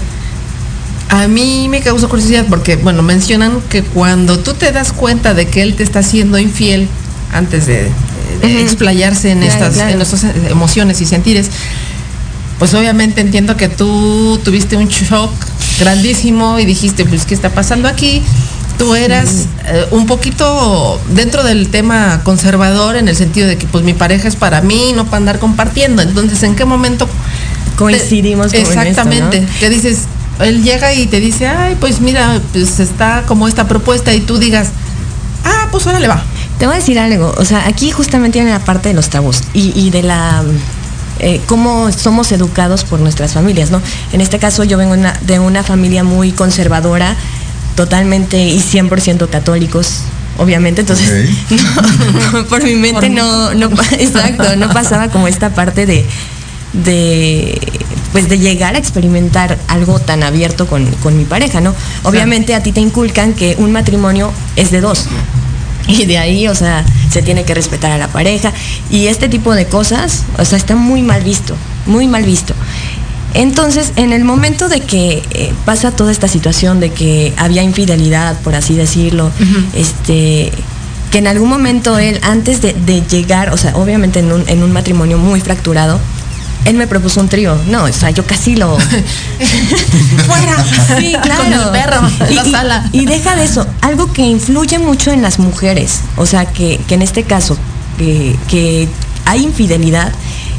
a 1.10 1.28
mí 1.28 1.68
me 1.70 1.82
causa 1.82 2.08
curiosidad 2.08 2.46
porque, 2.48 2.78
bueno, 2.78 3.04
mencionan 3.04 3.60
que 3.70 3.84
cuando 3.84 4.40
tú 4.40 4.54
te 4.54 4.72
das 4.72 4.94
cuenta 4.94 5.34
de 5.34 5.48
que 5.48 5.62
él 5.62 5.76
te 5.76 5.84
está 5.84 6.02
siendo 6.02 6.38
infiel, 6.38 6.88
antes 7.34 7.66
de 7.66 7.88
eh, 7.88 8.62
explayarse 8.62 9.32
en 9.32 9.40
Claro, 9.40 9.54
estas 9.54 9.74
claro. 9.74 9.92
en 9.92 9.98
nuestras 9.98 10.24
emociones 10.50 11.02
y 11.02 11.06
sentires. 11.06 11.50
Pues 12.60 12.74
obviamente 12.74 13.22
entiendo 13.22 13.56
que 13.56 13.70
tú 13.70 14.40
tuviste 14.44 14.76
un 14.78 14.88
shock 14.88 15.32
grandísimo 15.80 16.60
y 16.60 16.66
dijiste, 16.66 17.06
pues, 17.06 17.26
¿qué 17.26 17.34
está 17.36 17.50
pasando 17.52 17.88
aquí? 17.88 18.24
Tú 18.80 18.96
eras 18.96 19.46
eh, 19.66 19.86
un 19.92 20.06
poquito 20.06 21.00
dentro 21.10 21.44
del 21.44 21.70
tema 21.70 22.22
conservador 22.24 22.96
en 22.96 23.08
el 23.08 23.16
sentido 23.16 23.48
de 23.48 23.58
que 23.58 23.66
pues 23.68 23.84
mi 23.84 23.94
pareja 23.94 24.28
es 24.28 24.36
para 24.36 24.62
mí, 24.62 24.92
no 24.96 25.06
para 25.06 25.18
andar 25.18 25.40
compartiendo. 25.40 26.02
Entonces, 26.02 26.42
¿en 26.44 26.56
qué 26.56 26.66
momento 26.66 27.08
Coincidimos 27.76 28.52
te- 28.52 28.58
en 28.58 28.64
esto, 28.64 28.80
Exactamente. 28.80 29.42
¿no? 29.42 29.48
Que 29.60 29.70
dices, 29.70 30.00
él 30.40 30.64
llega 30.64 30.94
y 30.94 31.08
te 31.08 31.20
dice, 31.20 31.48
ay, 31.48 31.76
pues 31.80 32.02
mira, 32.02 32.40
pues 32.54 32.80
está 32.80 33.24
como 33.28 33.48
esta 33.48 33.68
propuesta 33.68 34.14
y 34.14 34.20
tú 34.22 34.38
digas, 34.38 34.70
ah, 35.44 35.68
pues 35.72 35.86
ahora 35.88 36.00
le 36.00 36.08
va. 36.08 36.24
Te 36.60 36.66
voy 36.66 36.76
a 36.76 36.80
decir 36.80 36.98
algo, 37.00 37.34
o 37.38 37.46
sea, 37.46 37.68
aquí 37.68 37.92
justamente 37.92 38.40
viene 38.40 38.52
la 38.52 38.64
parte 38.66 38.90
de 38.90 38.96
los 38.96 39.10
tabús 39.10 39.42
y, 39.54 39.72
y 39.80 39.90
de 39.92 40.02
la 40.04 40.44
eh, 41.20 41.42
cómo 41.46 41.92
somos 41.92 42.32
educados 42.32 42.84
por 42.84 43.00
nuestras 43.00 43.34
familias, 43.34 43.72
¿no? 43.72 43.82
En 44.14 44.22
este 44.22 44.40
caso 44.40 44.64
yo 44.64 44.78
vengo 44.78 44.94
una- 44.94 45.18
de 45.26 45.40
una 45.40 45.64
familia 45.64 46.04
muy 46.04 46.32
conservadora, 46.32 47.16
totalmente 47.76 48.38
y 48.48 48.60
100% 48.60 49.30
católicos, 49.30 50.00
obviamente, 50.38 50.82
entonces 50.82 51.30
no, 52.34 52.46
por 52.46 52.64
mi 52.64 52.76
mente 52.76 53.10
no, 53.10 53.54
no, 53.54 53.70
exacto, 54.00 54.56
no 54.56 54.70
pasaba 54.72 55.10
como 55.10 55.28
esta 55.28 55.54
parte 55.54 55.86
de, 55.86 56.06
de 56.74 57.60
pues 58.12 58.30
de 58.30 58.40
llegar 58.40 58.76
a 58.76 58.78
experimentar 58.78 59.58
algo 59.68 60.00
tan 60.00 60.24
abierto 60.24 60.66
con, 60.68 60.86
con 61.04 61.18
mi 61.18 61.26
pareja, 61.26 61.62
¿no? 61.62 61.76
Obviamente 62.04 62.56
a 62.56 62.64
ti 62.64 62.72
te 62.72 62.80
inculcan 62.80 63.34
que 63.34 63.56
un 63.60 63.72
matrimonio 63.72 64.32
es 64.56 64.72
de 64.72 64.82
dos. 64.82 65.06
Y 66.00 66.06
de 66.06 66.18
ahí, 66.18 66.48
o 66.48 66.56
sea, 66.56 66.86
se 67.10 67.22
tiene 67.22 67.44
que 67.44 67.54
respetar 67.54 67.92
a 67.92 67.98
la 67.98 68.08
pareja. 68.10 68.52
Y 68.90 69.08
este 69.08 69.30
tipo 69.30 69.56
de 69.56 69.66
cosas, 69.66 70.24
o 70.38 70.46
sea, 70.46 70.58
está 70.58 70.76
muy 70.76 71.02
mal 71.02 71.24
visto, 71.24 71.56
muy 71.86 72.08
mal 72.08 72.24
visto. 72.24 72.54
Entonces, 73.34 73.94
en 73.96 74.14
el 74.14 74.24
momento 74.24 74.68
de 74.68 74.82
que 74.82 75.24
eh, 75.32 75.54
pasa 75.66 75.92
toda 75.92 76.12
esta 76.12 76.28
situación 76.28 76.80
de 76.80 76.92
que 76.92 77.34
había 77.38 77.62
infidelidad, 77.62 78.40
por 78.42 78.56
así 78.56 78.76
decirlo, 78.76 79.32
este 79.74 80.52
que 81.12 81.20
en 81.20 81.28
algún 81.28 81.48
momento 81.48 81.98
él, 82.00 82.20
antes 82.22 82.62
de, 82.62 82.74
de 82.74 83.02
llegar, 83.02 83.54
o 83.54 83.58
sea, 83.58 83.76
obviamente 83.78 84.20
en 84.20 84.32
un, 84.32 84.44
en 84.50 84.62
un 84.62 84.74
matrimonio 84.74 85.18
muy 85.18 85.40
fracturado, 85.40 86.02
él 86.68 86.76
me 86.76 86.86
propuso 86.86 87.22
un 87.22 87.30
trío. 87.30 87.58
No, 87.68 87.86
o 87.86 87.94
sea, 87.94 88.10
yo 88.12 88.26
casi 88.26 88.56
lo. 88.56 88.78
Fuera. 90.28 90.66
Sí, 91.00 91.16
claro. 91.22 91.44
Con 91.44 91.54
el 91.54 91.70
perro 91.72 92.02
en 92.28 92.32
y, 92.32 92.36
la 92.36 92.44
sala. 92.46 92.90
y 92.92 93.06
deja 93.06 93.36
de 93.36 93.46
eso, 93.46 93.66
algo 93.82 94.12
que 94.12 94.24
influye 94.24 94.78
mucho 94.78 95.12
en 95.12 95.22
las 95.22 95.40
mujeres, 95.40 96.02
o 96.18 96.26
sea, 96.26 96.46
que, 96.46 96.80
que 96.88 96.96
en 96.96 97.02
este 97.02 97.24
caso, 97.24 97.58
que, 97.98 98.36
que 98.50 98.88
hay 99.26 99.44
infidelidad, 99.44 100.12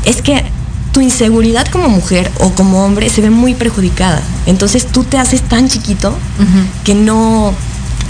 es 0.05 0.23
que 0.23 0.45
tu 0.93 1.01
inseguridad 1.03 1.67
como 1.69 1.89
mujer 1.89 2.31
o 2.41 2.51
como 2.53 2.85
hombre 2.85 3.11
se 3.11 3.21
ve 3.21 3.31
muy 3.31 3.55
perjudicada. 3.55 4.23
Entonces 4.47 4.87
tú 4.87 5.05
te 5.05 5.19
haces 5.19 5.43
tan 5.43 5.69
chiquito 5.69 6.17
que 6.85 6.95
no, 6.95 7.53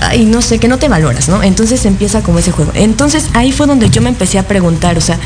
ay, 0.00 0.24
no 0.24 0.42
sé, 0.42 0.58
que 0.58 0.68
no 0.68 0.78
te 0.78 0.88
valoras, 0.88 1.28
¿no? 1.28 1.42
Entonces 1.42 1.84
empieza 1.86 2.22
como 2.22 2.38
ese 2.38 2.50
juego. 2.52 2.72
Entonces 2.74 3.26
ahí 3.34 3.52
fue 3.52 3.66
donde 3.66 3.90
yo 3.90 4.00
me 4.02 4.08
empecé 4.08 4.38
a 4.38 4.46
preguntar, 4.46 4.96
o 4.98 5.00
sea, 5.00 5.18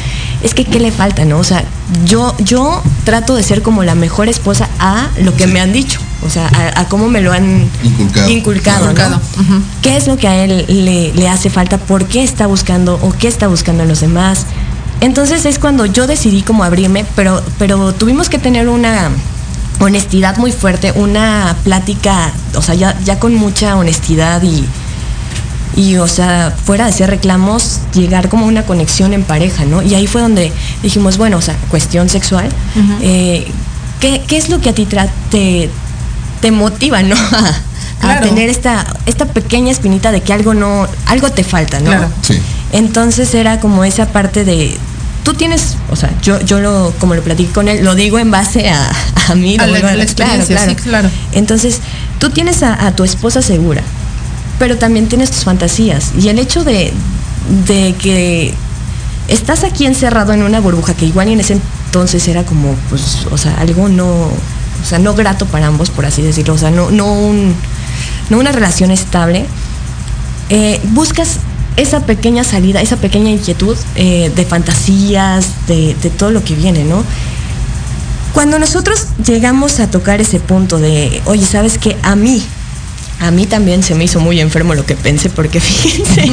es 0.43 0.55
que 0.55 0.65
qué 0.65 0.81
le 0.81 0.91
falta, 0.91 1.25
¿no? 1.25 1.39
O 1.39 1.45
sea, 1.45 1.65
yo, 2.05 2.35
yo 2.39 2.83
trato 3.05 3.35
de 3.35 3.43
ser 3.43 3.63
como 3.63 3.83
la 3.85 3.95
mejor 3.95 4.29
esposa 4.29 4.69
a 4.79 5.09
lo 5.21 5.35
que 5.37 5.47
me 5.47 5.61
han 5.61 5.73
dicho, 5.73 6.01
o 6.27 6.31
sea, 6.31 6.49
a, 6.49 6.81
a 6.81 6.89
cómo 6.89 7.09
me 7.09 7.21
lo 7.21 7.33
han 7.33 7.69
Inculcado. 7.83 8.31
inculcado, 8.31 8.93
¿no? 8.93 9.21
¿Qué 9.83 9.97
es 9.97 10.07
lo 10.07 10.17
que 10.17 10.29
a 10.29 10.45
él 10.45 10.65
le, 10.69 11.13
le 11.13 11.29
hace 11.29 11.51
falta? 11.51 11.79
¿Por 11.79 12.07
qué 12.07 12.23
está 12.23 12.47
buscando 12.47 12.99
o 13.03 13.13
qué 13.13 13.29
está 13.29 13.49
buscando 13.49 13.83
en 13.83 13.89
los 13.89 14.01
demás? 14.01 14.47
Entonces 15.01 15.45
es 15.47 15.59
cuando 15.59 15.85
yo 15.85 16.07
decidí 16.07 16.43
como 16.43 16.63
abrirme, 16.63 17.05
pero, 17.17 17.43
pero 17.59 17.93
tuvimos 17.93 18.29
que 18.29 18.39
tener 18.39 18.69
una 18.69 19.11
honestidad 19.81 20.37
muy 20.37 20.53
fuerte, 20.53 20.93
una 20.93 21.57
plática, 21.65 22.33
o 22.55 22.63
sea, 22.63 22.75
ya, 22.75 22.99
ya 23.05 23.19
con 23.19 23.35
mucha 23.35 23.77
honestidad 23.77 24.43
y, 24.43 24.65
y, 25.77 25.97
o 25.97 26.09
sea, 26.09 26.55
fuera 26.65 26.87
de 26.87 26.93
ser 26.93 27.11
reclamos, 27.11 27.81
llegar 27.95 28.29
como 28.29 28.45
a 28.45 28.49
una 28.49 28.65
conexión 28.65 29.13
en 29.13 29.25
pareja, 29.25 29.65
¿no? 29.65 29.83
Y 29.83 29.95
ahí 29.95 30.07
fue 30.07 30.21
donde 30.21 30.53
dijimos, 30.83 31.17
bueno, 31.17 31.39
o 31.39 31.41
sea, 31.41 31.57
cuestión 31.71 32.09
sexual, 32.09 32.49
eh, 33.01 33.47
¿qué, 34.01 34.23
qué 34.27 34.37
es 34.37 34.49
lo 34.49 34.61
que 34.61 34.71
a 34.71 34.75
ti 34.75 34.87
te, 35.31 35.71
te 36.41 36.51
motiva, 36.51 37.03
¿no? 37.03 37.17
A, 38.03 38.21
tener 38.21 38.49
esta, 38.49 38.85
esta 39.07 39.27
pequeña 39.27 39.71
espinita 39.71 40.11
de 40.11 40.23
que 40.23 40.33
algo 40.33 40.55
no, 40.55 40.89
algo 41.07 41.31
te 41.31 41.45
falta, 41.45 41.79
¿no? 41.79 41.87
Claro. 41.87 42.09
Sí. 42.23 42.37
Entonces 42.73 43.33
era 43.33 43.61
como 43.61 43.85
esa 43.85 44.09
parte 44.09 44.45
de, 44.45 44.77
tú 45.25 45.35
tienes, 45.35 45.77
o 45.91 45.97
sea, 45.97 46.11
yo, 46.23 46.41
yo 46.41 46.61
lo, 46.61 46.93
como 46.99 47.15
lo 47.15 47.23
platiqué 47.23 47.51
con 47.53 47.69
él, 47.69 47.85
lo 47.85 47.95
digo 47.95 48.19
en 48.19 48.31
base 48.31 48.69
a, 48.71 48.91
a 49.29 49.35
mí, 49.35 49.57
A 49.59 49.67
lo 49.67 49.73
la- 49.75 49.81
vuelvo 49.81 49.89
a- 49.89 49.95
la 49.97 50.03
experiencia, 50.05 50.59
sí, 50.69 50.75
claro. 50.77 51.09
Entonces, 51.33 51.81
tú 52.19 52.31
tienes 52.31 52.63
a, 52.63 52.87
a 52.87 52.95
tu 52.97 53.05
esposa 53.05 53.41
segura, 53.43 53.83
pero 54.59 54.79
también 54.79 55.09
tienes 55.09 55.31
tus 55.31 55.45
fantasías. 55.45 56.13
Y 56.19 56.29
el 56.29 56.39
hecho 56.39 56.65
de, 56.65 56.93
de 57.67 57.95
que 57.99 58.55
estás 59.29 59.65
aquí 59.65 59.87
encerrado 59.87 60.33
en 60.33 60.43
una 60.43 60.61
burbuja 60.61 60.95
que 60.95 61.07
igual 61.07 61.29
y 61.29 61.33
en 61.35 61.41
ese 61.41 61.59
entonces 61.87 62.27
era 62.29 62.45
como, 62.45 62.75
pues, 62.91 63.27
o 63.31 63.39
sea, 63.39 63.55
algo 63.61 63.89
no, 63.89 64.07
o 64.07 64.85
sea, 64.89 64.99
no 64.99 65.15
grato 65.15 65.47
para 65.47 65.67
ambos, 65.69 65.91
por 65.91 66.05
así 66.07 66.23
decirlo, 66.23 66.55
o 66.55 66.59
sea, 66.59 66.71
no, 66.71 66.91
no, 66.91 67.13
un, 67.13 67.55
no 68.31 68.39
una 68.39 68.51
relación 68.51 68.91
estable, 68.91 69.47
eh, 70.51 70.81
buscas 70.91 71.39
esa 71.77 72.05
pequeña 72.05 72.45
salida, 72.45 72.81
esa 72.81 72.97
pequeña 72.97 73.31
inquietud 73.31 73.77
eh, 73.97 74.31
de 74.35 74.45
fantasías, 74.45 75.67
de, 75.67 75.95
todo 76.19 76.31
lo 76.31 76.45
que 76.45 76.55
viene, 76.55 76.85
¿no? 76.85 77.05
Cuando 78.35 78.59
nosotros 78.59 79.07
llegamos 79.25 79.81
a 79.81 79.91
tocar 79.91 80.21
ese 80.21 80.41
punto 80.41 80.79
de, 80.79 81.23
oye, 81.27 81.45
¿sabes 81.45 81.79
qué? 81.79 81.97
A 82.03 82.17
mí, 82.17 82.43
a 83.21 83.31
mí 83.31 83.47
también 83.47 83.83
se 83.83 83.95
me 83.95 84.05
hizo 84.05 84.21
muy 84.21 84.41
enfermo 84.41 84.75
lo 84.75 84.87
que 84.87 84.97
pensé, 84.97 85.29
porque 85.31 85.61
fíjense. 85.63 86.33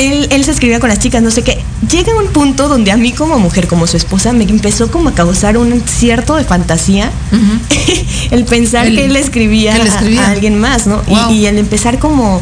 él, 0.00 0.26
él 0.30 0.44
se 0.44 0.50
escribía 0.50 0.80
con 0.80 0.88
las 0.88 0.98
chicas, 0.98 1.22
no 1.22 1.30
sé 1.30 1.42
qué. 1.42 1.58
Llega 1.90 2.12
un 2.16 2.28
punto 2.28 2.68
donde 2.68 2.90
a 2.90 2.96
mí 2.96 3.12
como 3.12 3.38
mujer, 3.38 3.66
como 3.68 3.86
su 3.86 3.96
esposa, 3.96 4.32
me 4.32 4.44
empezó 4.44 4.90
como 4.90 5.10
a 5.10 5.14
causar 5.14 5.56
un 5.58 5.82
cierto 5.86 6.36
de 6.36 6.44
fantasía 6.44 7.10
el 8.30 8.44
pensar 8.44 8.86
El- 8.86 8.96
que 8.96 9.04
él 9.06 9.16
escribía, 9.16 9.74
que 9.74 9.82
a- 9.88 10.30
alguien 10.30 10.58
más, 10.58 10.86
¿no? 10.86 11.02
Y-. 11.06 11.12
Y, 11.34 11.46
el 11.46 11.58
empezar 11.58 11.98
como 11.98 12.40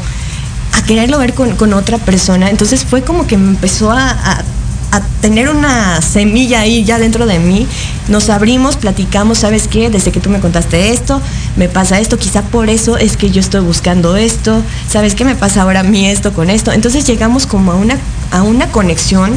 a 0.73 0.83
quererlo 0.83 1.19
ver 1.19 1.35
con, 1.35 1.57
con 1.57 1.73
otra 1.75 1.99
persona. 1.99 2.51
Entonces 2.51 2.85
fue 2.85 3.03
como 3.03 3.27
que 3.27 3.37
me 3.37 3.49
empezó 3.51 3.91
a, 3.91 4.11
a- 4.11 4.43
a 4.91 5.01
tener 5.21 5.49
una 5.49 6.01
semilla 6.01 6.61
ahí 6.61 6.85
ya 6.85 6.99
dentro 6.99 7.27
de 7.27 7.39
mí. 7.39 7.67
Nos 8.09 8.31
abrimos, 8.31 8.77
platicamos, 8.77 9.39
¿sabes 9.39 9.69
qué? 9.69 9.91
Desde 9.91 10.13
que 10.13 10.21
tú 10.21 10.31
me 10.31 10.41
contaste 10.41 10.91
esto, 10.93 11.21
me 11.57 11.69
pasa 11.69 12.01
esto, 12.01 12.19
quizá 12.19 12.43
por 12.43 12.71
eso 12.71 12.97
es 12.97 13.17
que 13.17 13.31
yo 13.31 13.41
estoy 13.41 13.61
buscando 13.61 14.17
esto, 14.17 14.63
¿sabes 14.89 15.15
qué 15.15 15.25
me 15.25 15.35
pasa 15.35 15.63
ahora 15.63 15.81
a 15.81 15.83
mí 15.83 16.07
esto 16.07 16.33
con 16.33 16.49
esto? 16.51 16.73
Entonces 16.73 17.07
llegamos 17.07 17.47
como 17.47 17.73
a 17.73 17.75
una, 17.75 17.99
a 18.31 18.43
una 18.43 18.71
conexión, 18.71 19.37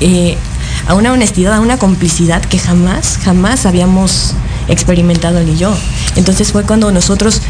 eh, 0.00 0.36
a 0.88 0.94
una 0.94 1.12
honestidad, 1.12 1.54
a 1.54 1.60
una 1.60 1.78
complicidad 1.78 2.42
que 2.42 2.58
jamás, 2.58 3.18
jamás 3.22 3.66
habíamos 3.66 4.34
experimentado 4.68 5.38
él 5.38 5.50
y 5.50 5.58
yo. 5.58 5.76
Entonces 6.16 6.50
fue 6.50 6.64
cuando 6.64 6.90
nosotros 6.90 7.40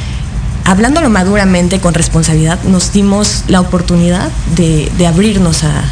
hablándolo 0.65 1.09
maduramente, 1.09 1.81
con 1.81 1.95
responsabilidad, 1.95 2.63
nos 2.65 2.93
dimos 2.93 3.45
la 3.49 3.61
oportunidad 3.61 4.29
de, 4.55 4.93
de 4.99 5.07
abrirnos 5.07 5.65
a, 5.65 5.83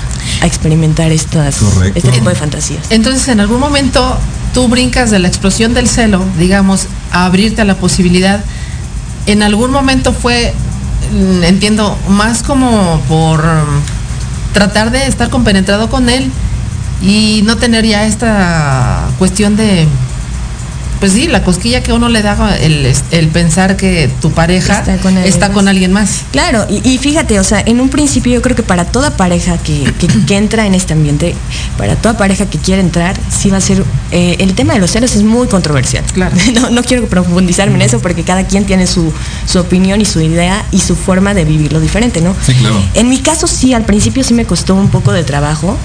a 0.41 0.47
experimentar 0.47 1.13
estas, 1.13 1.57
Correcto. 1.57 1.99
este 1.99 2.13
tipo 2.13 2.29
de 2.29 2.35
fantasías. 2.35 2.85
Entonces, 2.91 3.29
en 3.29 3.41
algún 3.41 3.61
momento 3.61 4.19
tú 4.57 4.69
brincas 4.69 5.11
de 5.11 5.19
la 5.19 5.29
explosión 5.29 5.75
del 5.75 5.87
celo, 5.89 6.25
digamos, 6.39 6.87
a 7.13 7.27
abrirte 7.27 7.61
a 7.61 7.65
la 7.65 7.75
posibilidad. 7.75 8.43
En 9.27 9.43
algún 9.43 9.71
momento 9.71 10.15
fue, 10.15 10.55
mm, 11.13 11.45
entiendo, 11.45 11.99
más 12.09 12.43
como 12.43 13.01
por 13.09 13.45
mm, 13.45 13.83
tratar 14.55 14.91
de 14.91 15.07
estar 15.07 15.29
compenetrado 15.29 15.91
con 15.91 16.09
él 16.09 16.31
y 17.03 17.43
no 17.45 17.59
tener 17.59 17.85
ya 17.85 18.07
esta 18.07 19.09
cuestión 19.19 19.57
de, 19.57 19.87
pues 21.01 21.13
sí, 21.13 21.27
la 21.27 21.43
cosquilla 21.43 21.83
que 21.83 21.93
uno 21.93 22.09
le 22.09 22.23
da 22.23 22.57
el, 22.57 22.93
el 23.11 23.29
pensar 23.29 23.77
que 23.77 24.11
tu 24.21 24.31
pareja 24.33 24.79
Está 24.81 24.97
con 24.99 25.15
alguien 25.17 25.25
está 25.33 25.47
más. 25.49 25.55
con 25.55 25.69
alguien 25.69 25.93
más. 25.93 26.11
Claro, 26.33 26.67
y, 26.71 26.89
y 26.89 26.99
fíjate, 26.99 27.39
o 27.39 27.45
sea, 27.45 27.61
en 27.65 27.81
un 27.81 27.89
principio 27.89 28.33
yo 28.35 28.43
creo 28.43 28.57
que 28.57 28.63
para 28.63 28.85
toda 28.87 29.17
pareja 29.17 29.59
que, 29.59 29.85
que- 29.99 30.07
que 30.27 30.37
entra 30.37 30.67
en 30.67 30.75
este 30.75 30.93
ambiente, 30.95 31.35
para 31.77 31.97
toda 31.97 32.17
pareja 32.17 32.47
que 32.47 32.59
quiere 32.59 32.81
entrar, 32.81 33.15
sí 33.31 33.51
va 33.51 33.59
a 33.59 33.61
ser, 33.61 33.85
eh, 34.13 34.37
el 34.39 34.55
tema 34.55 34.73
de 34.75 34.81
los 34.81 34.91
celos 34.91 35.15
es 35.15 35.23
muy 35.23 35.47
controversial. 35.49 36.05
Claro. 36.13 36.35
No, 36.57 36.71
no 36.71 36.83
quiero 36.83 37.07
profundizarme 37.07 37.75
en 37.75 37.83
eso 37.83 37.99
porque 38.01 38.23
cada 38.23 38.47
quien 38.47 38.65
tiene 38.65 38.87
su, 38.87 39.13
su 39.47 39.59
opinión 39.59 40.01
y 40.01 40.05
su 40.07 40.21
idea 40.21 40.65
y 40.73 40.79
su 40.81 40.97
forma 40.97 41.35
de 41.35 41.45
vivirlo 41.45 41.81
diferente, 41.81 42.21
¿no? 42.23 42.35
Sí, 42.47 42.55
claro. 42.55 42.77
En 42.95 43.09
mi 43.11 43.19
caso 43.19 43.47
sí, 43.47 43.75
al 43.75 43.85
principio 43.85 44.25
sí 44.25 44.33
me 44.33 44.47
costó 44.47 44.75
un 44.75 44.89
poco 44.89 45.13
de 45.13 45.23
trabajo, 45.25 45.77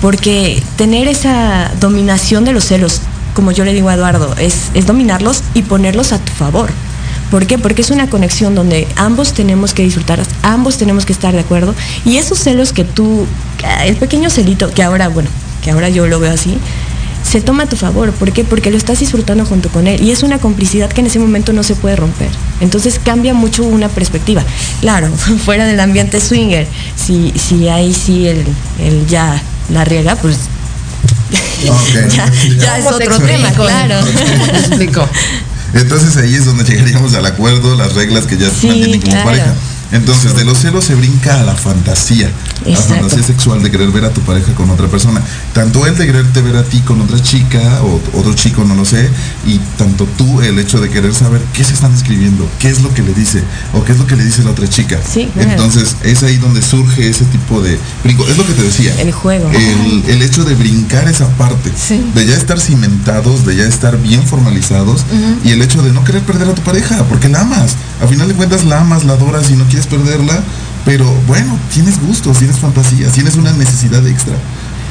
porque 0.00 0.62
tener 0.76 1.08
esa 1.08 1.70
dominación 1.80 2.44
de 2.44 2.52
los 2.52 2.64
celos, 2.64 3.00
como 3.34 3.52
yo 3.52 3.64
le 3.64 3.72
digo 3.72 3.88
a 3.88 3.94
Eduardo, 3.94 4.34
es, 4.38 4.70
es 4.74 4.86
dominarlos 4.86 5.42
y 5.54 5.62
ponerlos 5.62 6.12
a 6.12 6.18
tu 6.18 6.32
favor. 6.32 6.70
¿Por 7.30 7.46
qué? 7.46 7.56
Porque 7.56 7.80
es 7.80 7.90
una 7.90 8.10
conexión 8.10 8.54
donde 8.54 8.86
ambos 8.96 9.32
tenemos 9.32 9.72
que 9.72 9.82
disfrutar, 9.82 10.22
ambos 10.42 10.76
tenemos 10.76 11.06
que 11.06 11.14
estar 11.14 11.32
de 11.32 11.40
acuerdo. 11.40 11.74
Y 12.04 12.18
esos 12.18 12.38
celos 12.38 12.74
que 12.74 12.84
tú, 12.84 13.26
el 13.84 13.96
pequeño 13.96 14.28
celito, 14.28 14.70
que 14.72 14.82
ahora, 14.82 15.08
bueno, 15.08 15.30
que 15.64 15.70
ahora 15.70 15.88
yo 15.88 16.06
lo 16.06 16.20
veo 16.20 16.32
así, 16.32 16.58
se 17.22 17.40
toma 17.40 17.62
a 17.62 17.66
tu 17.66 17.76
favor. 17.76 18.12
¿Por 18.12 18.32
qué? 18.32 18.44
Porque 18.44 18.70
lo 18.70 18.76
estás 18.76 19.00
disfrutando 19.00 19.46
junto 19.46 19.70
con 19.70 19.86
él. 19.86 20.02
Y 20.02 20.10
es 20.10 20.22
una 20.22 20.38
complicidad 20.38 20.90
que 20.90 21.00
en 21.00 21.06
ese 21.06 21.18
momento 21.18 21.54
no 21.54 21.62
se 21.62 21.74
puede 21.74 21.96
romper. 21.96 22.28
Entonces 22.60 23.00
cambia 23.02 23.32
mucho 23.32 23.64
una 23.64 23.88
perspectiva. 23.88 24.44
Claro, 24.82 25.08
fuera 25.44 25.64
del 25.64 25.80
ambiente 25.80 26.20
swinger, 26.20 26.66
si, 26.96 27.32
si 27.36 27.68
ahí 27.68 27.94
sí 27.94 28.28
el, 28.28 28.44
el 28.78 29.06
ya 29.06 29.42
la 29.70 29.86
riega, 29.86 30.16
pues 30.16 30.36
ya, 32.08 32.30
ya 32.58 32.78
es 32.78 32.86
otro 32.86 33.18
tema, 33.20 33.50
claro. 33.52 33.96
Entonces 35.74 36.16
ahí 36.18 36.34
es 36.34 36.44
donde 36.44 36.64
llegaríamos 36.64 37.14
al 37.14 37.24
acuerdo, 37.26 37.76
las 37.76 37.94
reglas 37.94 38.26
que 38.26 38.36
ya 38.36 38.50
se 38.50 38.66
mantienen 38.66 39.00
como 39.00 39.24
pareja. 39.24 39.54
Entonces, 39.92 40.34
de 40.34 40.44
los 40.44 40.58
celos 40.58 40.84
se 40.84 40.94
brinca 40.94 41.40
a 41.40 41.42
la 41.42 41.54
fantasía. 41.54 42.30
La 42.64 42.76
fantasía 42.76 43.22
sexual 43.22 43.62
de 43.62 43.70
querer 43.70 43.90
ver 43.90 44.04
a 44.04 44.10
tu 44.10 44.20
pareja 44.22 44.54
con 44.54 44.70
otra 44.70 44.88
persona. 44.88 45.20
Tanto 45.52 45.86
él 45.86 45.96
de 45.96 46.06
quererte 46.06 46.40
ver 46.40 46.56
a 46.56 46.64
ti 46.64 46.80
con 46.80 47.00
otra 47.00 47.20
chica 47.22 47.60
o 47.82 48.00
otro 48.18 48.32
chico, 48.34 48.64
no 48.64 48.74
lo 48.74 48.84
sé. 48.84 49.08
Y 49.46 49.58
tanto 49.76 50.06
tú 50.16 50.40
el 50.40 50.58
hecho 50.58 50.80
de 50.80 50.88
querer 50.88 51.14
saber 51.14 51.42
qué 51.52 51.62
se 51.62 51.74
están 51.74 51.92
escribiendo, 51.92 52.48
qué 52.58 52.68
es 52.68 52.82
lo 52.82 52.92
que 52.94 53.02
le 53.02 53.12
dice 53.12 53.42
o 53.74 53.84
qué 53.84 53.92
es 53.92 53.98
lo 53.98 54.06
que 54.06 54.16
le 54.16 54.24
dice 54.24 54.42
la 54.44 54.50
otra 54.50 54.68
chica. 54.68 54.98
Entonces, 55.36 55.96
es 56.02 56.22
ahí 56.22 56.38
donde 56.38 56.62
surge 56.62 57.08
ese 57.08 57.24
tipo 57.26 57.60
de 57.60 57.78
brinco. 58.02 58.26
Es 58.26 58.38
lo 58.38 58.46
que 58.46 58.54
te 58.54 58.62
decía. 58.62 58.98
El 59.00 59.12
juego. 59.12 59.50
El, 60.08 60.22
hecho 60.22 60.44
de 60.44 60.54
brincar 60.54 61.08
esa 61.08 61.28
parte. 61.36 61.70
De 62.14 62.26
ya 62.26 62.36
estar 62.36 62.58
cimentados, 62.60 63.44
de 63.44 63.56
ya 63.56 63.64
estar 63.64 63.98
bien 63.98 64.26
formalizados. 64.26 65.04
Y 65.44 65.50
el 65.50 65.60
hecho 65.60 65.82
de 65.82 65.92
no 65.92 66.04
querer 66.04 66.22
perder 66.22 66.48
a 66.48 66.54
tu 66.54 66.62
pareja, 66.62 67.04
porque 67.04 67.28
la 67.28 67.42
amas. 67.42 67.76
A 68.00 68.06
final 68.06 68.28
de 68.28 68.34
cuentas 68.34 68.64
la 68.64 68.80
amas, 68.80 69.04
la 69.04 69.12
adoras 69.12 69.50
y 69.50 69.54
no 69.54 69.64
quieres 69.64 69.81
perderla, 69.86 70.42
pero 70.84 71.04
bueno, 71.26 71.58
tienes 71.72 72.00
gustos, 72.00 72.38
tienes 72.38 72.58
fantasías, 72.58 73.12
tienes 73.12 73.36
una 73.36 73.52
necesidad 73.52 74.06
extra. 74.06 74.34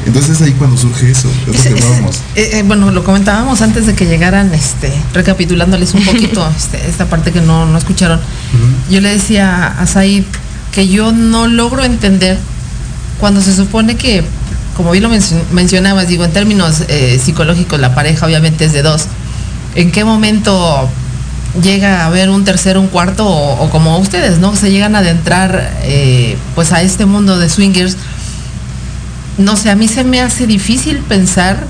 Entonces 0.06 0.38
es 0.38 0.42
ahí 0.42 0.54
cuando 0.54 0.78
surge 0.78 1.12
eso, 1.12 1.30
es 1.30 1.66
lo 1.66 1.76
que 1.76 1.82
vamos. 1.82 2.22
Eh, 2.36 2.50
eh, 2.54 2.64
bueno, 2.66 2.90
lo 2.92 3.04
comentábamos 3.04 3.62
antes 3.62 3.86
de 3.86 3.94
que 3.94 4.06
llegaran, 4.06 4.52
este, 4.54 4.92
recapitulándoles 5.14 5.94
un 5.94 6.04
poquito 6.06 6.48
este, 6.58 6.90
esta 6.90 7.06
parte 7.06 7.32
que 7.32 7.42
no, 7.42 7.78
escucharon. 7.78 8.20
Yo 8.90 9.00
le 9.02 9.10
decía 9.10 9.68
a 9.68 9.86
Said 9.86 10.24
que 10.72 10.88
yo 10.88 11.12
no 11.12 11.48
logro 11.48 11.84
entender 11.84 12.38
cuando 13.20 13.42
se 13.42 13.56
supone 13.56 13.96
que, 13.96 14.24
como 14.76 14.92
bien 14.92 15.04
lo 15.04 15.10
mencionabas, 15.52 16.08
digo, 16.08 16.26
en 16.26 16.32
términos 16.32 16.84
eh, 16.88 17.22
psicológicos, 17.24 17.80
la 17.80 17.94
pareja 17.94 18.26
obviamente 18.26 18.66
es 18.66 18.74
de 18.74 18.82
dos. 18.82 19.06
¿En 19.76 19.92
qué 19.92 20.04
momento 20.04 20.90
llega 21.62 22.02
a 22.02 22.06
haber 22.06 22.30
un 22.30 22.44
tercero, 22.46 22.80
un 22.80 22.88
cuarto 22.88 23.28
o, 23.28 23.70
como 23.70 23.98
ustedes, 23.98 24.40
¿no? 24.40 24.56
Se 24.56 24.72
llegan 24.72 24.96
a 24.96 25.00
adentrar 25.00 25.72
eh, 25.84 26.38
pues 26.56 26.72
a 26.72 26.82
este 26.82 27.06
mundo 27.06 27.38
de 27.38 27.50
swingers. 27.50 27.98
No 29.38 29.56
sé, 29.56 29.70
a 29.70 29.76
mí 29.76 29.88
se 29.88 30.04
me 30.04 30.22
hace 30.22 30.48
difícil 30.48 30.98
pensar 31.00 31.66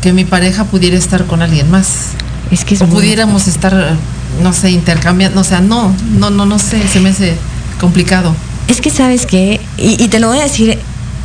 que 0.00 0.12
mi 0.12 0.24
pareja 0.24 0.64
pudiera 0.64 0.96
estar 0.96 1.24
con 1.26 1.42
alguien 1.42 1.70
más. 1.70 2.10
Es 2.50 2.64
que 2.64 2.76
o 2.82 2.86
pudiéramos 2.86 3.48
estar, 3.48 3.96
no 4.42 4.52
sé, 4.52 4.70
intercambiando, 4.70 5.40
o 5.40 5.44
sea, 5.44 5.60
no, 5.60 5.94
no, 6.18 6.30
no, 6.30 6.44
no 6.44 6.58
sé, 6.58 6.86
se 6.86 7.00
me 7.00 7.10
hace 7.10 7.34
complicado. 7.80 8.34
Es 8.68 8.80
que 8.80 8.90
sabes 8.90 9.26
que, 9.26 9.60
y, 9.76 10.08
te 10.08 10.20
lo 10.20 10.28
voy 10.28 10.38
a 10.38 10.42
decir 10.42 10.78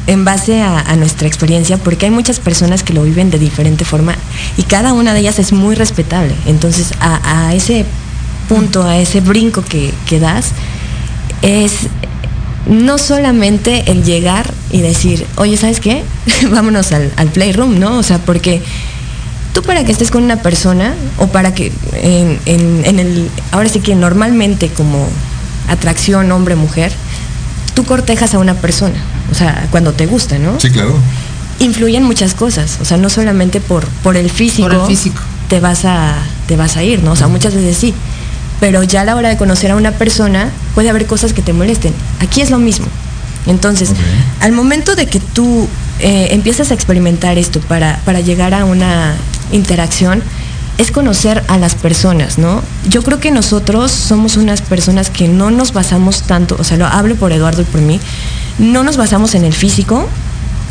en 0.08 0.24
base 0.24 0.62
a, 0.62 0.96
nuestra 0.96 1.28
experiencia, 1.28 1.78
porque 1.78 2.06
hay 2.06 2.12
muchas 2.12 2.40
personas 2.40 2.82
que 2.82 2.94
lo 2.94 3.04
viven 3.04 3.30
de 3.30 3.38
diferente 3.38 3.84
forma 3.86 4.16
y 4.56 4.64
cada 4.64 4.94
una 4.94 5.14
de 5.14 5.20
ellas 5.20 5.38
es 5.38 5.52
muy 5.52 5.76
respetable. 5.76 6.34
Entonces, 6.46 6.94
a, 7.02 7.54
ese 7.54 7.86
punto, 8.48 8.84
a 8.84 8.98
ese 8.98 9.20
brinco 9.20 9.64
que, 9.64 10.20
das, 10.20 10.52
es 11.42 11.88
no 12.68 12.98
solamente 12.98 13.92
el 13.92 14.04
llegar 14.04 14.52
y 14.72 14.82
decir, 14.82 15.26
oye, 15.36 15.58
¿sabes 15.58 15.82
qué? 15.82 16.04
Vámonos 16.52 16.94
al, 16.94 17.12
playroom, 17.34 17.78
¿no? 17.78 17.98
O 17.98 18.04
sea, 18.04 18.18
porque 18.18 18.62
tú 19.54 19.62
para 19.62 19.84
que 19.84 19.92
estés 19.92 20.10
con 20.10 20.24
una 20.24 20.42
persona 20.42 20.96
o 21.18 21.28
para 21.28 21.54
que 21.54 21.72
en, 22.02 22.40
en 22.46 23.00
el, 23.00 23.30
ahora 23.52 23.68
sí 23.68 23.82
que 23.82 23.94
normalmente 23.94 24.70
como 24.70 25.06
atracción 25.68 26.32
hombre-mujer, 26.32 26.94
tú 27.78 27.86
cortejas 27.86 28.34
a 28.34 28.40
una 28.40 28.56
persona 28.56 28.96
o 29.32 29.36
sea, 29.36 29.68
cuando 29.70 29.94
te 29.94 30.08
gusta, 30.08 30.40
¿no? 30.40 30.60
Sí, 30.60 30.72
claro. 30.72 30.96
Influyen 31.60 32.04
muchas 32.04 32.34
cosas, 32.34 32.80
o 32.82 32.86
sea, 32.86 32.98
no 32.98 33.10
solamente 33.10 33.60
por, 33.60 33.86
por 34.04 34.18
el 34.18 34.32
físico. 34.32 34.68
Por 34.68 34.80
el 34.80 34.88
físico. 34.88 35.22
Te 35.48 35.60
vas 35.60 35.86
a, 35.86 36.16
te 36.48 36.56
vas 36.56 36.76
a 36.78 36.84
ir, 36.84 37.04
¿no? 37.04 37.12
O 37.12 37.16
sea, 37.16 37.28
muchas 37.28 37.54
veces 37.54 37.78
sí. 37.78 37.94
Pero 38.60 38.82
ya 38.84 39.02
a 39.02 39.06
la 39.06 39.16
hora 39.16 39.30
de 39.30 39.38
conocer 39.38 39.70
a 39.70 39.76
una 39.76 39.92
persona, 39.92 40.50
puede 40.74 40.90
haber 40.90 41.06
cosas 41.06 41.34
que 41.34 41.44
te 41.44 41.54
molesten. 41.54 41.94
Aquí 42.20 42.42
es 42.42 42.50
lo 42.50 42.58
mismo. 42.58 42.88
Entonces, 43.46 43.92
al 44.42 44.52
momento 44.52 44.96
de 44.96 45.06
que 45.06 45.20
tú 45.20 45.68
eh, 46.00 46.30
empiezas 46.32 46.72
a 46.72 46.74
experimentar 46.74 47.38
esto 47.38 47.60
para, 47.62 48.00
para 48.04 48.20
llegar 48.20 48.56
a 48.56 48.66
una 48.66 49.16
interacción, 49.52 50.22
es 50.78 50.92
conocer 50.92 51.44
a 51.48 51.58
las 51.58 51.76
personas, 51.76 52.38
¿no? 52.38 52.62
Yo 52.88 53.02
creo 53.04 53.20
que 53.20 53.32
nosotros 53.32 53.92
somos 53.92 54.38
unas 54.38 54.62
personas 54.62 55.10
que 55.10 55.28
no 55.28 55.52
nos 55.52 55.74
basamos 55.74 56.24
tanto, 56.24 56.56
o 56.60 56.64
sea, 56.64 56.78
lo 56.78 56.86
hablo 56.86 57.16
por 57.16 57.32
Eduardo 57.32 57.62
y 57.62 57.66
por 57.66 57.82
mí, 57.82 58.00
no 58.60 58.84
nos 58.84 58.98
basamos 58.98 59.36
en 59.36 59.44
el 59.44 59.54
físico, 59.54 60.08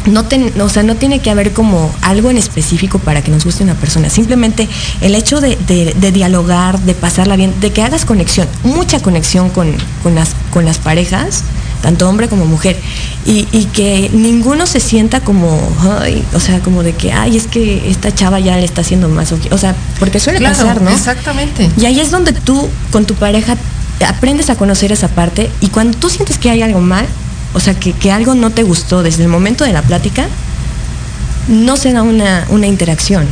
no 0.06 0.24
o 0.62 0.68
sea, 0.68 0.84
no 0.84 0.94
tiene 0.94 1.18
que 1.18 1.30
haber 1.30 1.52
como 1.52 1.92
algo 2.02 2.30
en 2.30 2.38
específico 2.38 3.00
para 3.00 3.22
que 3.22 3.30
nos 3.32 3.44
guste 3.44 3.64
una 3.64 3.74
persona. 3.74 4.08
Simplemente 4.08 4.68
el 5.00 5.16
hecho 5.16 5.40
de, 5.40 5.56
dialogar, 6.12 6.78
de 6.80 6.94
pasarla 6.94 7.34
bien, 7.34 7.52
de 7.60 7.72
que 7.72 7.82
hagas 7.82 8.04
conexión, 8.04 8.46
mucha 8.62 9.00
conexión 9.00 9.50
con 9.50 9.74
las 10.14 10.78
parejas, 10.78 11.42
tanto 11.82 12.08
hombre 12.08 12.28
como 12.28 12.44
mujer, 12.44 12.76
y, 13.24 13.44
que 13.72 14.10
ninguno 14.12 14.66
se 14.66 14.80
sienta 14.80 15.20
como, 15.20 15.60
o 16.34 16.40
sea, 16.40 16.60
como 16.60 16.82
de 16.82 16.92
que, 16.92 17.12
ay, 17.12 17.36
es 17.36 17.46
que 17.46 17.90
esta 17.90 18.14
chava 18.14 18.38
ya 18.38 18.56
le 18.56 18.64
está 18.64 18.82
haciendo 18.82 19.08
más, 19.08 19.32
o 19.32 19.58
sea, 19.58 19.74
porque 19.98 20.20
suele 20.20 20.40
pasar, 20.40 20.80
¿no? 20.80 20.90
Exactamente. 20.90 21.70
Y 21.76 21.86
ahí 21.86 22.00
es 22.00 22.10
donde 22.10 22.32
tú 22.32 22.68
con 22.92 23.04
tu 23.04 23.14
pareja 23.14 23.56
aprendes 24.06 24.50
a 24.50 24.56
conocer 24.56 24.92
esa 24.92 25.08
parte 25.08 25.50
y 25.60 25.68
cuando 25.68 25.96
tú 25.98 26.10
sientes 26.10 26.38
que 26.38 26.50
hay 26.50 26.62
algo 26.62 26.80
mal, 26.80 27.06
o 27.54 27.60
sea, 27.60 27.74
que, 27.74 28.12
algo 28.12 28.34
no 28.34 28.50
te 28.50 28.62
gustó 28.62 29.02
desde 29.02 29.22
el 29.22 29.28
momento 29.28 29.64
de 29.64 29.72
la 29.72 29.82
plática, 29.82 30.26
no 31.48 31.76
se 31.76 31.92
da 31.92 32.02
una, 32.02 32.66
interacción. 32.66 33.26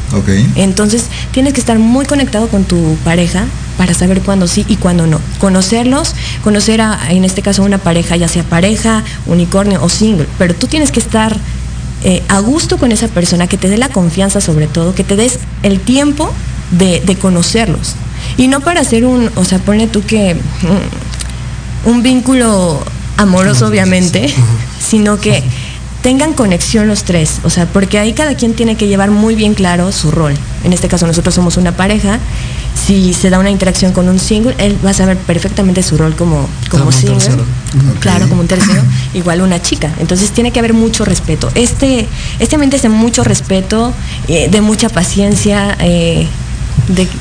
Entonces 0.57 1.07
tienes 1.33 1.53
que 1.53 1.61
estar 1.61 1.79
muy 1.79 2.07
conectado 2.07 2.49
con 2.49 2.65
tu 2.65 2.97
pareja 3.05 3.45
para 3.77 3.95
saber 3.95 4.21
cuándo 4.23 4.47
sí 4.47 4.65
y 4.69 4.77
cuándo 4.77 5.07
no. 5.07 5.21
Conocerlos, 5.39 6.15
conocer 6.43 6.81
a, 6.81 7.11
en 7.11 7.25
este 7.25 7.43
caso, 7.43 7.63
una 7.63 7.79
pareja, 7.79 8.17
ya 8.17 8.29
sea 8.29 8.43
pareja, 8.43 9.05
unicornio 9.27 9.83
o 9.83 9.89
single, 9.89 10.27
pero 10.39 10.55
tú 10.55 10.67
tienes 10.67 10.91
que 10.91 11.01
estar 11.01 11.37
eh, 12.07 12.23
a 12.29 12.39
gusto 12.41 12.77
con 12.77 12.93
esa 12.93 13.09
persona, 13.09 13.47
que 13.47 13.57
te 13.57 13.69
dé 13.69 13.79
la 13.79 13.89
confianza 13.89 14.41
sobre 14.41 14.67
todo, 14.67 14.95
que 14.95 15.05
te 15.05 15.17
des 15.17 15.39
el 15.63 15.81
tiempo 15.81 16.33
de, 16.71 17.17
conocerlos. 17.21 17.95
Y 18.37 18.49
no 18.49 18.61
para 18.61 18.81
hacer 18.81 19.05
un, 19.05 19.31
o 19.37 19.45
sea, 19.45 19.59
pone 19.59 19.87
tú 19.87 20.03
que 20.03 20.35
mm, 20.35 21.89
un 21.89 22.03
vínculo 22.03 22.83
amoroso 23.17 23.67
obviamente, 23.67 24.33
sino 24.81 25.19
que 25.19 25.43
tengan 26.05 26.35
conexión 26.35 26.87
los 26.87 27.05
tres, 27.05 27.41
o 27.45 27.51
sea, 27.51 27.65
porque 27.65 27.99
ahí 27.99 28.13
cada 28.13 28.35
quien 28.35 28.53
tiene 28.53 28.77
que 28.77 28.89
llevar 28.89 29.11
muy 29.11 29.35
bien 29.35 29.55
claro 29.55 29.91
su 29.91 30.11
rol. 30.11 30.35
En 30.63 30.75
este 30.75 30.87
caso 30.87 31.07
nosotros 31.07 31.35
somos 31.35 31.57
una 31.57 31.73
pareja, 31.73 32.21
si 32.87 33.15
se 33.15 33.31
da 33.31 33.39
una 33.39 33.49
interacción 33.49 33.93
con 33.93 34.11
un 34.11 34.19
single, 34.19 34.55
él 34.59 34.77
va 34.85 34.91
a 34.91 34.93
saber 34.93 35.17
perfectamente 35.17 35.83
su 35.83 35.97
rol 35.97 36.15
como, 36.15 36.47
como 36.69 36.93
single, 36.93 37.25
claro, 38.01 38.29
como 38.29 38.43
un 38.43 38.47
tercero, 38.47 38.83
igual 39.15 39.41
una 39.41 39.63
chica. 39.63 39.95
Entonces 39.99 40.31
tiene 40.33 40.51
que 40.53 40.59
haber 40.59 40.75
mucho 40.75 41.07
respeto. 41.07 41.51
Este, 41.55 42.07
este 42.39 42.57
ambiente 42.57 42.77
es 42.77 42.83
de 42.83 42.91
mucho 42.91 43.25
respeto, 43.25 43.95
eh, 44.29 44.51
de 44.51 44.61
mucha 44.61 44.91
paciencia, 44.91 45.75
eh, 45.81 46.29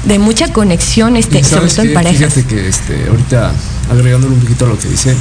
de, 0.04 0.20
mucha 0.20 0.52
conexión, 0.52 1.16
este, 1.16 1.42
sobre 1.46 1.70
todo 1.70 1.84
en 1.84 1.94
pareja. 1.94 2.30
Fíjate 2.30 2.44
que 2.44 2.68
este, 2.68 3.08
ahorita 3.08 3.54
agregándole 3.90 4.34
un 4.34 4.42
poquito 4.42 4.66
a 4.66 4.68
lo 4.68 4.78
que 4.78 4.90
dice, 4.90 5.16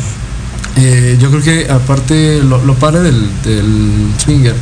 eh, 0.76 1.16
yo 1.20 1.30
creo 1.30 1.42
que 1.42 1.70
aparte, 1.70 2.42
lo, 2.42 2.74
padre 2.74 3.00
del, 3.00 4.12
swinger 4.18 4.54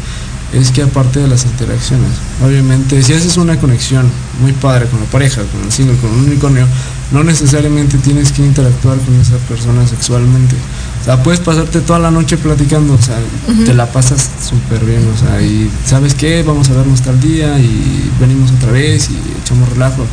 es 0.52 0.72
que 0.72 0.82
aparte 0.82 1.20
de 1.20 1.28
las 1.28 1.44
interacciones, 1.44 2.10
obviamente, 2.44 3.00
si 3.02 3.12
haces 3.12 3.36
una 3.36 3.58
conexión 3.60 4.10
muy 4.40 4.52
padre 4.52 4.86
con 4.86 4.98
la 4.98 5.06
pareja, 5.06 5.42
con 5.42 5.62
el 5.62 5.70
single, 5.70 5.96
con 5.98 6.10
un 6.10 6.26
unicornio, 6.26 6.66
no 7.12 7.22
necesariamente 7.22 7.98
tienes 7.98 8.32
que 8.32 8.42
interactuar 8.42 8.98
con 8.98 9.14
esa 9.20 9.36
persona 9.48 9.86
sexualmente. 9.86 10.56
O 11.02 11.04
sea, 11.04 11.22
puedes 11.22 11.40
pasarte 11.40 11.80
toda 11.80 12.00
la 12.00 12.10
noche 12.10 12.36
platicando, 12.36 12.94
o 12.94 13.02
sea, 13.02 13.18
te 13.64 13.72
la 13.72 13.86
pasas 13.86 14.28
súper 14.42 14.84
bien, 14.84 15.08
o 15.14 15.16
sea, 15.16 15.40
y 15.40 15.70
sabes 15.86 16.14
qué, 16.14 16.42
vamos 16.42 16.68
a 16.70 16.74
vernos 16.74 17.00
tal 17.02 17.20
día 17.20 17.58
y 17.58 18.10
venimos 18.20 18.50
otra 18.50 18.72
vez 18.72 19.08
y 19.10 19.18
echamos 19.40 19.68
relajo 19.68 20.04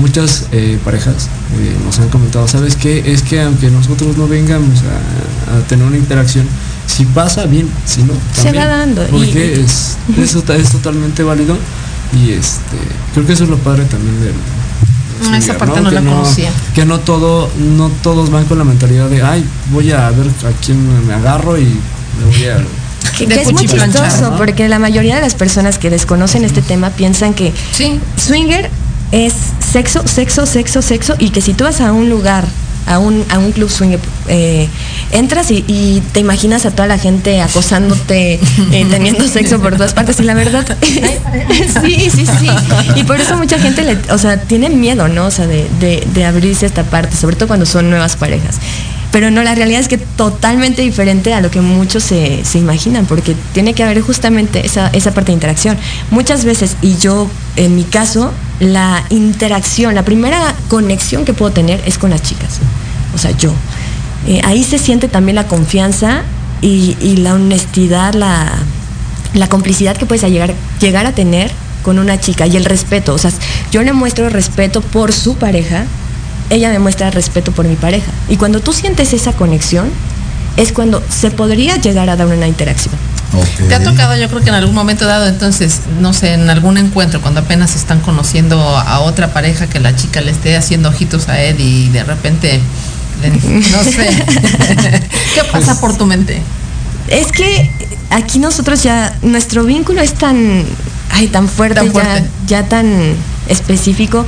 muchas 0.00 0.46
eh, 0.52 0.78
parejas 0.84 1.28
eh, 1.58 1.76
nos 1.84 1.98
han 1.98 2.08
comentado, 2.08 2.48
¿sabes 2.48 2.76
qué? 2.76 3.12
Es 3.12 3.22
que 3.22 3.42
aunque 3.42 3.70
nosotros 3.70 4.16
no 4.16 4.26
vengamos 4.26 4.80
a, 4.80 5.68
tener 5.68 5.86
una 5.86 5.96
interacción, 5.96 6.46
si 6.86 7.04
pasa 7.04 7.46
bien, 7.46 7.68
si 7.84 8.02
no, 8.02 8.14
también, 8.34 8.54
se 8.54 8.58
va 8.58 8.66
dando. 8.66 9.06
Porque 9.06 9.60
es, 9.60 9.96
eso 10.18 10.42
es 10.52 10.70
totalmente 10.70 11.22
válido 11.22 11.56
y 12.12 12.32
este 12.32 12.76
creo 13.14 13.26
que 13.26 13.32
eso 13.34 13.44
es 13.44 13.50
lo 13.50 13.58
padre 13.58 13.84
también 13.84 14.20
del, 14.20 14.34
Ah, 15.28 15.36
esa 15.36 15.58
parte 15.58 15.80
no 15.80 15.90
que 15.90 15.94
la 15.96 16.00
conocía. 16.00 16.50
Que 16.74 16.84
no 16.84 17.00
todo, 17.00 17.50
no 17.58 17.90
todos 18.02 18.30
van 18.30 18.44
con 18.46 18.58
la 18.58 18.64
mentalidad 18.64 19.08
de, 19.08 19.22
ay, 19.22 19.44
voy 19.70 19.92
a 19.92 20.08
ver 20.10 20.26
a 20.28 20.64
quién 20.64 21.06
me 21.06 21.12
agarro 21.14 21.58
y 21.58 21.64
me 21.64 22.24
voy 22.30 22.44
a 22.46 22.58
Que, 23.18 23.26
De 23.26 23.34
que 23.34 23.42
es 23.42 23.52
muy 23.52 23.66
chistoso 23.66 24.30
¿no? 24.30 24.36
porque 24.36 24.68
la 24.68 24.78
mayoría 24.78 25.16
de 25.16 25.20
las 25.22 25.34
personas 25.34 25.78
que 25.78 25.90
desconocen 25.90 26.44
este 26.44 26.62
tema 26.62 26.90
piensan 26.90 27.34
que 27.34 27.52
Sí. 27.72 27.98
swinger 28.16 28.70
es 29.12 29.34
sexo, 29.72 30.06
sexo, 30.06 30.46
sexo, 30.46 30.82
sexo 30.82 31.14
y 31.18 31.30
que 31.30 31.40
si 31.40 31.54
tú 31.54 31.64
vas 31.64 31.80
a 31.80 31.92
un 31.92 32.08
lugar, 32.08 32.44
a 32.86 32.98
un, 32.98 33.24
a 33.30 33.38
un 33.38 33.52
club 33.52 33.70
swinger, 33.70 34.00
eh, 34.28 34.68
entras 35.12 35.50
y, 35.50 35.64
y 35.66 36.02
te 36.12 36.20
imaginas 36.20 36.66
a 36.66 36.70
toda 36.70 36.88
la 36.88 36.98
gente 36.98 37.40
acosándote, 37.40 38.34
eh, 38.34 38.86
teniendo 38.90 39.26
sexo 39.28 39.60
por 39.60 39.76
todas 39.76 39.94
partes 39.94 40.18
y 40.20 40.24
la 40.24 40.34
verdad, 40.34 40.76
sí, 41.82 42.10
sí, 42.10 42.26
sí. 42.26 42.48
Y 42.96 43.04
por 43.04 43.20
eso 43.20 43.36
mucha 43.36 43.58
gente, 43.58 43.82
le, 43.82 43.98
o 44.12 44.18
sea, 44.18 44.40
tiene 44.40 44.70
miedo, 44.70 45.08
¿no? 45.08 45.26
O 45.26 45.30
sea, 45.30 45.46
de, 45.46 45.68
de, 45.78 46.06
de 46.14 46.24
abrirse 46.24 46.66
a 46.66 46.68
esta 46.68 46.84
parte, 46.84 47.16
sobre 47.16 47.36
todo 47.36 47.48
cuando 47.48 47.66
son 47.66 47.90
nuevas 47.90 48.16
parejas. 48.16 48.58
Pero 49.12 49.30
no, 49.30 49.42
la 49.42 49.54
realidad 49.54 49.80
es 49.80 49.88
que 49.88 49.98
totalmente 49.98 50.82
diferente 50.82 51.34
a 51.34 51.40
lo 51.40 51.50
que 51.50 51.60
muchos 51.60 52.04
se, 52.04 52.44
se 52.44 52.58
imaginan, 52.58 53.06
porque 53.06 53.34
tiene 53.52 53.74
que 53.74 53.82
haber 53.82 54.00
justamente 54.02 54.64
esa, 54.64 54.88
esa 54.88 55.12
parte 55.12 55.32
de 55.32 55.34
interacción. 55.34 55.76
Muchas 56.10 56.44
veces, 56.44 56.76
y 56.80 56.96
yo, 56.96 57.28
en 57.56 57.74
mi 57.74 57.84
caso, 57.84 58.32
la 58.60 59.04
interacción, 59.10 59.94
la 59.94 60.04
primera 60.04 60.54
conexión 60.68 61.24
que 61.24 61.34
puedo 61.34 61.52
tener 61.52 61.82
es 61.86 61.98
con 61.98 62.10
las 62.10 62.22
chicas. 62.22 62.60
O 63.14 63.18
sea, 63.18 63.32
yo. 63.32 63.52
Eh, 64.26 64.40
ahí 64.44 64.62
se 64.62 64.78
siente 64.78 65.08
también 65.08 65.34
la 65.34 65.48
confianza 65.48 66.22
y, 66.60 66.96
y 67.00 67.16
la 67.16 67.34
honestidad, 67.34 68.14
la, 68.14 68.52
la 69.34 69.48
complicidad 69.48 69.96
que 69.96 70.06
puedes 70.06 70.22
llegar, 70.30 70.54
llegar 70.80 71.06
a 71.06 71.12
tener 71.12 71.50
con 71.82 71.98
una 71.98 72.20
chica 72.20 72.46
y 72.46 72.56
el 72.56 72.64
respeto. 72.64 73.14
O 73.14 73.18
sea, 73.18 73.30
yo 73.72 73.82
le 73.82 73.92
muestro 73.92 74.28
respeto 74.28 74.82
por 74.82 75.12
su 75.12 75.36
pareja, 75.36 75.86
ella 76.48 76.70
me 76.70 76.78
muestra 76.78 77.10
respeto 77.10 77.52
por 77.52 77.66
mi 77.66 77.76
pareja. 77.76 78.10
Y 78.28 78.36
cuando 78.36 78.60
tú 78.60 78.72
sientes 78.72 79.12
esa 79.12 79.32
conexión, 79.32 79.90
es 80.56 80.72
cuando 80.72 81.02
se 81.08 81.30
podría 81.30 81.76
llegar 81.76 82.10
a 82.10 82.16
dar 82.16 82.26
una 82.26 82.48
interacción. 82.48 82.94
¿Te 83.68 83.74
ha 83.76 83.82
tocado, 83.82 84.16
yo 84.16 84.28
creo 84.28 84.40
que 84.42 84.48
en 84.48 84.56
algún 84.56 84.74
momento 84.74 85.06
dado, 85.06 85.28
entonces, 85.28 85.82
no 86.00 86.12
sé, 86.12 86.32
en 86.32 86.50
algún 86.50 86.78
encuentro, 86.78 87.20
cuando 87.20 87.40
apenas 87.40 87.76
están 87.76 88.00
conociendo 88.00 88.58
a 88.60 89.00
otra 89.00 89.32
pareja, 89.32 89.68
que 89.68 89.78
la 89.78 89.94
chica 89.94 90.20
le 90.20 90.32
esté 90.32 90.56
haciendo 90.56 90.88
ojitos 90.88 91.28
a 91.28 91.40
Ed 91.40 91.56
y 91.60 91.88
de 91.90 92.02
repente, 92.02 92.60
le- 93.22 93.30
no 93.70 93.84
sé, 93.84 94.08
¿qué 95.34 95.44
pasa 95.52 95.80
por 95.80 95.96
tu 95.96 96.06
mente? 96.06 96.42
Es 97.06 97.30
que 97.30 97.70
aquí 98.10 98.40
nosotros 98.40 98.82
ya, 98.82 99.16
nuestro 99.22 99.64
vínculo 99.64 100.00
es 100.00 100.14
tan, 100.14 100.64
ay, 101.12 101.28
tan 101.28 101.48
fuerte, 101.48 101.76
Tan 101.82 101.92
fuerte. 101.92 102.24
Ya, 102.48 102.62
ya 102.62 102.68
tan 102.68 103.14
específico, 103.48 104.26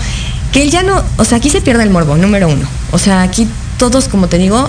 que 0.53 0.62
él 0.62 0.70
ya 0.70 0.82
no, 0.82 1.03
o 1.16 1.24
sea, 1.24 1.38
aquí 1.38 1.50
se 1.50 1.61
pierde 1.61 1.82
el 1.82 1.90
morbo, 1.90 2.16
número 2.16 2.48
uno. 2.48 2.66
O 2.92 2.98
sea, 2.98 3.22
aquí 3.22 3.48
todos, 3.78 4.09
como 4.09 4.28
te 4.28 4.38
digo, 4.38 4.68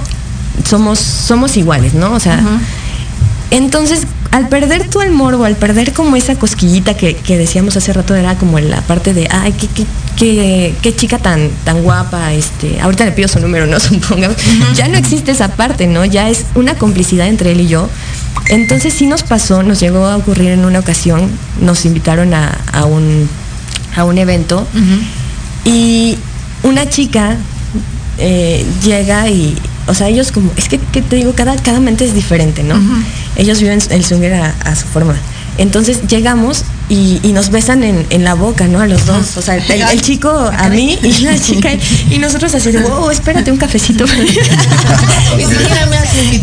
somos, 0.68 1.00
somos 1.00 1.58
iguales, 1.58 1.94
¿no? 1.94 2.14
O 2.14 2.20
sea, 2.20 2.42
entonces, 3.52 4.08
al 4.32 4.48
perder 4.48 4.90
tú 4.90 5.02
el 5.02 5.12
morbo, 5.12 5.44
al 5.44 5.56
perder 5.56 5.94
como 5.94 6.16
esa 6.16 6.36
cosquillita 6.36 6.96
que, 6.96 7.16
que 7.16 7.38
decíamos 7.38 7.76
hace 7.78 7.92
rato, 7.94 8.16
era 8.16 8.36
como 8.36 8.60
la 8.60 8.82
parte 8.82 9.14
de, 9.14 9.28
ay, 9.30 9.52
qué, 9.52 9.68
qué, 9.68 9.86
qué, 10.18 10.76
qué 10.82 10.96
chica 10.96 11.20
tan, 11.20 11.50
tan 11.66 11.84
guapa, 11.84 12.34
este, 12.34 12.80
ahorita 12.82 13.06
le 13.06 13.12
pido 13.12 13.28
su 13.28 13.40
número, 13.40 13.68
no 13.68 13.80
supongamos. 13.82 14.38
Ya 14.76 14.88
no 14.88 14.98
existe 14.98 15.32
esa 15.32 15.50
parte, 15.50 15.86
¿no? 15.86 16.06
Ya 16.06 16.30
es 16.30 16.46
una 16.56 16.76
complicidad 16.76 17.28
entre 17.28 17.52
él 17.52 17.62
y 17.62 17.68
yo. 17.68 17.90
Entonces 18.48 18.94
sí 18.94 19.06
nos 19.06 19.24
pasó, 19.24 19.64
nos 19.64 19.80
llegó 19.80 20.08
a 20.08 20.16
ocurrir 20.16 20.52
en 20.52 20.66
una 20.66 20.80
ocasión, 20.80 21.30
nos 21.62 21.86
invitaron 21.86 22.34
a, 22.34 22.58
a 22.72 22.86
un, 22.86 23.30
a 23.96 24.04
un 24.06 24.18
evento 24.18 24.66
y 25.66 26.18
una 26.64 26.90
chica 26.90 27.38
eh, 28.18 28.66
llega 28.84 29.30
y, 29.30 29.56
o 29.88 29.94
sea, 29.94 30.08
ellos 30.10 30.32
como, 30.32 30.52
es 30.58 30.70
que, 30.70 30.80
que 30.80 31.02
te 31.02 31.16
digo, 31.16 31.34
cada, 31.34 31.56
cada 31.58 31.80
mente 31.80 32.06
es 32.06 32.14
diferente, 32.14 32.64
¿no? 32.64 32.80
Ellos 33.36 33.60
viven 33.60 33.80
el 33.90 34.06
swinger 34.06 34.34
a, 34.34 34.56
a 34.64 34.76
su 34.76 34.86
forma. 34.88 35.16
Entonces 35.58 36.02
llegamos 36.08 36.64
y, 36.90 37.20
y 37.24 37.32
nos 37.32 37.50
besan 37.50 37.84
en, 37.84 38.06
en 38.10 38.24
la 38.24 38.34
boca, 38.34 38.68
¿no? 38.68 38.80
A 38.80 38.88
los 38.88 39.06
dos. 39.06 39.38
O 39.38 39.42
sea, 39.42 39.56
el, 39.56 39.82
el 39.82 40.02
chico 40.02 40.30
a 40.30 40.70
mí 40.70 40.98
y 41.02 41.20
la 41.20 41.40
chica. 41.40 41.70
Y 42.10 42.20
nosotros 42.20 42.54
así 42.56 42.72
de, 42.72 42.80
wow, 42.82 43.10
espérate 43.10 43.52
un 43.52 43.58
cafecito. 43.58 44.06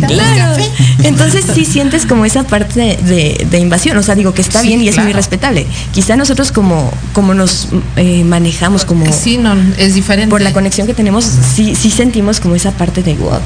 Claro. 0.09 0.63
Entonces 1.03 1.45
sí 1.55 1.65
sientes 1.65 2.07
como 2.07 2.25
esa 2.25 2.45
parte 2.45 2.99
de, 3.03 3.59
invasión. 3.59 3.97
O 3.99 4.03
sea, 4.03 4.15
digo 4.15 4.35
que 4.35 4.43
está 4.43 4.61
Sí, 4.63 4.69
bien 4.69 4.83
y 4.83 4.89
es 4.89 4.99
muy 4.99 5.13
respetable. 5.13 5.67
Quizá 5.93 6.17
nosotros 6.17 6.53
como, 6.53 6.93
como 7.13 7.35
nos 7.35 7.69
eh, 7.97 8.25
manejamos 8.25 8.85
como 8.85 9.11
Sí, 9.13 9.39
no, 9.39 9.55
es 9.79 9.95
diferente. 9.95 10.31
por 10.31 10.41
la 10.41 10.53
conexión 10.53 10.87
que 10.87 10.95
tenemos, 10.95 11.25
sí, 11.55 11.75
sí 11.75 11.91
sentimos 11.91 12.41
como 12.41 12.55
esa 12.55 12.73
parte 12.73 13.03
de 13.03 13.15
wow. 13.15 13.39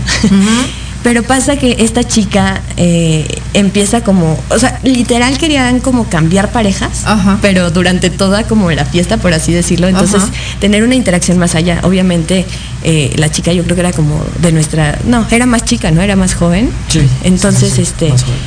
Pero 1.05 1.23
pasa 1.23 1.57
que 1.59 1.77
esta 1.81 2.03
chica 2.03 2.63
eh, 2.79 3.27
empieza 3.53 4.01
como, 4.03 4.37
o 4.49 4.59
sea, 4.59 4.81
literal 4.83 5.37
querían 5.37 5.79
como 5.81 6.09
cambiar 6.09 6.51
parejas, 6.51 7.03
Ajá. 7.05 7.39
pero 7.43 7.71
durante 7.71 8.09
toda 8.09 8.45
como 8.45 8.71
la 8.71 8.87
fiesta, 8.87 9.19
por 9.19 9.35
así 9.35 9.53
decirlo. 9.53 9.87
Entonces, 9.87 10.23
Ajá. 10.23 10.33
tener 10.61 10.83
una 10.83 10.95
interacción 10.95 11.37
más 11.39 11.55
allá. 11.55 11.81
Obviamente, 11.83 12.47
eh, 12.85 13.13
la 13.17 13.31
chica 13.31 13.53
yo 13.53 13.63
creo 13.65 13.77
que 13.77 13.81
era 13.83 13.93
como 13.93 14.25
de 14.41 14.51
nuestra, 14.51 14.99
no, 15.07 15.27
era 15.31 15.45
más 15.45 15.65
chica, 15.67 15.91
¿no? 15.91 16.01
Era 16.01 16.17
más 16.17 16.35
joven. 16.35 16.71
Sí, 16.89 17.03
Entonces, 17.23 17.69
sí, 17.69 17.77
sí, 17.77 17.83
este, 17.83 18.09
más 18.09 18.23
joven. 18.23 18.39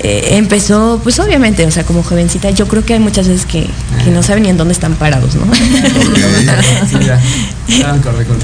eh, 0.00 0.28
empezó, 0.32 1.00
pues 1.02 1.18
obviamente, 1.20 1.64
o 1.64 1.70
sea, 1.70 1.84
como 1.84 2.02
jovencita, 2.02 2.50
yo 2.50 2.68
creo 2.68 2.84
que 2.84 2.92
hay 2.92 3.00
muchas 3.00 3.28
veces 3.28 3.46
que, 3.46 3.66
que 4.04 4.10
no 4.10 4.22
saben 4.22 4.42
ni 4.42 4.50
en 4.50 4.58
dónde 4.58 4.74
están 4.74 4.94
parados, 4.96 5.34
¿no? 5.36 5.46
Sí, 6.90 6.96
ya. 7.06 7.18
Ah, 7.86 7.96
corre, 8.02 8.24
corre. 8.26 8.40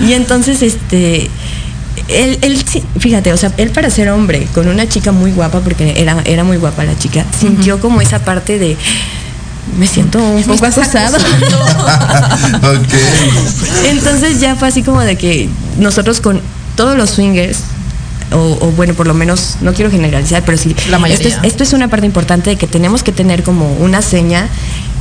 y 0.06 0.12
entonces, 0.12 0.60
este, 0.62 1.30
él, 2.08 2.38
él, 2.42 2.64
sí, 2.66 2.82
fíjate, 2.98 3.32
o 3.32 3.36
sea, 3.36 3.52
él 3.56 3.70
para 3.70 3.90
ser 3.90 4.10
hombre, 4.10 4.46
con 4.54 4.68
una 4.68 4.88
chica 4.88 5.12
muy 5.12 5.32
guapa, 5.32 5.60
porque 5.60 5.94
era, 5.96 6.22
era 6.24 6.44
muy 6.44 6.56
guapa 6.56 6.84
la 6.84 6.98
chica, 6.98 7.24
sintió 7.38 7.80
como 7.80 8.00
esa 8.00 8.20
parte 8.24 8.58
de, 8.58 8.76
me 9.78 9.86
siento 9.86 10.18
un 10.18 10.42
poco 10.44 10.66
acosado. 10.66 11.16
ok. 12.56 12.94
Entonces 13.86 14.40
ya 14.40 14.56
fue 14.56 14.68
así 14.68 14.82
como 14.82 15.00
de 15.00 15.16
que 15.16 15.48
nosotros 15.78 16.20
con 16.20 16.40
todos 16.76 16.96
los 16.96 17.10
swingers, 17.10 17.58
o, 18.32 18.58
o 18.60 18.72
bueno, 18.72 18.94
por 18.94 19.06
lo 19.06 19.14
menos, 19.14 19.56
no 19.60 19.72
quiero 19.72 19.90
generalizar, 19.90 20.44
pero 20.44 20.58
sí, 20.58 20.74
La 20.90 20.98
mayoría. 20.98 21.28
Esto 21.28 21.40
es, 21.40 21.52
esto 21.52 21.62
es 21.62 21.72
una 21.72 21.88
parte 21.88 22.06
importante 22.06 22.50
de 22.50 22.56
que 22.56 22.66
tenemos 22.66 23.02
que 23.02 23.12
tener 23.12 23.42
como 23.42 23.72
una 23.74 24.02
seña. 24.02 24.48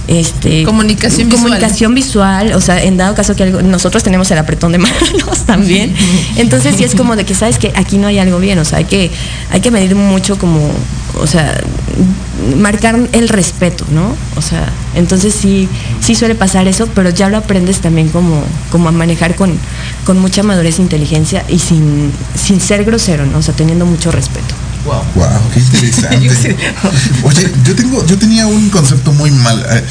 Este, 0.08 0.64
Comunicación 0.64 1.30
visual. 1.30 1.43
comunicación 1.43 1.95
visual, 1.95 2.53
o 2.53 2.62
sea, 2.62 2.84
en 2.84 2.95
dado 2.95 3.16
caso 3.16 3.36
que 3.36 3.41
algo, 3.41 3.62
nosotros 3.64 4.03
tenemos 4.03 4.30
el 4.30 4.38
apretón 4.38 4.72
de 4.72 4.78
manos 4.80 5.45
también, 5.47 5.95
entonces 6.36 6.76
sí 6.76 6.84
es 6.84 6.93
como 6.93 7.16
de 7.16 7.26
que 7.26 7.34
sabes 7.34 7.58
que 7.58 7.74
aquí 7.76 7.97
no 7.97 8.08
hay 8.08 8.20
algo 8.20 8.38
bien, 8.38 8.60
o 8.60 8.66
sea, 8.66 8.80
hay 8.80 8.86
que, 8.86 9.10
hay 9.49 9.62
que 9.62 9.72
medir 9.72 9.95
mucho 9.95 10.38
como, 10.38 10.70
o 11.20 11.26
sea, 11.26 11.60
marcar 12.58 12.99
el 13.14 13.30
respeto, 13.30 13.86
¿no? 13.89 14.16
O 14.36 14.41
sea, 14.41 14.70
entonces 14.93 15.34
sí, 15.34 15.68
sí 16.01 16.14
suele 16.14 16.36
pasar 16.36 16.68
eso, 16.68 16.88
pero 16.93 17.10
ya 17.10 17.30
lo 17.30 17.38
aprendes 17.38 17.80
también 17.80 18.10
como, 18.10 18.43
como 18.72 18.89
a 18.89 18.91
manejar 18.91 19.36
con, 19.36 19.58
con 20.06 20.20
mucha 20.20 20.43
madurez 20.43 20.78
e 20.78 20.84
inteligencia 20.84 21.43
y 21.49 21.58
sin, 21.58 22.12
sin 22.36 22.62
ser 22.62 22.84
grosero, 22.86 23.26
¿no? 23.26 23.39
O 23.39 23.41
sea, 23.41 23.56
teniendo 23.56 23.86
mucho 23.86 24.12
respeto. 24.12 24.53
Wow. 24.86 25.03
Wow, 25.15 25.27
qué 25.53 25.59
interesante. 25.59 26.55
Oye, 27.23 27.51
yo 27.65 27.75
tengo, 27.75 28.05
yo 28.05 28.17
tenía 28.17 28.45
un 28.45 28.69
concepto 28.69 29.11
muy 29.13 29.31
mal 29.31 29.65
eh, 29.69 29.83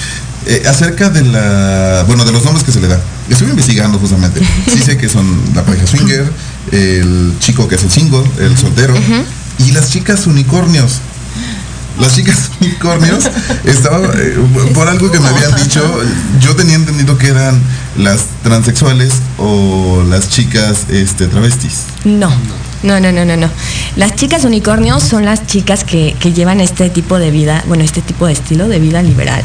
eh, 0.47 0.63
acerca 0.69 1.11
de 1.11 1.23
la, 1.23 2.05
bueno, 2.07 2.25
de 2.25 2.33
los 2.33 2.45
nombres 2.45 2.65
que 2.65 2.71
se 2.71 2.81
le 2.81 2.89
da. 2.89 3.01
Estuve 3.29 3.51
investigando 3.51 3.99
justamente. 3.99 4.41
Sí 4.71 4.79
sé 4.79 4.97
que 4.97 5.09
son 5.09 5.41
la 5.55 5.65
pareja 5.65 5.87
swinger, 5.87 6.31
el 6.71 7.35
chico 7.41 7.67
que 7.67 7.75
es 7.75 7.83
el 7.83 7.91
single, 7.91 8.23
el 8.39 8.57
soltero, 8.57 8.95
y 9.59 9.73
las 9.73 9.91
chicas 9.91 10.27
unicornios. 10.27 11.01
Las 11.99 12.15
chicas 12.15 12.51
unicornios 12.61 13.25
estaba 13.65 14.07
eh, 14.17 14.37
por 14.75 14.89
algo 14.89 15.11
que 15.11 15.19
me 15.19 15.29
habían 15.29 15.55
dicho, 15.57 15.83
yo 16.41 16.55
tenía 16.55 16.75
entendido 16.77 17.17
que 17.19 17.29
eran 17.29 17.61
las 17.97 18.27
transexuales 18.43 19.15
o 19.39 20.05
las 20.09 20.29
chicas 20.29 20.87
este 20.89 21.27
travestis. 21.27 21.83
No. 22.05 22.31
No, 22.85 23.01
no, 23.01 23.11
no, 23.11 23.25
no, 23.25 23.37
no. 23.37 23.49
Las 23.97 24.15
chicas 24.15 24.45
unicornios 24.45 25.03
son 25.03 25.25
las 25.25 25.47
chicas 25.47 25.85
que, 25.85 26.15
que 26.21 26.35
llevan 26.35 26.61
este 26.61 26.91
tipo 26.91 27.19
de 27.19 27.31
vida, 27.31 27.65
bueno, 27.67 27.83
este 27.83 28.03
tipo 28.03 28.27
de 28.27 28.35
estilo 28.35 28.69
de 28.69 28.79
vida 28.79 29.03
liberal, 29.03 29.43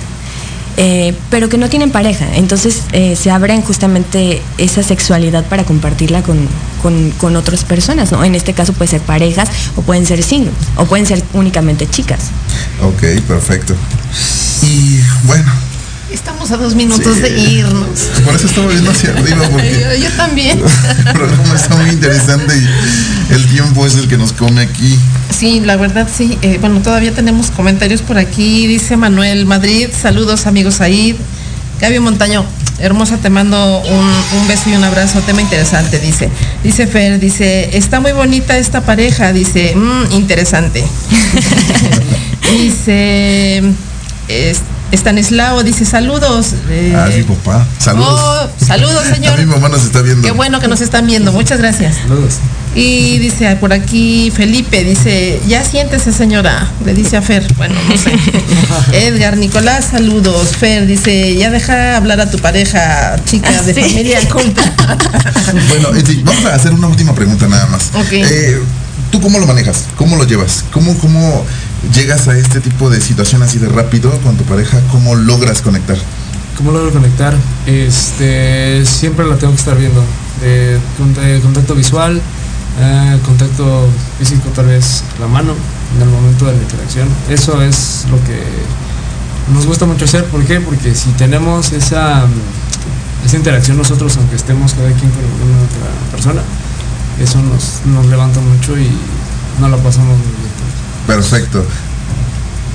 eh, 0.76 1.16
pero 1.30 1.48
que 1.48 1.58
no 1.58 1.70
tienen 1.70 1.90
pareja. 1.90 2.28
Entonces 2.36 2.84
eh, 2.92 3.16
se 3.16 3.32
abren 3.32 3.62
justamente 3.62 4.42
esa 4.58 4.84
sexualidad 4.84 5.46
para 5.46 5.64
compartirla 5.64 6.22
con, 6.22 6.38
con, 6.82 7.12
con 7.12 7.38
otras 7.38 7.64
personas, 7.64 8.12
¿no? 8.12 8.26
En 8.26 8.36
este 8.36 8.54
caso 8.54 8.74
puede 8.74 8.92
ser 8.92 9.02
parejas 9.02 9.50
o 9.78 9.84
pueden 9.84 10.06
ser 10.06 10.22
singles 10.22 10.54
o 10.76 10.84
pueden 10.84 11.06
ser 11.06 11.24
únicamente 11.32 11.88
chicas. 11.88 12.32
Ok, 12.82 13.22
perfecto. 13.26 13.74
Y 14.64 15.00
bueno, 15.24 15.50
Estamos 16.12 16.50
a 16.52 16.58
dos 16.58 16.76
minutos 16.76 17.16
Sí. 17.16 17.22
de 17.22 17.40
irnos. 17.40 18.00
por 18.26 18.36
eso 18.36 18.48
estaba 18.48 18.68
viendo 18.68 18.92
hacia 18.92 19.12
arriba, 19.12 19.48
porque 19.52 19.72
Yo, 19.80 20.04
yo 20.04 20.10
también. 20.18 20.60
el 21.06 21.14
programa 21.14 21.56
está 21.56 21.76
muy 21.76 21.90
interesante 21.90 22.54
y 22.58 23.34
el 23.34 23.48
tiempo 23.48 23.86
es 23.86 23.96
el 23.96 24.08
que 24.08 24.18
nos 24.18 24.34
come 24.34 24.62
aquí. 24.62 24.98
Sí, 25.38 25.60
la 25.62 25.78
verdad 25.78 26.08
sí. 26.14 26.38
Eh, 26.42 26.58
bueno, 26.60 26.82
todavía 26.82 27.14
tenemos 27.14 27.52
comentarios 27.52 28.02
por 28.02 28.18
aquí. 28.18 28.66
Dice 28.68 28.98
Manuel 28.98 29.46
Madrid, 29.46 29.88
saludos 30.00 30.48
amigos 30.48 30.82
ahí. 30.82 31.16
Gaby 31.80 32.00
Montaño, 32.00 32.44
Hermosa, 32.80 33.18
te 33.18 33.30
mando 33.30 33.80
un, 33.82 34.40
un, 34.40 34.48
beso 34.48 34.70
y 34.70 34.74
un 34.74 34.84
abrazo. 34.84 35.20
Tema 35.22 35.42
interesante, 35.42 36.00
dice. 36.00 36.30
Dice 36.64 36.88
Fer, 36.88 37.20
dice, 37.20 37.78
está 37.78 38.00
muy 38.00 38.12
bonita 38.12 38.58
esta 38.58 38.82
pareja, 38.82 39.32
dice, 39.32 39.74
mmm, 39.76 40.12
interesante. 40.12 40.84
dice, 42.52 43.64
Estanislao 44.92 45.64
dice 45.64 45.86
saludos. 45.86 46.54
Eh, 46.70 46.94
ah, 46.96 47.10
mi 47.16 47.24
papá. 47.24 47.66
Saludos. 47.78 48.20
Oh, 48.20 48.66
saludos, 48.66 49.04
señor. 49.14 49.38
mi 49.38 49.46
mamá 49.46 49.70
nos 49.70 49.84
está 49.84 50.02
viendo. 50.02 50.24
Qué 50.24 50.32
bueno 50.32 50.60
que 50.60 50.68
nos 50.68 50.82
están 50.82 51.06
viendo. 51.08 51.32
Muchas 51.32 51.60
gracias. 51.60 51.98
Saludos. 51.98 52.36
Y 52.76 53.18
dice 53.18 53.56
por 53.56 53.74
aquí 53.74 54.32
Felipe, 54.36 54.84
dice, 54.84 55.42
ya 55.48 55.64
siéntese 55.64 56.14
señora, 56.14 56.68
le 56.86 56.94
dice 56.94 57.18
a 57.18 57.22
Fer, 57.22 57.52
bueno, 57.58 57.74
no 57.90 57.98
sé. 57.98 58.12
Edgar, 59.08 59.38
Nicolás, 59.38 59.86
saludos. 59.92 60.56
Fer 60.56 60.86
dice, 60.86 61.36
ya 61.36 61.50
deja 61.50 61.98
hablar 61.98 62.22
a 62.22 62.30
tu 62.30 62.38
pareja, 62.38 63.16
chica 63.26 63.64
de 63.64 63.74
familia 63.74 64.20
culta. 64.32 64.62
bueno, 65.70 65.90
vamos 66.24 66.46
a 66.46 66.56
hacer 66.56 66.72
una 66.74 66.88
última 66.88 67.16
pregunta 67.16 67.48
nada 67.48 67.66
más. 67.68 67.90
Eh, 68.12 68.62
¿Tú 69.12 69.20
cómo 69.20 69.40
lo 69.40 69.48
manejas? 69.48 69.86
¿Cómo 69.98 70.16
lo 70.16 70.24
llevas? 70.26 70.64
¿Cómo, 70.72 70.96
cómo 71.00 71.44
llegas 71.94 72.28
a 72.28 72.38
este 72.38 72.60
tipo 72.62 72.90
de 72.90 73.02
situación 73.02 73.42
así 73.44 73.60
de 73.60 73.68
rápido 73.68 74.12
con 74.22 74.36
tu 74.38 74.44
pareja? 74.44 74.80
¿Cómo 74.92 75.16
logras 75.16 75.62
conectar? 75.62 75.98
¿Cómo 76.58 76.72
logro 76.72 76.92
conectar? 76.92 77.36
Este, 77.66 78.86
siempre 78.86 79.26
la 79.26 79.38
tengo 79.38 79.54
que 79.54 79.60
estar 79.60 79.78
viendo. 79.78 80.04
Eh, 80.42 80.80
contacto 81.42 81.76
visual, 81.76 82.22
eh, 82.80 83.20
contacto 83.26 83.88
físico, 84.18 84.50
tal 84.56 84.68
vez 84.68 85.04
la 85.20 85.28
mano 85.28 85.54
en 85.96 86.02
el 86.02 86.10
momento 86.10 86.46
de 86.46 86.54
la 86.54 86.62
interacción. 86.62 87.08
Eso 87.30 87.62
es 87.62 88.06
lo 88.10 88.18
que 88.24 88.40
nos 89.54 89.66
gusta 89.66 89.86
mucho 89.86 90.06
hacer. 90.06 90.26
¿Por 90.26 90.44
qué? 90.46 90.60
Porque 90.60 90.94
si 90.96 91.10
tenemos 91.12 91.72
esa, 91.72 92.26
esa 93.26 93.38
interacción 93.38 93.78
nosotros, 93.78 94.18
aunque 94.18 94.36
estemos 94.36 94.74
cada 94.74 94.92
quien 94.92 95.12
con 95.12 95.24
una 95.24 95.62
otra 95.64 96.12
persona, 96.12 96.42
eso 97.20 97.42
nos, 97.42 97.82
nos 97.86 98.06
levanta 98.06 98.40
mucho 98.40 98.78
y 98.78 98.90
no 99.60 99.68
la 99.68 99.78
pasamos 99.78 100.18
muy 100.18 100.28
bien. 100.28 100.49
Perfecto. 101.10 101.66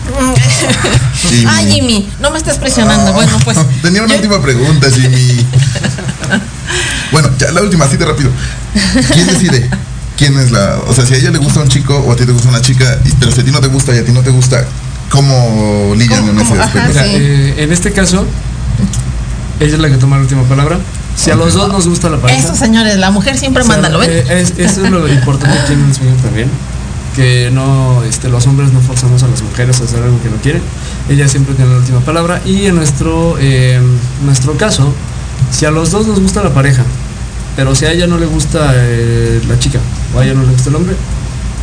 Ay, 1.48 1.70
Jimmy, 1.70 2.10
no 2.20 2.32
me 2.32 2.38
estás 2.38 2.58
presionando. 2.58 3.12
bueno, 3.12 3.38
pues. 3.44 3.56
Tenía 3.82 4.02
una 4.02 4.16
última 4.16 4.42
pregunta, 4.42 4.88
Jimmy. 4.90 5.46
bueno, 7.12 7.30
ya 7.38 7.52
la 7.52 7.62
última, 7.62 7.84
así 7.84 7.96
de 7.96 8.04
rápido. 8.04 8.30
¿Quién 9.12 9.28
decide? 9.28 9.70
¿Quién 10.16 10.36
es 10.38 10.50
la.? 10.50 10.80
O 10.88 10.92
sea, 10.92 11.06
si 11.06 11.14
a 11.14 11.16
ella 11.18 11.30
le 11.30 11.38
gusta 11.38 11.60
un 11.60 11.68
chico 11.68 11.96
o 11.96 12.10
a 12.10 12.16
ti 12.16 12.26
te 12.26 12.32
gusta 12.32 12.48
una 12.48 12.60
chica, 12.60 12.98
pero 13.20 13.30
si 13.30 13.40
a 13.40 13.44
ti 13.44 13.52
no 13.52 13.60
te 13.60 13.68
gusta 13.68 13.94
y 13.94 13.98
a 13.98 14.04
ti 14.04 14.10
no 14.10 14.22
te 14.22 14.30
gusta, 14.30 14.64
¿cómo 15.10 15.94
lidian 15.96 16.28
en 16.28 16.40
ese 16.40 16.60
aspecto? 16.60 17.00
Eh, 17.04 17.54
en 17.58 17.72
este 17.72 17.92
caso, 17.92 18.26
ella 19.60 19.74
es 19.74 19.80
la 19.80 19.88
que 19.90 19.96
toma 19.96 20.16
la 20.16 20.22
última 20.22 20.42
palabra. 20.42 20.80
Si 21.14 21.30
a 21.30 21.36
los 21.36 21.54
dos 21.54 21.68
nos 21.68 21.86
gusta 21.86 22.10
la 22.10 22.18
pareja. 22.20 22.40
Eso, 22.40 22.56
señores, 22.56 22.96
la 22.98 23.12
mujer 23.12 23.38
siempre 23.38 23.62
manda, 23.62 23.88
¿lo 23.90 24.00
ven? 24.00 24.10
Eh, 24.10 24.44
eso 24.58 24.84
es 24.84 24.90
lo 24.90 25.06
importante 25.06 25.56
aquí 25.56 25.74
en 25.74 25.84
el 25.84 25.94
sueño 25.94 26.14
también. 26.16 26.50
Que 27.14 27.50
no, 27.52 28.02
este, 28.02 28.28
los 28.28 28.46
hombres 28.46 28.72
no 28.72 28.80
forzamos 28.80 29.22
a 29.22 29.28
las 29.28 29.42
mujeres 29.42 29.80
a 29.80 29.84
hacer 29.84 30.02
algo 30.02 30.20
que 30.22 30.30
no 30.30 30.36
quieren. 30.36 30.62
Ella 31.08 31.28
siempre 31.28 31.54
tiene 31.54 31.70
la 31.70 31.78
última 31.78 32.00
palabra. 32.00 32.40
Y 32.44 32.66
en 32.66 32.74
nuestro, 32.76 33.36
eh, 33.38 33.80
nuestro 34.24 34.56
caso, 34.56 34.92
si 35.50 35.64
a 35.64 35.70
los 35.70 35.90
dos 35.90 36.06
nos 36.06 36.20
gusta 36.20 36.42
la 36.42 36.52
pareja, 36.52 36.82
pero 37.56 37.74
si 37.74 37.84
a 37.84 37.92
ella 37.92 38.06
no 38.06 38.18
le 38.18 38.26
gusta 38.26 38.72
eh, 38.74 39.40
la 39.48 39.58
chica 39.58 39.78
o 40.14 40.18
a 40.18 40.24
ella 40.24 40.34
no 40.34 40.42
le 40.42 40.52
gusta 40.52 40.70
el 40.70 40.76
hombre, 40.76 40.96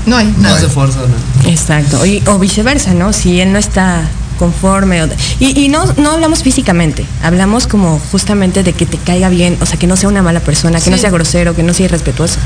no 0.06 0.18
hay. 0.18 0.34
No, 0.38 0.58
se 0.58 0.68
fuerza 0.68 1.00
nada. 1.00 1.52
Exacto. 1.52 2.02
o 2.28 2.40
viceversa, 2.40 2.94
¿no? 2.94 3.14
Si 3.14 3.40
él 3.40 3.52
no 3.54 3.60
está 3.60 4.04
conforme. 4.42 5.08
Y, 5.40 5.70
no, 5.70 5.86
no 5.98 6.14
hablamos 6.14 6.42
físicamente, 6.42 7.06
hablamos 7.22 7.68
como 7.68 8.02
justamente 8.12 8.64
de 8.64 8.74
que 8.74 8.88
te 8.88 8.98
caiga 8.98 9.30
bien, 9.30 9.56
o 9.62 9.68
sea, 9.68 9.78
que 9.78 9.86
no 9.86 9.96
sea 9.96 10.10
una 10.10 10.24
mala 10.24 10.40
persona, 10.40 10.82
que 10.82 10.90
no 10.90 10.98
sea 10.98 11.12
grosero, 11.12 11.56
que 11.56 11.62
no 11.62 11.76
sea 11.76 11.86
irrespetuoso. 11.86 12.40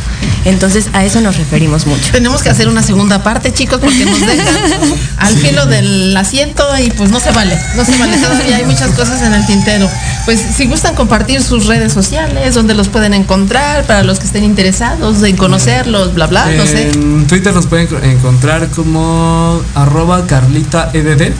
Entonces 0.43 0.89
a 0.91 1.05
eso 1.05 1.21
nos 1.21 1.37
referimos 1.37 1.87
mucho. 1.87 2.11
Tenemos 2.11 2.43
que 2.43 2.49
hacer 2.49 2.67
una 2.67 2.83
segunda 2.83 3.23
parte, 3.23 3.53
chicos, 3.53 3.79
porque 3.79 4.03
nos 4.03 4.19
dejan 4.27 4.55
al 5.19 5.35
filo 5.37 5.65
del 5.67 6.15
asiento 6.17 6.67
y 6.85 6.91
pues 6.91 7.11
no 7.11 7.21
se 7.21 7.31
vale, 7.31 7.57
no 7.77 7.85
se 7.85 7.97
vale, 7.97 8.17
todavía 8.17 8.57
hay 8.57 8.65
muchas 8.65 8.91
cosas 8.91 9.21
en 9.21 9.33
el 9.33 9.45
tintero. 9.45 9.89
Pues 10.25 10.41
si 10.57 10.65
gustan 10.65 10.95
compartir 10.95 11.41
sus 11.41 11.65
redes 11.65 11.93
sociales, 11.93 12.55
donde 12.55 12.73
los 12.73 12.89
pueden 12.89 13.13
encontrar, 13.13 13.85
para 13.85 14.03
los 14.03 14.19
que 14.19 14.25
estén 14.25 14.43
interesados 14.43 15.23
en 15.23 15.37
conocerlos, 15.37 16.13
bla, 16.13 16.27
bla, 16.27 16.51
no 16.57 16.65
sé. 16.65 16.89
En 16.89 17.25
Twitter 17.25 17.53
los 17.53 17.67
pueden 17.67 17.87
encontrar 18.03 18.67
como 18.67 19.61
arroba 19.75 20.27
carlitaedd 20.27 21.31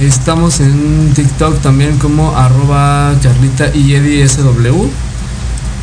Estamos 0.00 0.60
en 0.60 1.12
TikTok 1.14 1.60
también 1.60 1.98
como 1.98 2.36
arroba 2.36 3.14
Carlita 3.22 3.70
y 3.74 3.94
Eddie 3.94 4.28
SW. 4.28 4.88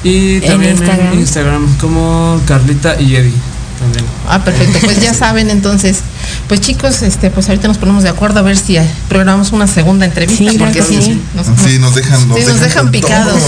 Y 0.03 0.41
también 0.41 0.81
en 0.81 1.19
Instagram. 1.19 1.77
como 1.77 2.39
Carlita 2.45 2.99
y 2.99 3.15
Eddie. 3.15 3.50
Ah, 4.27 4.43
perfecto. 4.43 4.79
Pues 4.83 5.01
ya 5.01 5.13
saben 5.21 5.49
entonces. 5.49 5.99
Pues 6.47 6.61
chicos, 6.61 7.01
este, 7.01 7.29
pues 7.29 7.49
ahorita 7.49 7.67
nos 7.67 7.77
ponemos 7.77 8.03
de 8.03 8.09
acuerdo 8.09 8.39
a 8.39 8.43
ver 8.43 8.57
si 8.57 8.77
programamos 9.09 9.51
una 9.51 9.67
segunda 9.67 10.05
entrevista, 10.05 10.43
porque 10.57 10.81
sí, 10.81 11.21
nos, 11.33 11.47
dejan, 11.95 12.27
nos, 12.27 12.59
dejan, 12.59 12.91
picados. 12.91 13.41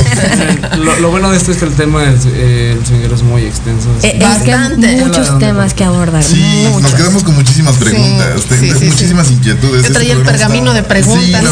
lo, 1.02 1.12
bueno 1.12 1.32
de 1.32 1.38
esto 1.38 1.52
es 1.52 1.58
que 1.58 1.66
el 1.66 1.74
tema 1.74 2.02
del 2.02 2.18
eh, 2.34 2.78
es 3.14 3.24
muy 3.24 3.44
extenso. 3.44 3.90
Eh, 4.02 4.18
Bastante. 4.20 4.98
muchos 4.98 5.38
temas 5.40 5.74
que 5.74 5.84
abordar. 5.84 6.24
Sí, 6.24 6.68
nos 6.82 6.94
quedamos 6.94 7.24
con 7.24 7.36
muchísimas 7.36 7.76
preguntas, 7.76 8.46
muchísimas 8.84 9.32
inquietudes. 9.32 9.88
Yo 9.88 9.94
traía 9.94 10.14
el 10.14 10.22
pergamino 10.22 10.74
de 10.74 10.84
preguntas. 10.84 11.44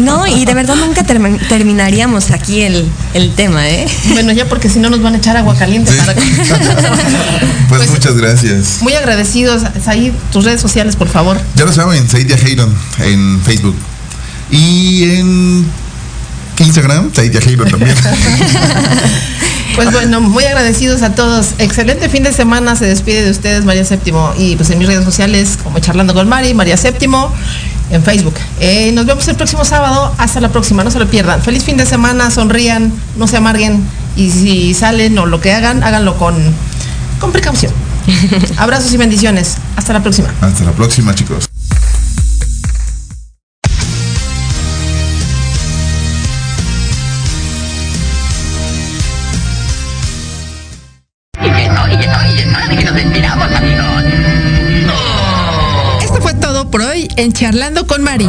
no, 0.00 0.26
y 0.26 0.44
de 0.44 0.54
verdad 0.54 0.76
nunca 0.76 1.04
terminaríamos 1.04 2.30
aquí 2.30 2.62
el, 2.62 2.86
el 3.14 3.34
tema, 3.34 3.68
¿eh? 3.68 3.86
Bueno, 4.12 4.32
ya 4.32 4.46
porque 4.46 4.68
si 4.68 4.78
no 4.78 4.90
nos 4.90 5.02
van 5.02 5.14
a 5.14 5.18
echar 5.18 5.36
agua 5.36 5.54
caliente 5.56 5.92
para 5.92 6.14
pues, 7.68 7.80
pues, 7.86 7.90
muchas 7.90 8.16
gracias. 8.16 8.78
Muy 8.80 8.94
agradecidos. 8.94 9.62
Said, 9.82 10.12
tus 10.32 10.44
redes 10.44 10.60
sociales, 10.60 10.96
por 10.96 11.08
favor. 11.08 11.40
Ya 11.56 11.64
lo 11.64 11.72
saben, 11.72 12.08
Said 12.08 12.30
Hayron 12.32 12.74
en 12.98 13.40
Facebook. 13.42 13.76
Y 14.50 15.04
en 15.04 15.66
Instagram, 16.58 17.12
Said 17.14 17.36
Hayron 17.36 17.70
también. 17.70 17.94
Pues 19.74 19.90
bueno, 19.90 20.20
muy 20.20 20.44
agradecidos 20.44 21.02
a 21.02 21.16
todos. 21.16 21.54
Excelente 21.58 22.08
fin 22.08 22.22
de 22.22 22.32
semana. 22.32 22.76
Se 22.76 22.86
despide 22.86 23.24
de 23.24 23.30
ustedes 23.32 23.64
María 23.64 23.84
Séptimo. 23.84 24.32
Y 24.38 24.54
pues 24.54 24.70
en 24.70 24.78
mis 24.78 24.86
redes 24.86 25.04
sociales, 25.04 25.58
como 25.62 25.80
Charlando 25.80 26.14
con 26.14 26.28
Mari, 26.28 26.54
María 26.54 26.76
Séptimo, 26.76 27.32
en 27.90 28.02
Facebook. 28.04 28.34
Eh, 28.60 28.92
nos 28.92 29.04
vemos 29.04 29.26
el 29.26 29.34
próximo 29.34 29.64
sábado. 29.64 30.14
Hasta 30.16 30.40
la 30.40 30.50
próxima. 30.50 30.84
No 30.84 30.92
se 30.92 31.00
lo 31.00 31.08
pierdan. 31.08 31.42
Feliz 31.42 31.64
fin 31.64 31.76
de 31.76 31.86
semana. 31.86 32.30
Sonrían. 32.30 32.92
No 33.16 33.26
se 33.26 33.36
amarguen. 33.36 33.84
Y 34.16 34.30
si 34.30 34.74
salen 34.74 35.18
o 35.18 35.26
lo 35.26 35.40
que 35.40 35.52
hagan, 35.52 35.82
háganlo 35.82 36.16
con 36.18 36.36
con 37.24 37.32
precaución. 37.32 37.72
Abrazos 38.58 38.92
y 38.92 38.98
bendiciones. 38.98 39.56
Hasta 39.76 39.94
la 39.94 40.02
próxima. 40.02 40.28
Hasta 40.42 40.64
la 40.64 40.72
próxima, 40.72 41.14
chicos. 41.14 41.48
Esto 56.02 56.20
fue 56.20 56.34
todo 56.34 56.70
por 56.70 56.82
hoy 56.82 57.08
en 57.16 57.32
Charlando 57.32 57.86
con 57.86 58.02
Mari. 58.02 58.28